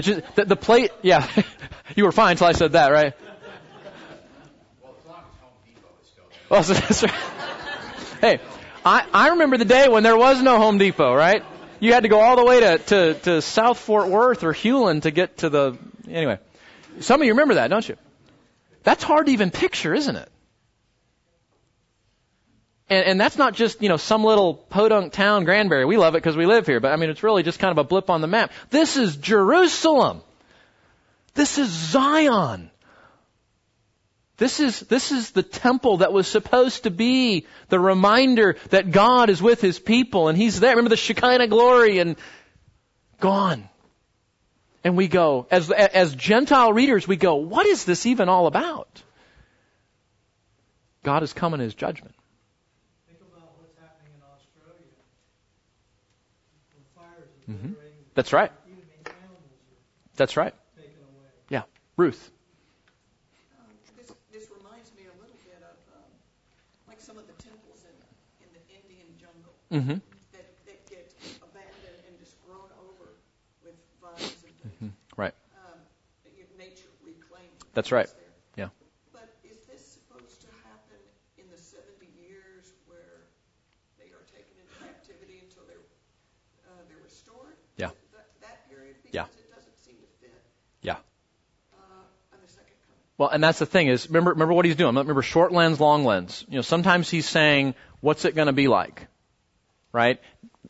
Just, 0.01 0.35
the, 0.35 0.45
the 0.45 0.55
plate, 0.55 0.91
yeah. 1.01 1.27
you 1.95 2.05
were 2.05 2.11
fine 2.11 2.31
until 2.31 2.47
I 2.47 2.53
said 2.53 2.71
that, 2.71 2.91
right? 2.91 3.13
Well, 4.81 4.95
as 4.99 5.05
long 5.05 5.23
as 5.29 5.39
Home 5.41 5.51
Depot 5.65 5.87
is 6.01 6.09
still 6.09 6.25
there. 6.29 6.79
That's 6.79 8.19
hey, 8.21 8.39
I, 8.85 9.05
I 9.13 9.29
remember 9.29 9.57
the 9.57 9.65
day 9.65 9.87
when 9.89 10.03
there 10.03 10.17
was 10.17 10.41
no 10.41 10.57
Home 10.57 10.77
Depot, 10.77 11.13
right? 11.13 11.43
You 11.79 11.93
had 11.93 12.03
to 12.03 12.09
go 12.09 12.19
all 12.19 12.35
the 12.35 12.45
way 12.45 12.59
to, 12.61 12.77
to, 12.77 13.13
to 13.13 13.41
South 13.41 13.77
Fort 13.77 14.07
Worth 14.07 14.43
or 14.43 14.53
Hulen 14.53 15.03
to 15.03 15.11
get 15.11 15.37
to 15.39 15.49
the, 15.49 15.77
anyway. 16.09 16.39
Some 17.01 17.21
of 17.21 17.25
you 17.27 17.33
remember 17.33 17.55
that, 17.55 17.69
don't 17.69 17.87
you? 17.87 17.97
That's 18.83 19.03
hard 19.03 19.27
to 19.27 19.31
even 19.31 19.51
picture, 19.51 19.93
isn't 19.93 20.15
it? 20.15 20.29
And, 22.89 23.05
and 23.05 23.21
that's 23.21 23.37
not 23.37 23.53
just, 23.53 23.81
you 23.81 23.89
know, 23.89 23.97
some 23.97 24.23
little 24.23 24.53
podunk 24.53 25.13
town, 25.13 25.45
Granbury. 25.45 25.85
We 25.85 25.97
love 25.97 26.15
it 26.15 26.17
because 26.17 26.35
we 26.35 26.45
live 26.45 26.65
here, 26.65 26.79
but 26.79 26.91
I 26.91 26.97
mean, 26.97 27.09
it's 27.09 27.23
really 27.23 27.43
just 27.43 27.59
kind 27.59 27.71
of 27.71 27.77
a 27.77 27.87
blip 27.87 28.09
on 28.09 28.21
the 28.21 28.27
map. 28.27 28.51
This 28.69 28.97
is 28.97 29.15
Jerusalem. 29.15 30.21
This 31.33 31.57
is 31.57 31.69
Zion. 31.69 32.69
This 34.37 34.59
is, 34.59 34.79
this 34.81 35.11
is 35.11 35.31
the 35.31 35.43
temple 35.43 35.97
that 35.97 36.11
was 36.11 36.27
supposed 36.27 36.83
to 36.83 36.91
be 36.91 37.45
the 37.69 37.79
reminder 37.79 38.57
that 38.69 38.91
God 38.91 39.29
is 39.29 39.41
with 39.41 39.61
His 39.61 39.79
people 39.79 40.27
and 40.27 40.37
He's 40.37 40.59
there. 40.59 40.71
Remember 40.71 40.89
the 40.89 40.97
Shekinah 40.97 41.47
glory 41.47 41.99
and 41.99 42.15
gone. 43.19 43.69
And 44.83 44.97
we 44.97 45.07
go, 45.07 45.47
as, 45.49 45.71
as 45.71 46.13
Gentile 46.13 46.73
readers, 46.73 47.07
we 47.07 47.15
go, 47.15 47.35
what 47.35 47.65
is 47.65 47.85
this 47.85 48.05
even 48.05 48.27
all 48.27 48.47
about? 48.47 49.01
God 51.03 51.23
is 51.23 51.31
coming 51.31 51.61
His 51.61 51.73
judgment. 51.73 52.15
Mm-hmm. 57.49 57.73
That's 58.15 58.33
right. 58.33 58.51
That's 60.15 60.37
right. 60.37 60.53
Yeah. 61.49 61.63
Ruth. 61.97 62.31
Um, 63.57 63.65
this, 63.97 64.13
this 64.31 64.45
reminds 64.53 64.93
me 64.93 65.09
a 65.09 65.15
little 65.17 65.37
bit 65.41 65.57
of 65.65 65.77
um, 65.97 66.11
like 66.87 67.01
some 67.01 67.17
of 67.17 67.25
the 67.25 67.33
temples 67.41 67.81
in, 67.85 67.95
in 68.45 68.49
the 68.53 68.63
Indian 68.77 69.09
jungle 69.17 69.53
mm-hmm. 69.73 69.97
that, 70.37 70.45
that 70.69 70.79
get 70.89 71.09
abandoned 71.41 72.01
and 72.05 72.13
just 72.21 72.37
grown 72.45 72.69
over 72.77 73.17
with 73.65 73.77
vines 74.01 74.37
and 74.45 74.53
things. 74.53 74.93
Mm-hmm. 74.93 74.93
Right. 75.17 75.33
Um, 75.65 75.81
nature 76.57 76.89
reclaimed. 77.01 77.57
That's 77.73 77.91
right. 77.91 78.07
There. 78.55 78.69
Yeah. 78.69 78.69
But 79.11 79.33
is 79.41 79.65
this 79.65 79.81
supposed 79.81 80.41
to 80.41 80.49
happen 80.61 81.01
in 81.41 81.49
the 81.49 81.57
70 81.57 82.05
years 82.21 82.73
where 82.85 83.25
they 83.97 84.13
are 84.13 84.25
taken 84.29 84.53
into 84.61 84.73
captivity 84.77 85.41
until 85.41 85.65
they're 85.65 85.81
uh, 86.69 86.85
they're 86.85 87.01
restored? 87.01 87.57
Yeah. 87.77 87.89
Yeah. 89.13 89.29
It 89.29 89.53
doesn't 89.53 89.77
seem 89.77 89.93
to 90.01 90.09
fit. 90.17 90.33
Yeah. 90.81 90.97
Uh, 91.77 92.09
the 92.41 92.49
second 92.49 92.73
coming. 92.89 93.02
Well, 93.17 93.29
and 93.29 93.43
that's 93.43 93.59
the 93.59 93.65
thing 93.65 93.87
is, 93.87 94.07
remember, 94.07 94.31
remember 94.31 94.53
what 94.53 94.65
he's 94.65 94.75
doing. 94.75 94.95
Remember 94.95 95.21
short 95.21 95.51
lens, 95.51 95.79
long 95.79 96.03
lens. 96.03 96.43
You 96.49 96.55
know, 96.55 96.61
sometimes 96.61 97.09
he's 97.09 97.29
saying, 97.29 97.75
what's 98.01 98.25
it 98.25 98.35
going 98.35 98.47
to 98.47 98.53
be 98.53 98.67
like? 98.67 99.07
Right? 99.91 100.19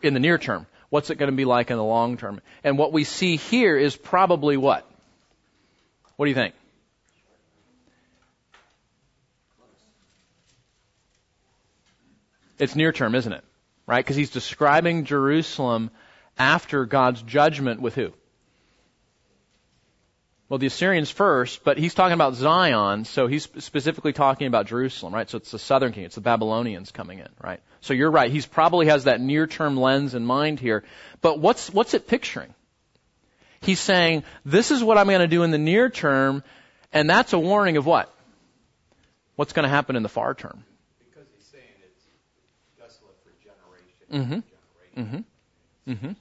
In 0.02 0.14
the 0.14 0.20
near 0.20 0.38
term. 0.38 0.68
What's 0.89 1.10
it 1.10 1.16
going 1.16 1.32
to 1.32 1.36
be 1.36 1.46
like 1.46 1.72
in 1.72 1.78
the 1.78 1.84
long 1.84 2.18
term? 2.18 2.41
And 2.64 2.78
what 2.78 2.91
we 2.91 3.06
see 3.06 3.38
here 3.38 3.78
is 3.78 3.96
probably 3.96 4.58
what? 4.58 4.88
What 6.18 6.26
do 6.26 6.30
you 6.30 6.36
think? 6.36 6.54
It's 12.60 12.76
near 12.76 12.91
term, 12.91 13.16
isn't 13.16 13.34
it? 13.34 13.44
Right? 13.88 14.06
Because 14.06 14.16
he's 14.16 14.30
describing 14.30 15.06
Jerusalem 15.06 15.89
after 16.38 16.86
God's 16.86 17.22
judgment 17.22 17.82
with 17.82 17.96
who? 17.96 18.14
Well, 20.50 20.58
the 20.60 20.68
Assyrians 20.68 21.10
first, 21.10 21.64
but 21.64 21.78
he's 21.78 21.94
talking 21.94 22.14
about 22.14 22.36
Zion, 22.36 23.06
so 23.06 23.28
he's 23.28 23.48
specifically 23.60 24.14
talking 24.14 24.46
about 24.48 24.68
Jerusalem, 24.68 25.14
right? 25.14 25.30
So 25.30 25.38
it's 25.38 25.52
the 25.52 25.60
southern 25.60 25.94
king, 25.94 26.04
it's 26.04 26.16
the 26.16 26.22
Babylonians 26.22 26.91
coming 26.91 27.20
in, 27.20 27.30
right? 27.41 27.62
So 27.82 27.94
you're 27.94 28.12
right, 28.12 28.30
he's 28.30 28.46
probably 28.46 28.88
has 28.88 29.06
that 29.06 29.22
near-term 29.22 29.78
lens 29.78 30.16
in 30.16 30.26
mind 30.26 30.60
here. 30.60 30.84
But 31.22 31.39
what's, 31.39 31.70
what's 31.72 31.94
it 31.94 32.08
picturing? 32.08 32.54
He's 33.62 33.80
saying, 33.80 34.24
this 34.44 34.72
is 34.72 34.84
what 34.84 34.98
I'm 34.98 35.08
going 35.08 35.22
to 35.22 35.28
do 35.28 35.44
in 35.44 35.52
the 35.52 35.58
near 35.58 35.89
term, 35.89 36.44
and 36.91 37.10
that's 37.10 37.32
a 37.32 37.39
warning 37.39 37.78
of 37.78 37.86
what? 37.86 38.14
What's 39.36 39.54
going 39.54 39.64
to 39.64 39.70
happen 39.70 39.96
in 39.96 40.04
the 40.04 40.10
far 40.10 40.34
term? 40.34 40.66
Because 41.00 41.28
he's 41.36 41.48
saying 41.48 41.64
it's 41.82 42.06
desolate 42.78 43.16
for 43.24 43.32
generation. 43.41 44.44
Mm-hmm. 44.96 45.02
Mm-hmm. 45.02 45.91
Mm-hmm. 45.91 46.12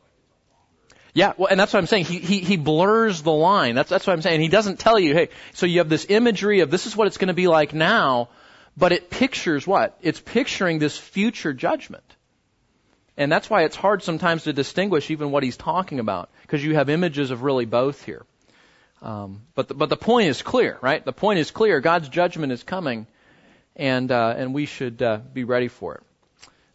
Yeah, 1.14 1.34
well, 1.36 1.48
and 1.48 1.60
that's 1.60 1.72
what 1.72 1.80
I'm 1.80 1.86
saying. 1.86 2.06
He, 2.06 2.18
he, 2.18 2.38
he 2.38 2.56
blurs 2.56 3.20
the 3.22 3.32
line. 3.32 3.74
That's, 3.74 3.90
that's 3.90 4.06
what 4.06 4.14
I'm 4.14 4.22
saying. 4.22 4.40
He 4.40 4.48
doesn't 4.48 4.78
tell 4.78 4.98
you, 4.98 5.12
hey, 5.12 5.28
so 5.52 5.66
you 5.66 5.78
have 5.78 5.90
this 5.90 6.06
imagery 6.08 6.60
of 6.60 6.70
this 6.70 6.86
is 6.86 6.96
what 6.96 7.06
it's 7.06 7.18
going 7.18 7.28
to 7.28 7.34
be 7.34 7.48
like 7.48 7.74
now, 7.74 8.30
but 8.76 8.92
it 8.92 9.10
pictures 9.10 9.66
what? 9.66 9.98
It's 10.00 10.20
picturing 10.20 10.78
this 10.78 10.96
future 10.96 11.52
judgment. 11.52 12.04
And 13.18 13.30
that's 13.30 13.50
why 13.50 13.64
it's 13.64 13.76
hard 13.76 14.02
sometimes 14.02 14.44
to 14.44 14.54
distinguish 14.54 15.10
even 15.10 15.30
what 15.30 15.42
he's 15.42 15.58
talking 15.58 16.00
about, 16.00 16.30
because 16.42 16.64
you 16.64 16.76
have 16.76 16.88
images 16.88 17.30
of 17.30 17.42
really 17.42 17.66
both 17.66 18.02
here. 18.04 18.24
Um, 19.02 19.42
but 19.54 19.68
the, 19.68 19.74
but 19.74 19.90
the 19.90 19.98
point 19.98 20.28
is 20.28 20.40
clear, 20.40 20.78
right? 20.80 21.04
The 21.04 21.12
point 21.12 21.40
is 21.40 21.50
clear. 21.50 21.80
God's 21.80 22.08
judgment 22.08 22.52
is 22.52 22.62
coming, 22.62 23.06
and 23.76 24.10
uh, 24.10 24.34
and 24.38 24.54
we 24.54 24.64
should 24.64 25.02
uh, 25.02 25.18
be 25.34 25.44
ready 25.44 25.68
for 25.68 25.96
it. 25.96 26.02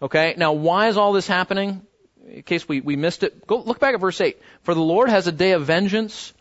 Okay. 0.02 0.36
Now, 0.38 0.54
why 0.54 0.90
is 0.90 0.98
all 0.98 1.14
this 1.14 1.26
happening? 1.26 1.87
In 2.30 2.44
case 2.44 2.68
we, 2.68 2.82
we 2.82 2.96
missed 2.96 3.24
it, 3.24 3.48
go 3.48 3.60
look 3.60 3.80
back 3.80 3.94
at 3.94 4.02
verse 4.02 4.20
eight. 4.22 4.42
For 4.64 4.74
the 4.74 4.82
Lord 4.82 5.10
has 5.10 5.28
a 5.28 5.32
day 5.32 5.54
of 5.54 5.66
vengeance, 5.66 6.34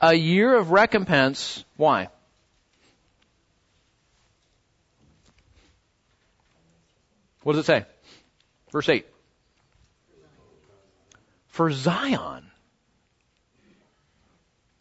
a 0.00 0.14
year 0.14 0.56
of 0.56 0.70
recompense. 0.70 1.64
Why? 1.76 2.08
What 7.42 7.54
does 7.54 7.60
it 7.60 7.66
say? 7.66 7.84
Verse 8.70 8.88
8. 8.88 9.06
For 11.48 11.70
Zion. 11.72 12.44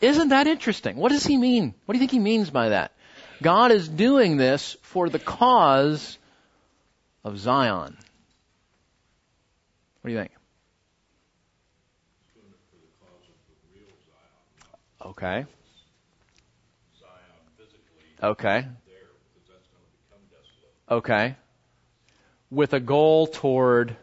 Isn't 0.02 0.30
that 0.30 0.48
interesting? 0.48 0.96
What 0.96 1.12
does 1.12 1.26
he 1.26 1.38
mean? 1.38 1.74
What 1.86 1.94
do 1.94 1.98
you 1.98 2.00
think 2.00 2.12
he 2.12 2.20
means 2.20 2.50
by 2.50 2.70
that? 2.70 2.92
God 3.42 3.72
is 3.72 3.88
doing 3.88 4.38
this 4.38 4.78
for 4.82 5.10
the 5.10 5.20
cause 5.20 6.18
of 7.24 7.38
Zion. 7.38 7.98
What 10.02 10.08
do 10.08 10.12
you 10.12 10.18
think? 10.18 10.32
Okay. 15.10 15.46
Okay. 18.22 18.66
Okay. 20.90 21.36
With 22.52 22.74
a 22.74 22.80
goal 22.80 23.26
toward 23.26 23.96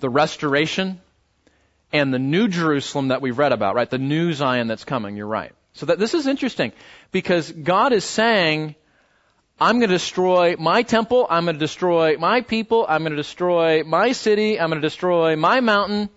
the 0.00 0.08
restoration 0.08 1.00
and 1.92 2.12
the 2.12 2.18
new 2.18 2.48
Jerusalem 2.48 3.08
that 3.08 3.20
we've 3.20 3.38
read 3.38 3.52
about, 3.52 3.76
right? 3.76 3.88
The 3.88 3.98
new 3.98 4.32
Zion 4.32 4.66
that's 4.66 4.84
coming. 4.84 5.16
You're 5.16 5.26
right. 5.26 5.52
So 5.74 5.86
that 5.86 6.00
this 6.00 6.14
is 6.14 6.26
interesting 6.26 6.72
because 7.12 7.52
God 7.52 7.92
is 7.92 8.04
saying, 8.04 8.74
I'm 9.60 9.78
going 9.78 9.90
to 9.90 9.94
destroy 9.94 10.56
my 10.58 10.82
temple. 10.82 11.24
I'm 11.30 11.44
going 11.44 11.54
to 11.54 11.60
destroy 11.60 12.16
my 12.16 12.40
people. 12.40 12.84
I'm 12.88 13.02
going 13.02 13.12
to 13.12 13.16
destroy 13.16 13.84
my 13.84 14.10
city. 14.10 14.58
I'm 14.58 14.70
going 14.70 14.80
to 14.80 14.86
destroy 14.86 15.36
my 15.36 15.60
mountain 15.60 16.08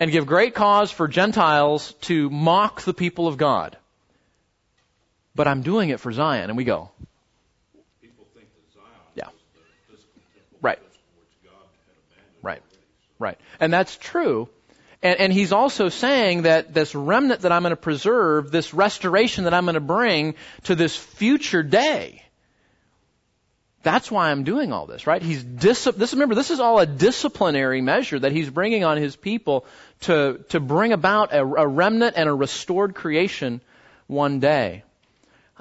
and 0.00 0.10
give 0.10 0.26
great 0.26 0.54
cause 0.54 0.90
for 0.90 1.06
Gentiles 1.06 1.92
to 2.02 2.30
mock 2.30 2.80
the 2.82 2.94
people 2.94 3.28
of 3.28 3.36
God. 3.36 3.76
But 5.34 5.46
I'm 5.46 5.62
doing 5.62 5.90
it 5.90 6.00
for 6.00 6.10
Zion. 6.10 6.48
And 6.50 6.56
we 6.56 6.64
go, 6.64 6.90
People 8.02 8.26
think 8.34 8.46
that 8.54 8.72
Zion 8.74 8.90
Yeah. 9.14 9.28
is 9.28 9.32
the 9.54 9.92
physical 9.92 10.22
temple 10.34 10.58
Right. 10.62 10.78
which 10.80 10.90
God 11.44 11.52
had 11.86 11.96
abandoned 12.10 12.36
Right. 12.42 12.62
Right. 13.18 13.38
And 13.60 13.72
that's 13.72 13.96
true. 13.96 14.48
And, 15.02 15.20
and 15.20 15.32
he's 15.32 15.52
also 15.52 15.88
saying 15.88 16.42
that 16.42 16.74
this 16.74 16.94
remnant 16.94 17.42
that 17.42 17.52
I'm 17.52 17.62
going 17.62 17.70
to 17.70 17.76
preserve, 17.76 18.50
this 18.50 18.74
restoration 18.74 19.44
that 19.44 19.54
I'm 19.54 19.64
going 19.64 19.74
to 19.74 19.80
bring 19.80 20.34
to 20.64 20.74
this 20.74 20.96
future 20.96 21.62
day, 21.62 22.22
that's 23.82 24.10
why 24.10 24.30
I'm 24.30 24.44
doing 24.44 24.72
all 24.72 24.86
this, 24.86 25.06
right? 25.06 25.22
He's 25.22 25.42
dis- 25.42 25.84
this, 25.84 26.12
remember, 26.12 26.34
this 26.34 26.50
is 26.50 26.60
all 26.60 26.78
a 26.78 26.86
disciplinary 26.86 27.80
measure 27.80 28.18
that 28.18 28.32
he's 28.32 28.50
bringing 28.50 28.84
on 28.84 28.98
his 28.98 29.16
people 29.16 29.64
to, 30.00 30.44
to 30.50 30.60
bring 30.60 30.92
about 30.92 31.32
a, 31.32 31.40
a 31.40 31.66
remnant 31.66 32.14
and 32.16 32.28
a 32.28 32.34
restored 32.34 32.94
creation 32.94 33.62
one 34.06 34.38
day. 34.38 34.84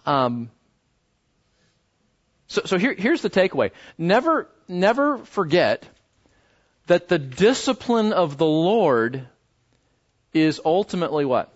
Um, 0.06 0.52
so, 2.48 2.64
so 2.66 2.78
here, 2.78 2.94
here's 2.94 3.22
the 3.22 3.30
takeaway. 3.30 3.72
Never, 3.98 4.50
never 4.68 5.20
forget 5.20 5.88
that 6.88 7.08
the 7.08 7.20
discipline 7.20 8.12
of 8.12 8.38
the 8.38 8.46
Lord 8.46 9.28
is 10.34 10.60
ultimately 10.66 11.24
what? 11.24 11.54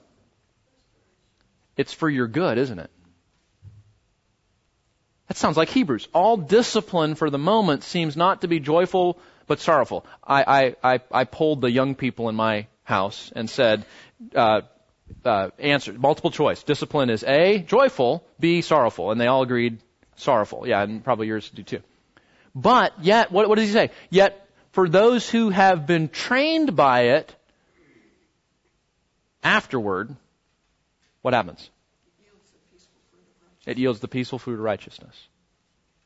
It's 1.76 1.92
for 1.92 2.10
your 2.10 2.28
good, 2.28 2.58
isn't 2.58 2.80
it? 2.80 2.92
That 5.28 5.38
sounds 5.38 5.58
like 5.58 5.70
Hebrews. 5.70 6.08
All 6.14 6.38
discipline 6.38 7.16
for 7.16 7.30
the 7.30 7.38
moment 7.38 7.84
seems 7.84 8.18
not 8.18 8.42
to 8.42 8.48
be 8.48 8.60
joyful 8.60 9.20
but 9.48 9.60
sorrowful. 9.60 10.06
I, 10.24 10.44
I, 10.84 10.94
I, 10.94 11.00
I 11.12 11.24
polled 11.26 11.62
the 11.62 11.72
young 11.72 11.96
people 11.96 12.30
in 12.30 12.36
my 12.36 12.68
house 12.84 13.32
and 13.36 13.50
said, 13.50 13.86
uh, 14.36 14.62
uh, 15.26 15.50
answer, 15.60 15.94
multiple 15.94 16.32
choice. 16.32 16.64
Discipline 16.64 17.10
is 17.10 17.24
A, 17.24 17.60
joyful, 17.60 18.26
B, 18.40 18.62
sorrowful. 18.62 19.12
And 19.12 19.20
they 19.20 19.28
all 19.28 19.44
agreed 19.44 19.80
sorrowful. 20.16 20.68
Yeah, 20.68 20.84
and 20.84 21.04
probably 21.04 21.28
yours 21.28 21.50
do 21.50 21.64
too. 21.64 21.82
But 22.56 22.94
yet, 23.02 23.32
what, 23.32 23.50
what 23.50 23.56
does 23.58 23.68
he 23.68 23.74
say? 23.74 23.92
Yet, 24.10 24.48
for 24.72 24.88
those 24.88 25.30
who 25.30 25.50
have 25.50 25.88
been 25.88 26.10
trained 26.10 26.76
by 26.76 27.16
it, 27.16 27.36
afterward, 29.44 30.16
what 31.22 31.34
happens? 31.34 31.70
It 33.66 33.78
yields 33.78 34.00
the 34.00 34.08
peaceful 34.08 34.40
fruit 34.40 34.56
of 34.56 34.60
righteousness. 34.60 35.16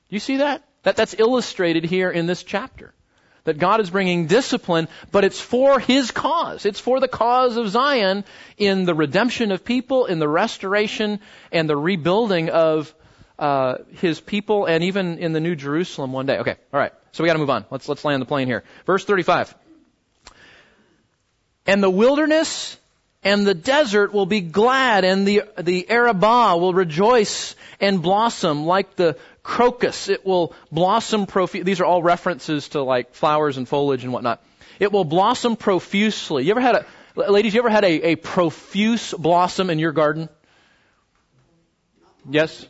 Do 0.10 0.16
you 0.16 0.20
see 0.20 0.38
that? 0.38 0.64
that? 0.84 0.96
That's 0.96 1.16
illustrated 1.18 1.84
here 1.84 2.10
in 2.10 2.28
this 2.28 2.44
chapter. 2.44 2.94
That 3.46 3.58
God 3.58 3.80
is 3.80 3.90
bringing 3.90 4.28
discipline, 4.28 4.90
but 5.12 5.24
it's 5.24 5.40
for 5.40 5.80
His 5.80 6.12
cause. 6.12 6.66
It's 6.66 6.80
for 6.80 7.00
the 7.00 7.08
cause 7.08 7.56
of 7.56 7.70
Zion 7.70 8.26
in 8.58 8.84
the 8.84 8.94
redemption 8.94 9.52
of 9.52 9.64
people, 9.64 10.06
in 10.06 10.20
the 10.20 10.28
restoration 10.28 11.22
and 11.52 11.70
the 11.70 11.78
rebuilding 11.78 12.50
of 12.50 12.94
uh, 13.40 13.76
His 13.94 14.20
people, 14.20 14.66
and 14.66 14.84
even 14.84 15.20
in 15.20 15.32
the 15.32 15.40
New 15.40 15.56
Jerusalem 15.56 16.12
one 16.12 16.26
day. 16.26 16.40
Okay, 16.40 16.56
all 16.74 16.80
right. 16.80 16.92
So 17.14 17.24
we 17.24 17.28
got 17.28 17.34
to 17.34 17.40
move 17.40 17.50
on. 17.50 17.66
Let's 17.72 17.88
let's 17.88 18.04
land 18.04 18.22
the 18.22 18.26
plane 18.26 18.48
here. 18.48 18.64
Verse 18.86 19.06
35. 19.06 19.56
And 21.66 21.82
the 21.82 21.90
wilderness 21.90 22.78
and 23.28 23.46
the 23.46 23.54
desert 23.54 24.14
will 24.14 24.26
be 24.26 24.40
glad, 24.40 25.04
and 25.04 25.28
the 25.28 25.44
the 25.58 25.90
Arabah 25.90 26.56
will 26.56 26.74
rejoice 26.74 27.56
and 27.82 28.02
blossom 28.02 28.66
like 28.66 28.96
the 28.96 29.18
crocus. 29.44 30.08
It 30.08 30.26
will 30.26 30.54
blossom 30.72 31.26
profusely. 31.26 31.64
These 31.64 31.82
are 31.82 31.86
all 31.86 32.02
references 32.02 32.70
to 32.70 32.82
like 32.84 33.14
flowers 33.14 33.58
and 33.58 33.68
foliage 33.68 34.06
and 34.06 34.14
whatnot. 34.14 34.42
It 34.80 34.94
will 34.94 35.04
blossom 35.04 35.58
profusely. 35.58 36.46
You 36.46 36.52
ever 36.52 36.62
had 36.62 36.86
a 37.18 37.32
ladies? 37.32 37.54
You 37.54 37.60
ever 37.60 37.70
had 37.70 37.84
a, 37.84 38.12
a 38.12 38.16
profuse 38.16 39.14
blossom 39.14 39.70
in 39.70 39.78
your 39.78 39.92
garden? 39.92 40.30
Yes. 42.30 42.66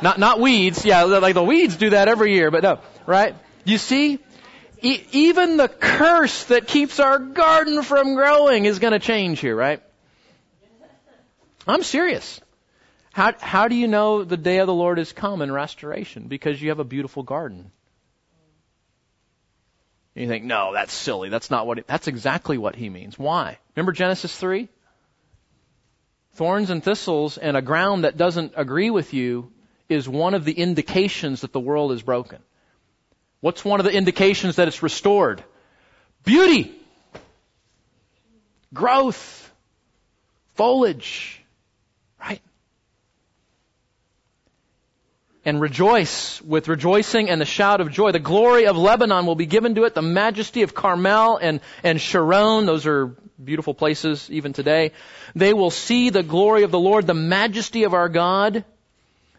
Not 0.00 0.18
not 0.18 0.40
weeds. 0.40 0.86
Yeah, 0.86 1.02
like 1.04 1.34
the 1.34 1.44
weeds 1.44 1.76
do 1.76 1.90
that 1.90 2.08
every 2.08 2.32
year, 2.34 2.50
but 2.50 2.62
no, 2.62 2.78
right? 3.06 3.34
You 3.64 3.76
see, 3.76 4.20
even 4.84 5.56
the 5.56 5.68
curse 5.68 6.44
that 6.44 6.66
keeps 6.66 7.00
our 7.00 7.18
garden 7.18 7.82
from 7.82 8.14
growing 8.14 8.66
is 8.66 8.78
going 8.78 8.92
to 8.92 8.98
change 8.98 9.40
here, 9.40 9.56
right? 9.56 9.82
I'm 11.66 11.82
serious. 11.82 12.40
How, 13.12 13.32
how 13.38 13.68
do 13.68 13.74
you 13.74 13.88
know 13.88 14.24
the 14.24 14.36
day 14.36 14.58
of 14.58 14.66
the 14.66 14.74
Lord 14.74 14.98
is 14.98 15.12
come 15.12 15.40
in 15.40 15.50
restoration? 15.50 16.24
Because 16.24 16.60
you 16.60 16.68
have 16.68 16.80
a 16.80 16.84
beautiful 16.84 17.22
garden. 17.22 17.70
And 20.14 20.22
you 20.22 20.28
think, 20.28 20.44
no, 20.44 20.72
that's 20.72 20.92
silly. 20.92 21.28
That's 21.28 21.50
not 21.50 21.66
what 21.66 21.78
it, 21.78 21.86
that's 21.86 22.06
exactly 22.06 22.58
what 22.58 22.76
he 22.76 22.90
means. 22.90 23.18
Why? 23.18 23.58
Remember 23.74 23.92
Genesis 23.92 24.36
3? 24.36 24.68
Thorns 26.34 26.70
and 26.70 26.82
thistles 26.82 27.38
and 27.38 27.56
a 27.56 27.62
ground 27.62 28.04
that 28.04 28.16
doesn't 28.16 28.52
agree 28.56 28.90
with 28.90 29.14
you 29.14 29.50
is 29.88 30.08
one 30.08 30.34
of 30.34 30.44
the 30.44 30.52
indications 30.52 31.42
that 31.42 31.52
the 31.52 31.60
world 31.60 31.92
is 31.92 32.02
broken. 32.02 32.40
What's 33.44 33.62
one 33.62 33.78
of 33.78 33.84
the 33.84 33.92
indications 33.92 34.56
that 34.56 34.68
it's 34.68 34.82
restored? 34.82 35.44
Beauty. 36.24 36.74
Growth. 38.72 39.52
Foliage. 40.54 41.44
Right? 42.18 42.40
And 45.44 45.60
rejoice 45.60 46.40
with 46.40 46.68
rejoicing 46.68 47.28
and 47.28 47.38
the 47.38 47.44
shout 47.44 47.82
of 47.82 47.90
joy. 47.90 48.12
The 48.12 48.18
glory 48.18 48.66
of 48.66 48.78
Lebanon 48.78 49.26
will 49.26 49.34
be 49.34 49.44
given 49.44 49.74
to 49.74 49.84
it. 49.84 49.94
The 49.94 50.00
majesty 50.00 50.62
of 50.62 50.72
Carmel 50.72 51.36
and, 51.36 51.60
and 51.82 52.00
Sharon. 52.00 52.64
Those 52.64 52.86
are 52.86 53.08
beautiful 53.44 53.74
places 53.74 54.30
even 54.30 54.54
today. 54.54 54.92
They 55.34 55.52
will 55.52 55.70
see 55.70 56.08
the 56.08 56.22
glory 56.22 56.62
of 56.62 56.70
the 56.70 56.80
Lord, 56.80 57.06
the 57.06 57.12
majesty 57.12 57.84
of 57.84 57.92
our 57.92 58.08
God. 58.08 58.64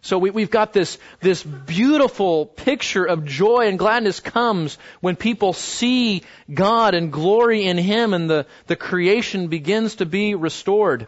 So 0.05 0.19
we, 0.19 0.41
have 0.43 0.51
got 0.51 0.71
this, 0.71 0.99
this 1.19 1.41
beautiful 1.41 2.45
picture 2.45 3.05
of 3.05 3.25
joy 3.25 3.69
and 3.69 3.79
gladness 3.79 4.19
comes 4.19 4.77
when 5.01 5.15
people 5.15 5.51
see 5.51 6.21
God 6.53 6.93
and 6.93 7.11
glory 7.11 7.65
in 7.65 7.79
Him 7.79 8.13
and 8.13 8.29
the, 8.29 8.45
the 8.67 8.75
creation 8.75 9.47
begins 9.47 9.95
to 9.95 10.05
be 10.05 10.35
restored. 10.35 11.07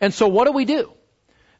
And 0.00 0.12
so 0.12 0.26
what 0.26 0.46
do 0.46 0.52
we 0.52 0.64
do? 0.64 0.90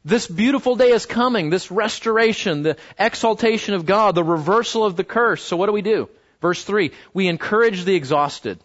This 0.03 0.27
beautiful 0.27 0.75
day 0.75 0.91
is 0.91 1.05
coming, 1.05 1.49
this 1.49 1.71
restoration, 1.71 2.63
the 2.63 2.75
exaltation 2.99 3.73
of 3.73 3.85
God, 3.85 4.13
the 4.13 4.25
reversal 4.25 4.83
of 4.83 4.97
the 4.97 5.05
curse. 5.05 5.41
So 5.41 5.55
what 5.55 5.67
do 5.67 5.71
we 5.71 5.81
do? 5.81 6.09
Verse 6.41 6.61
3, 6.61 6.91
we 7.13 7.29
encourage 7.29 7.85
the 7.85 7.95
exhausted. 7.95 8.59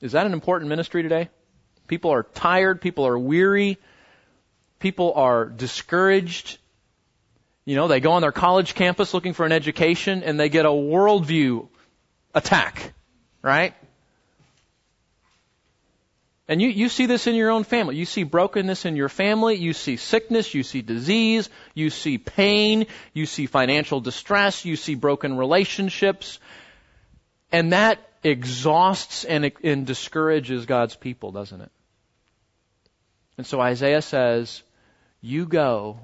Is 0.00 0.12
that 0.12 0.26
an 0.26 0.34
important 0.34 0.68
ministry 0.68 1.02
today? 1.02 1.30
People 1.88 2.12
are 2.12 2.22
tired, 2.22 2.80
people 2.80 3.08
are 3.08 3.18
weary, 3.18 3.78
people 4.78 5.12
are 5.14 5.44
discouraged. 5.46 6.58
You 7.64 7.76
know, 7.76 7.88
they 7.88 8.00
go 8.00 8.12
on 8.12 8.22
their 8.22 8.32
college 8.32 8.74
campus 8.74 9.12
looking 9.12 9.34
for 9.34 9.44
an 9.44 9.52
education 9.52 10.22
and 10.22 10.38
they 10.38 10.48
get 10.48 10.64
a 10.64 10.70
worldview 10.70 11.68
attack, 12.34 12.92
right? 13.42 13.74
And 16.50 16.62
you, 16.62 16.70
you 16.70 16.88
see 16.88 17.04
this 17.04 17.26
in 17.26 17.34
your 17.34 17.50
own 17.50 17.62
family. 17.62 17.96
You 17.96 18.06
see 18.06 18.22
brokenness 18.22 18.86
in 18.86 18.96
your 18.96 19.10
family. 19.10 19.56
You 19.56 19.74
see 19.74 19.98
sickness. 19.98 20.54
You 20.54 20.62
see 20.62 20.80
disease. 20.80 21.50
You 21.74 21.90
see 21.90 22.16
pain. 22.16 22.86
You 23.12 23.26
see 23.26 23.44
financial 23.44 24.00
distress. 24.00 24.64
You 24.64 24.76
see 24.76 24.94
broken 24.94 25.36
relationships. 25.36 26.38
And 27.52 27.74
that 27.74 27.98
exhausts 28.24 29.24
and, 29.24 29.52
and 29.62 29.86
discourages 29.86 30.64
God's 30.64 30.96
people, 30.96 31.32
doesn't 31.32 31.60
it? 31.60 31.70
And 33.36 33.46
so 33.46 33.60
Isaiah 33.60 34.02
says, 34.02 34.62
you 35.20 35.46
go 35.46 36.00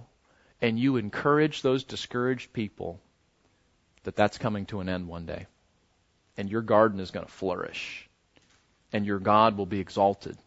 and 0.61 0.79
you 0.79 0.97
encourage 0.97 1.63
those 1.63 1.85
discouraged 1.85 2.53
people 2.53 3.01
that 4.05 4.17
that's 4.17 4.39
coming 4.39 4.67
to 4.67 4.81
an 4.81 4.89
end 4.89 5.09
one 5.09 5.27
day. 5.27 5.47
And 6.37 6.51
your 6.51 6.63
garden 6.63 7.01
is 7.01 7.11
going 7.11 7.27
to 7.27 7.33
flourish 7.33 8.09
and 8.93 9.05
your 9.05 9.19
God 9.19 9.57
will 9.57 9.67
be 9.67 9.81
exalted. 9.81 10.39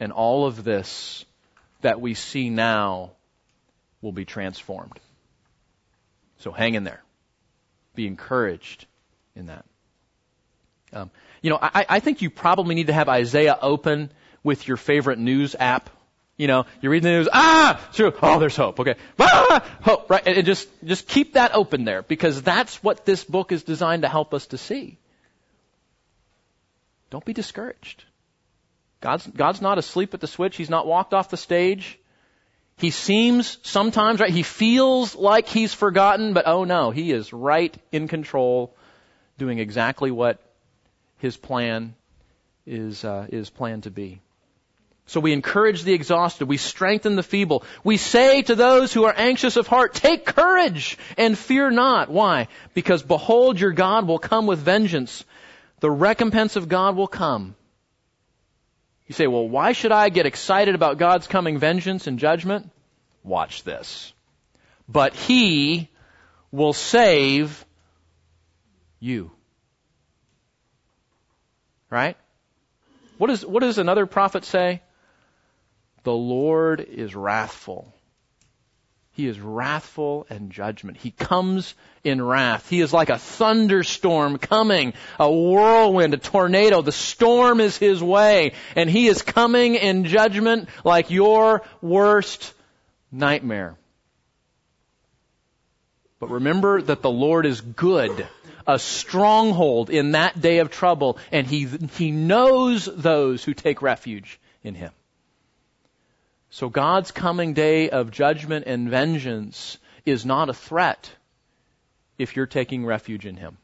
And 0.00 0.12
all 0.12 0.46
of 0.46 0.64
this 0.64 1.24
that 1.82 2.00
we 2.00 2.14
see 2.14 2.48
now 2.50 3.12
will 4.00 4.12
be 4.12 4.24
transformed. 4.24 4.98
So 6.38 6.52
hang 6.52 6.74
in 6.74 6.84
there. 6.84 7.02
Be 7.94 8.06
encouraged 8.06 8.86
in 9.36 9.46
that. 9.46 9.64
Um, 10.92 11.10
you 11.42 11.50
know, 11.50 11.58
I, 11.60 11.84
I 11.88 12.00
think 12.00 12.22
you 12.22 12.30
probably 12.30 12.74
need 12.74 12.86
to 12.86 12.92
have 12.92 13.08
Isaiah 13.08 13.58
open 13.60 14.10
with 14.42 14.66
your 14.66 14.76
favorite 14.76 15.18
news 15.18 15.54
app. 15.58 15.90
You 16.36 16.48
know, 16.48 16.66
you're 16.80 16.90
reading 16.90 17.12
the 17.12 17.18
news, 17.18 17.28
ah, 17.32 17.80
true, 17.92 18.12
oh, 18.20 18.40
there's 18.40 18.56
hope, 18.56 18.80
okay, 18.80 18.96
ah, 19.20 19.64
hope, 19.82 20.10
right, 20.10 20.26
and 20.26 20.44
just, 20.44 20.68
just 20.82 21.06
keep 21.06 21.34
that 21.34 21.54
open 21.54 21.84
there, 21.84 22.02
because 22.02 22.42
that's 22.42 22.82
what 22.82 23.04
this 23.04 23.22
book 23.22 23.52
is 23.52 23.62
designed 23.62 24.02
to 24.02 24.08
help 24.08 24.34
us 24.34 24.48
to 24.48 24.58
see. 24.58 24.98
Don't 27.10 27.24
be 27.24 27.32
discouraged. 27.32 28.02
God's, 29.00 29.26
God's 29.28 29.60
not 29.60 29.78
asleep 29.78 30.14
at 30.14 30.20
the 30.20 30.26
switch. 30.26 30.56
He's 30.56 30.70
not 30.70 30.86
walked 30.86 31.14
off 31.14 31.30
the 31.30 31.36
stage. 31.36 31.98
He 32.78 32.90
seems 32.90 33.58
sometimes, 33.62 34.18
right, 34.18 34.30
he 34.30 34.42
feels 34.42 35.14
like 35.14 35.46
he's 35.46 35.72
forgotten, 35.72 36.32
but 36.32 36.48
oh 36.48 36.64
no, 36.64 36.90
he 36.90 37.12
is 37.12 37.32
right 37.32 37.76
in 37.92 38.08
control, 38.08 38.74
doing 39.38 39.60
exactly 39.60 40.10
what 40.10 40.40
his 41.18 41.36
plan 41.36 41.94
is, 42.66 43.04
uh, 43.04 43.28
is 43.28 43.50
planned 43.50 43.84
to 43.84 43.92
be. 43.92 44.20
So 45.06 45.20
we 45.20 45.32
encourage 45.32 45.82
the 45.82 45.92
exhausted. 45.92 46.46
We 46.46 46.56
strengthen 46.56 47.16
the 47.16 47.22
feeble. 47.22 47.64
We 47.84 47.98
say 47.98 48.42
to 48.42 48.54
those 48.54 48.92
who 48.92 49.04
are 49.04 49.14
anxious 49.14 49.56
of 49.56 49.66
heart, 49.66 49.94
take 49.94 50.24
courage 50.24 50.96
and 51.18 51.36
fear 51.36 51.70
not. 51.70 52.08
Why? 52.08 52.48
Because 52.72 53.02
behold, 53.02 53.60
your 53.60 53.72
God 53.72 54.08
will 54.08 54.18
come 54.18 54.46
with 54.46 54.60
vengeance 54.60 55.24
the 55.84 55.90
recompense 55.90 56.56
of 56.56 56.66
God 56.66 56.96
will 56.96 57.06
come. 57.06 57.54
You 59.06 59.14
say, 59.14 59.26
well, 59.26 59.46
why 59.46 59.72
should 59.72 59.92
I 59.92 60.08
get 60.08 60.24
excited 60.24 60.74
about 60.74 60.96
God's 60.96 61.26
coming 61.26 61.58
vengeance 61.58 62.06
and 62.06 62.18
judgment? 62.18 62.70
Watch 63.22 63.64
this. 63.64 64.14
But 64.88 65.12
He 65.12 65.90
will 66.50 66.72
save 66.72 67.66
you. 68.98 69.30
Right? 71.90 72.16
What, 73.18 73.28
is, 73.28 73.44
what 73.44 73.60
does 73.60 73.76
another 73.76 74.06
prophet 74.06 74.46
say? 74.46 74.80
The 76.04 76.12
Lord 76.12 76.80
is 76.80 77.14
wrathful 77.14 77.92
he 79.14 79.28
is 79.28 79.38
wrathful 79.38 80.26
and 80.28 80.50
judgment. 80.50 80.96
He 80.96 81.12
comes 81.12 81.74
in 82.02 82.20
wrath. 82.20 82.68
He 82.68 82.80
is 82.80 82.92
like 82.92 83.10
a 83.10 83.18
thunderstorm 83.18 84.38
coming, 84.38 84.92
a 85.20 85.32
whirlwind, 85.32 86.14
a 86.14 86.16
tornado. 86.16 86.82
The 86.82 86.90
storm 86.90 87.60
is 87.60 87.76
his 87.76 88.02
way, 88.02 88.54
and 88.74 88.90
he 88.90 89.06
is 89.06 89.22
coming 89.22 89.76
in 89.76 90.04
judgment 90.04 90.68
like 90.82 91.10
your 91.10 91.62
worst 91.80 92.54
nightmare. 93.12 93.76
But 96.18 96.30
remember 96.30 96.82
that 96.82 97.02
the 97.02 97.10
Lord 97.10 97.46
is 97.46 97.60
good, 97.60 98.26
a 98.66 98.80
stronghold 98.80 99.90
in 99.90 100.12
that 100.12 100.40
day 100.40 100.58
of 100.58 100.72
trouble, 100.72 101.18
and 101.30 101.46
he, 101.46 101.66
he 101.66 102.10
knows 102.10 102.86
those 102.86 103.44
who 103.44 103.54
take 103.54 103.80
refuge 103.80 104.40
in 104.64 104.74
him. 104.74 104.90
So 106.54 106.68
God's 106.68 107.10
coming 107.10 107.52
day 107.52 107.90
of 107.90 108.12
judgment 108.12 108.68
and 108.68 108.88
vengeance 108.88 109.76
is 110.06 110.24
not 110.24 110.48
a 110.48 110.54
threat 110.54 111.10
if 112.16 112.36
you're 112.36 112.46
taking 112.46 112.86
refuge 112.86 113.26
in 113.26 113.36
Him. 113.36 113.58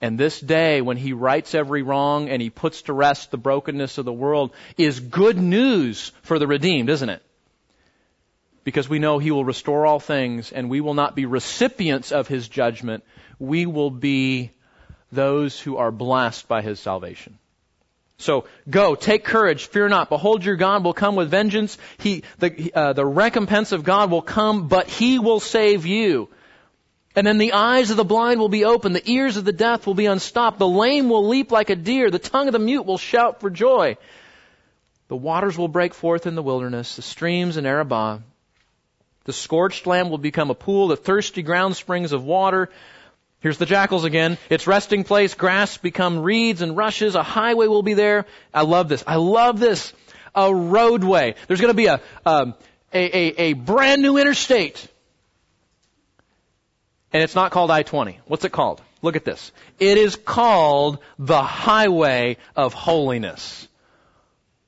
And 0.00 0.18
this 0.18 0.40
day, 0.40 0.80
when 0.80 0.96
He 0.96 1.12
rights 1.12 1.54
every 1.54 1.82
wrong 1.82 2.30
and 2.30 2.40
He 2.40 2.48
puts 2.48 2.80
to 2.82 2.94
rest 2.94 3.30
the 3.30 3.36
brokenness 3.36 3.98
of 3.98 4.06
the 4.06 4.12
world, 4.14 4.52
is 4.78 4.98
good 4.98 5.36
news 5.36 6.12
for 6.22 6.38
the 6.38 6.46
redeemed, 6.46 6.88
isn't 6.88 7.10
it? 7.10 7.22
Because 8.64 8.88
we 8.88 8.98
know 8.98 9.18
He 9.18 9.30
will 9.30 9.44
restore 9.44 9.84
all 9.84 10.00
things 10.00 10.52
and 10.52 10.70
we 10.70 10.80
will 10.80 10.94
not 10.94 11.14
be 11.14 11.26
recipients 11.26 12.12
of 12.12 12.28
His 12.28 12.48
judgment. 12.48 13.04
We 13.38 13.66
will 13.66 13.90
be 13.90 14.52
those 15.12 15.60
who 15.60 15.76
are 15.76 15.92
blessed 15.92 16.48
by 16.48 16.62
His 16.62 16.80
salvation. 16.80 17.38
So 18.22 18.46
go, 18.70 18.94
take 18.94 19.24
courage, 19.24 19.66
fear 19.66 19.88
not. 19.88 20.08
Behold, 20.08 20.44
your 20.44 20.56
God 20.56 20.84
will 20.84 20.94
come 20.94 21.16
with 21.16 21.30
vengeance. 21.30 21.76
He, 21.98 22.22
the, 22.38 22.72
uh, 22.74 22.92
the 22.92 23.04
recompense 23.04 23.72
of 23.72 23.84
God 23.84 24.10
will 24.10 24.22
come, 24.22 24.68
but 24.68 24.88
He 24.88 25.18
will 25.18 25.40
save 25.40 25.86
you. 25.86 26.28
And 27.14 27.26
then 27.26 27.38
the 27.38 27.52
eyes 27.52 27.90
of 27.90 27.96
the 27.96 28.04
blind 28.04 28.40
will 28.40 28.48
be 28.48 28.64
opened, 28.64 28.96
the 28.96 29.10
ears 29.10 29.36
of 29.36 29.44
the 29.44 29.52
deaf 29.52 29.86
will 29.86 29.94
be 29.94 30.06
unstopped, 30.06 30.58
the 30.58 30.68
lame 30.68 31.10
will 31.10 31.28
leap 31.28 31.52
like 31.52 31.68
a 31.68 31.76
deer, 31.76 32.10
the 32.10 32.18
tongue 32.18 32.48
of 32.48 32.52
the 32.52 32.58
mute 32.58 32.86
will 32.86 32.96
shout 32.96 33.40
for 33.40 33.50
joy. 33.50 33.98
The 35.08 35.16
waters 35.16 35.58
will 35.58 35.68
break 35.68 35.92
forth 35.92 36.26
in 36.26 36.36
the 36.36 36.42
wilderness, 36.42 36.96
the 36.96 37.02
streams 37.02 37.58
in 37.58 37.66
Arabah. 37.66 38.20
The 39.24 39.32
scorched 39.32 39.86
land 39.86 40.10
will 40.10 40.18
become 40.18 40.50
a 40.50 40.54
pool, 40.54 40.88
the 40.88 40.96
thirsty 40.96 41.42
ground 41.42 41.76
springs 41.76 42.12
of 42.12 42.24
water. 42.24 42.70
Here's 43.42 43.58
the 43.58 43.66
jackals 43.66 44.04
again. 44.04 44.38
Its 44.48 44.68
resting 44.68 45.02
place, 45.02 45.34
grass 45.34 45.76
become 45.76 46.20
reeds 46.20 46.62
and 46.62 46.76
rushes. 46.76 47.16
A 47.16 47.24
highway 47.24 47.66
will 47.66 47.82
be 47.82 47.94
there. 47.94 48.26
I 48.54 48.62
love 48.62 48.88
this. 48.88 49.02
I 49.04 49.16
love 49.16 49.58
this. 49.58 49.92
A 50.32 50.54
roadway. 50.54 51.34
There's 51.48 51.60
going 51.60 51.72
to 51.72 51.76
be 51.76 51.86
a, 51.86 52.00
um, 52.24 52.54
a, 52.94 53.00
a, 53.00 53.42
a 53.50 53.52
brand 53.54 54.00
new 54.00 54.16
interstate. 54.16 54.86
And 57.12 57.20
it's 57.20 57.34
not 57.34 57.50
called 57.50 57.72
I-20. 57.72 58.18
What's 58.26 58.44
it 58.44 58.52
called? 58.52 58.80
Look 59.02 59.16
at 59.16 59.24
this. 59.24 59.50
It 59.80 59.98
is 59.98 60.14
called 60.14 60.98
the 61.18 61.42
highway 61.42 62.36
of 62.54 62.72
holiness. 62.72 63.66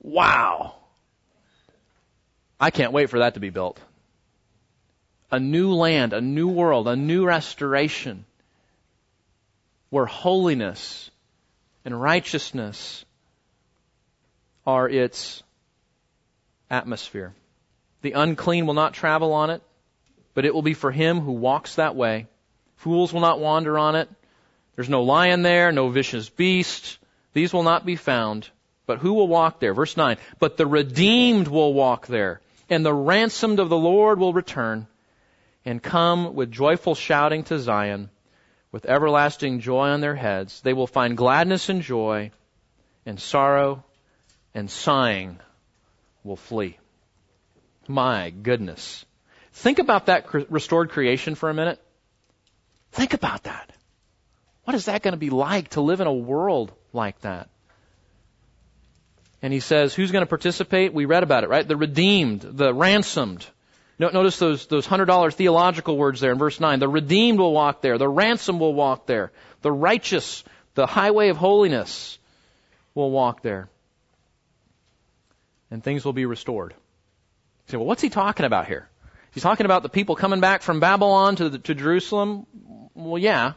Wow. 0.03 0.75
I 2.59 2.71
can't 2.71 2.93
wait 2.93 3.09
for 3.09 3.21
that 3.21 3.35
to 3.35 3.41
be 3.41 3.51
built. 3.51 3.79
A 5.31 5.39
new 5.39 5.75
land, 5.75 6.13
a 6.13 6.21
new 6.21 6.49
world, 6.49 6.89
a 6.89 6.97
new 6.97 7.25
restoration 7.25 8.25
where 9.95 10.07
holiness 10.07 11.09
and 11.85 12.03
righteousness 12.03 13.05
are 14.67 14.89
its 14.89 15.45
atmosphere. 16.69 17.33
The 18.03 18.11
unclean 18.11 18.67
will 18.67 18.75
not 18.75 18.95
travel 18.95 19.33
on 19.33 19.51
it, 19.51 19.63
but 20.35 20.45
it 20.45 20.53
will 20.53 20.63
be 20.63 20.75
for 20.75 20.91
him 20.91 21.21
who 21.21 21.31
walks 21.31 21.77
that 21.77 21.95
way. 21.95 22.27
Fools 22.75 23.13
will 23.13 23.21
not 23.21 23.39
wander 23.39 23.79
on 23.79 23.95
it. 23.95 24.09
There's 24.75 24.89
no 24.89 25.05
lion 25.05 25.43
there, 25.43 25.71
no 25.71 25.91
vicious 25.91 26.29
beast. 26.29 26.99
These 27.33 27.53
will 27.53 27.63
not 27.63 27.87
be 27.87 27.95
found. 27.95 28.49
But 28.87 28.99
who 28.99 29.13
will 29.13 29.29
walk 29.29 29.61
there? 29.61 29.75
Verse 29.75 29.97
9. 29.97 30.17
But 30.41 30.57
the 30.57 30.67
redeemed 30.67 31.47
will 31.47 31.73
walk 31.73 32.09
there, 32.09 32.41
and 32.69 32.85
the 32.85 32.93
ransomed 32.93 33.61
of 33.61 33.69
the 33.69 33.79
Lord 33.79 34.19
will 34.19 34.33
return 34.33 34.89
and 35.65 35.81
come 35.81 36.35
with 36.35 36.51
joyful 36.51 36.97
shouting 36.97 37.45
to 37.45 37.61
Zion 37.61 38.11
with 38.75 38.87
everlasting 38.87 39.61
joy 39.61 39.91
on 39.91 40.01
their 40.01 40.17
heads. 40.17 40.61
They 40.63 40.73
will 40.73 40.89
find 40.89 41.17
gladness 41.17 41.69
and 41.69 41.81
joy, 41.81 42.33
and 43.07 43.21
sorrow 43.21 43.85
and 44.53 44.69
sighing 44.69 45.39
will 46.25 46.35
flee. 46.35 46.77
My 47.87 48.31
goodness. 48.31 49.07
Think 49.53 49.79
about 49.79 50.07
that 50.07 50.27
restored 50.51 50.91
creation 50.91 51.37
for 51.37 51.51
a 51.51 51.55
minute. 51.55 51.81
Think 52.91 53.15
about 53.15 53.45
that. 53.45 53.71
What 54.65 54.75
is 54.75 54.87
that 54.87 55.03
going 55.03 55.13
to 55.13 55.19
be 55.19 55.31
like 55.31 55.69
to 55.71 55.81
live 55.81 56.01
in 56.01 56.09
a 56.09 56.13
world 56.13 56.73
like 56.93 57.21
that? 57.21 57.51
And 59.41 59.53
he 59.53 59.61
says, 59.61 59.95
who's 59.95 60.11
going 60.11 60.25
to 60.25 60.29
participate? 60.29 60.93
We 60.93 61.05
read 61.05 61.23
about 61.23 61.45
it, 61.45 61.49
right? 61.49 61.69
The 61.69 61.77
redeemed, 61.77 62.41
the 62.41 62.75
ransomed, 62.75 63.47
Notice 63.99 64.39
those, 64.39 64.67
those 64.67 64.87
$100 64.87 65.35
theological 65.35 65.97
words 65.97 66.21
there 66.21 66.33
in 66.33 66.39
verse 66.39 66.59
9. 66.59 66.81
The 66.81 66.89
redeemed 66.89 67.39
will 67.39 67.53
walk 67.53 67.81
there. 67.81 67.97
The 67.97 68.09
ransom 68.09 68.59
will 68.59 68.75
walk 68.75 69.07
there. 69.07 69.31
The 69.63 69.71
righteous, 69.71 70.43
the 70.75 70.87
highway 70.87 71.29
of 71.29 71.37
holiness. 71.37 72.19
will 72.95 73.11
walk 73.11 73.43
there. 73.43 73.69
And 75.71 75.83
things 75.83 76.05
will 76.05 76.13
be 76.13 76.27
restored. 76.27 76.73
You 76.73 77.71
say, 77.71 77.77
well, 77.77 77.87
what's 77.87 78.03
he 78.03 78.11
talking 78.11 78.47
about 78.47 78.67
here? 78.67 78.89
He's 79.33 79.43
talking 79.43 79.67
about 79.67 79.83
the 79.83 79.89
people 79.89 80.17
coming 80.17 80.41
back 80.41 80.63
from 80.63 80.81
Babylon 80.81 81.37
to, 81.37 81.49
the, 81.49 81.59
to 81.59 81.75
Jerusalem. 81.75 82.47
Well, 82.95 83.19
yeah. 83.19 83.53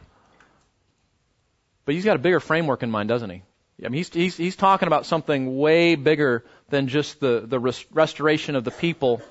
But 1.84 1.94
he's 1.94 2.04
got 2.04 2.16
a 2.16 2.18
bigger 2.18 2.40
framework 2.40 2.82
in 2.82 2.90
mind, 2.90 3.08
doesn't 3.08 3.30
he? 3.30 3.42
I 3.84 3.88
mean, 3.88 3.94
he's, 3.94 4.12
he's, 4.12 4.36
he's 4.36 4.56
talking 4.56 4.88
about 4.88 5.06
something 5.06 5.56
way 5.56 5.94
bigger 5.94 6.44
than 6.68 6.88
just 6.88 7.20
the, 7.20 7.44
the 7.46 7.60
res- 7.60 7.86
restoration 7.92 8.56
of 8.56 8.64
the 8.64 8.72
people 8.72 9.22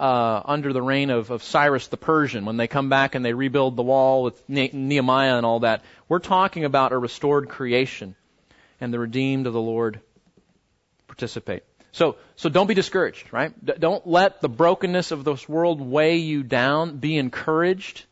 uh, 0.00 0.42
under 0.46 0.72
the 0.72 0.80
reign 0.80 1.10
of, 1.10 1.30
of 1.30 1.42
Cyrus 1.42 1.88
the 1.88 1.98
Persian 1.98 2.46
when 2.46 2.56
they 2.56 2.66
come 2.66 2.88
back 2.88 3.14
and 3.14 3.24
they 3.24 3.34
rebuild 3.34 3.76
the 3.76 3.82
wall 3.82 4.22
with 4.22 4.42
ne- 4.48 4.70
Nehemiah 4.72 5.36
and 5.36 5.44
all 5.44 5.60
that. 5.60 5.82
We're 6.08 6.20
talking 6.20 6.64
about 6.64 6.92
a 6.92 6.98
restored 6.98 7.50
creation 7.50 8.16
and 8.80 8.94
the 8.94 8.98
redeemed 8.98 9.46
of 9.46 9.52
the 9.52 9.60
Lord 9.60 10.00
participate. 11.06 11.64
So, 11.92 12.16
so 12.36 12.48
don't 12.48 12.66
be 12.66 12.74
discouraged, 12.74 13.32
right? 13.32 13.52
D- 13.64 13.74
don't 13.78 14.06
let 14.06 14.40
the 14.40 14.48
brokenness 14.48 15.10
of 15.10 15.24
this 15.24 15.46
world 15.46 15.82
weigh 15.82 16.16
you 16.16 16.42
down. 16.42 16.96
Be 16.96 17.18
encouraged 17.18 18.04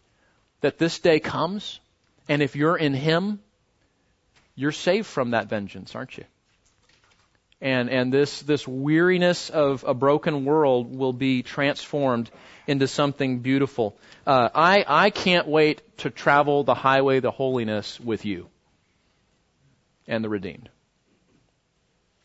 that 0.60 0.78
this 0.78 0.98
day 0.98 1.20
comes. 1.20 1.80
And 2.28 2.42
if 2.42 2.54
you're 2.54 2.76
in 2.76 2.92
Him, 2.92 3.40
you're 4.54 4.72
saved 4.72 5.06
from 5.06 5.30
that 5.30 5.48
vengeance, 5.48 5.94
aren't 5.94 6.18
you? 6.18 6.24
And, 7.60 7.90
and 7.90 8.12
this, 8.12 8.40
this 8.42 8.68
weariness 8.68 9.50
of 9.50 9.84
a 9.84 9.92
broken 9.92 10.44
world 10.44 10.96
will 10.96 11.12
be 11.12 11.42
transformed 11.42 12.30
into 12.68 12.86
something 12.86 13.40
beautiful. 13.40 13.96
Uh, 14.26 14.48
I, 14.54 14.84
I 14.86 15.10
can't 15.10 15.48
wait 15.48 15.82
to 15.98 16.10
travel 16.10 16.62
the 16.62 16.74
highway 16.74 17.20
to 17.20 17.30
holiness 17.32 17.98
with 17.98 18.24
you 18.24 18.48
and 20.06 20.22
the 20.22 20.28
redeemed. 20.28 20.68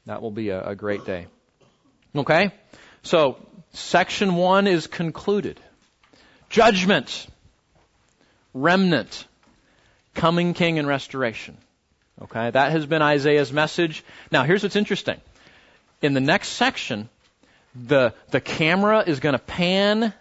That 0.06 0.22
will 0.22 0.32
be 0.32 0.50
a, 0.50 0.70
a 0.70 0.76
great 0.76 1.06
day. 1.06 1.28
Okay? 2.16 2.52
So, 3.02 3.38
section 3.74 4.36
one 4.36 4.68
is 4.68 4.88
concluded. 4.88 5.60
Judgment, 6.50 7.28
remnant, 8.54 9.26
coming 10.14 10.54
king 10.54 10.78
and 10.78 10.88
restoration. 10.88 11.58
Okay? 12.24 12.50
That 12.50 12.72
has 12.72 12.86
been 12.86 13.02
Isaiah's 13.02 13.52
message. 13.52 14.04
Now, 14.32 14.44
here's 14.44 14.64
what's 14.64 14.76
interesting. 14.76 15.20
In 16.02 16.14
the 16.14 16.22
next 16.22 16.50
section, 16.50 17.10
the, 17.76 18.14
the 18.30 18.42
camera 18.42 19.04
is 19.06 19.20
going 19.20 19.34
to 19.34 19.40
pan 19.40 20.14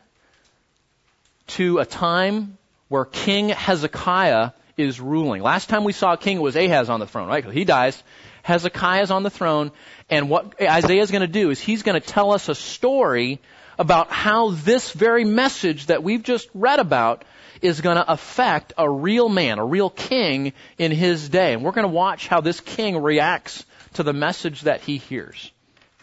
to 1.48 1.78
a 1.78 1.84
time 1.84 2.56
where 2.88 3.04
King 3.04 3.48
Hezekiah 3.48 4.50
is 4.76 5.00
ruling. 5.00 5.42
Last 5.42 5.68
time 5.68 5.84
we 5.84 5.92
saw 5.92 6.14
a 6.14 6.16
king, 6.16 6.38
it 6.38 6.40
was 6.40 6.56
Ahaz 6.56 6.88
on 6.88 7.00
the 7.00 7.06
throne, 7.06 7.28
right? 7.28 7.44
He 7.44 7.64
dies. 7.64 8.02
Hezekiah 8.42 9.02
is 9.02 9.10
on 9.10 9.22
the 9.22 9.30
throne, 9.30 9.70
and 10.10 10.28
what 10.28 10.60
Isaiah 10.60 11.02
is 11.02 11.10
going 11.10 11.22
to 11.22 11.28
do 11.28 11.50
is 11.50 11.60
he's 11.60 11.82
going 11.82 12.00
to 12.00 12.06
tell 12.06 12.32
us 12.32 12.48
a 12.48 12.54
story 12.54 13.40
about 13.78 14.10
how 14.10 14.50
this 14.50 14.90
very 14.92 15.24
message 15.24 15.86
that 15.86 16.02
we've 16.02 16.22
just 16.22 16.48
read 16.54 16.80
about 16.80 17.24
is 17.62 17.80
going 17.80 17.96
to 17.96 18.12
affect 18.12 18.72
a 18.76 18.88
real 18.88 19.28
man, 19.28 19.58
a 19.58 19.64
real 19.64 19.88
king 19.88 20.52
in 20.78 20.92
his 20.92 21.28
day. 21.28 21.54
And 21.54 21.62
we're 21.62 21.72
going 21.72 21.86
to 21.86 21.92
watch 21.92 22.28
how 22.28 22.40
this 22.40 22.60
king 22.60 23.00
reacts 23.00 23.64
to 23.94 24.02
the 24.02 24.12
message 24.12 24.62
that 24.62 24.80
he 24.80 24.98
hears. 24.98 25.50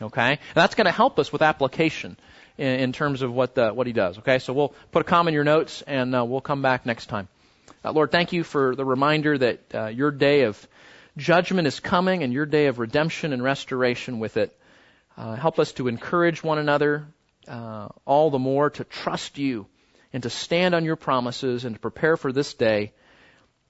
Okay? 0.01 0.31
And 0.31 0.39
that's 0.55 0.75
going 0.75 0.85
to 0.85 0.91
help 0.91 1.19
us 1.19 1.31
with 1.31 1.41
application 1.41 2.17
in, 2.57 2.79
in 2.79 2.93
terms 2.93 3.21
of 3.21 3.33
what, 3.33 3.55
the, 3.55 3.73
what 3.73 3.87
he 3.87 3.93
does. 3.93 4.17
Okay? 4.19 4.39
So 4.39 4.53
we'll 4.53 4.73
put 4.91 5.01
a 5.01 5.03
comment 5.05 5.29
in 5.29 5.35
your 5.35 5.43
notes 5.43 5.81
and 5.83 6.15
uh, 6.15 6.23
we'll 6.25 6.41
come 6.41 6.61
back 6.61 6.85
next 6.85 7.07
time. 7.07 7.27
Uh, 7.83 7.91
Lord, 7.91 8.11
thank 8.11 8.33
you 8.33 8.43
for 8.43 8.75
the 8.75 8.85
reminder 8.85 9.37
that 9.37 9.59
uh, 9.73 9.85
your 9.87 10.11
day 10.11 10.43
of 10.43 10.67
judgment 11.17 11.67
is 11.67 11.79
coming 11.79 12.23
and 12.23 12.31
your 12.31 12.45
day 12.45 12.67
of 12.67 12.79
redemption 12.79 13.33
and 13.33 13.43
restoration 13.43 14.19
with 14.19 14.37
it. 14.37 14.57
Uh, 15.17 15.35
help 15.35 15.59
us 15.59 15.73
to 15.73 15.89
encourage 15.89 16.41
one 16.41 16.59
another 16.59 17.05
uh, 17.47 17.89
all 18.05 18.29
the 18.29 18.39
more 18.39 18.69
to 18.69 18.83
trust 18.83 19.37
you 19.37 19.65
and 20.13 20.23
to 20.23 20.29
stand 20.29 20.75
on 20.75 20.85
your 20.85 20.95
promises 20.95 21.65
and 21.65 21.75
to 21.75 21.79
prepare 21.79 22.17
for 22.17 22.31
this 22.31 22.53
day 22.53 22.91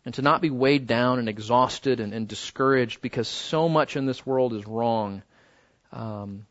and 0.05 0.13
to 0.15 0.21
not 0.21 0.41
be 0.41 0.49
weighed 0.49 0.87
down 0.87 1.19
and 1.19 1.27
exhausted 1.27 1.99
and, 1.99 2.13
and 2.13 2.27
discouraged 2.27 3.01
because 3.01 3.27
so 3.27 3.67
much 3.67 3.95
in 3.95 4.05
this 4.05 4.25
world 4.25 4.53
is 4.53 4.65
wrong. 4.65 5.21
Um, 5.91 6.45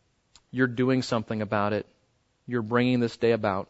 you're 0.51 0.67
doing 0.67 1.03
something 1.03 1.43
about 1.43 1.73
it. 1.73 1.87
You're 2.47 2.63
bringing 2.63 3.01
this 3.01 3.17
day 3.17 3.33
about. 3.33 3.69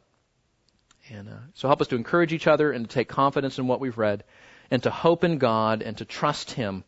And 1.10 1.28
uh, 1.28 1.32
so 1.54 1.68
help 1.68 1.80
us 1.80 1.88
to 1.88 1.96
encourage 1.96 2.32
each 2.32 2.46
other 2.46 2.70
and 2.70 2.88
to 2.88 2.94
take 2.94 3.08
confidence 3.08 3.58
in 3.58 3.66
what 3.66 3.80
we've 3.80 3.96
read 3.96 4.24
and 4.70 4.82
to 4.82 4.90
hope 4.90 5.24
in 5.24 5.38
God 5.38 5.82
and 5.82 5.96
to 5.98 6.04
trust 6.04 6.50
Him 6.50 6.84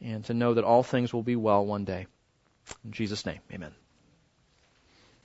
and 0.00 0.24
to 0.26 0.34
know 0.34 0.54
that 0.54 0.64
all 0.64 0.82
things 0.82 1.12
will 1.12 1.22
be 1.22 1.36
well 1.36 1.64
one 1.64 1.84
day. 1.84 2.06
In 2.84 2.92
Jesus' 2.92 3.26
name, 3.26 3.40
amen. 3.52 3.81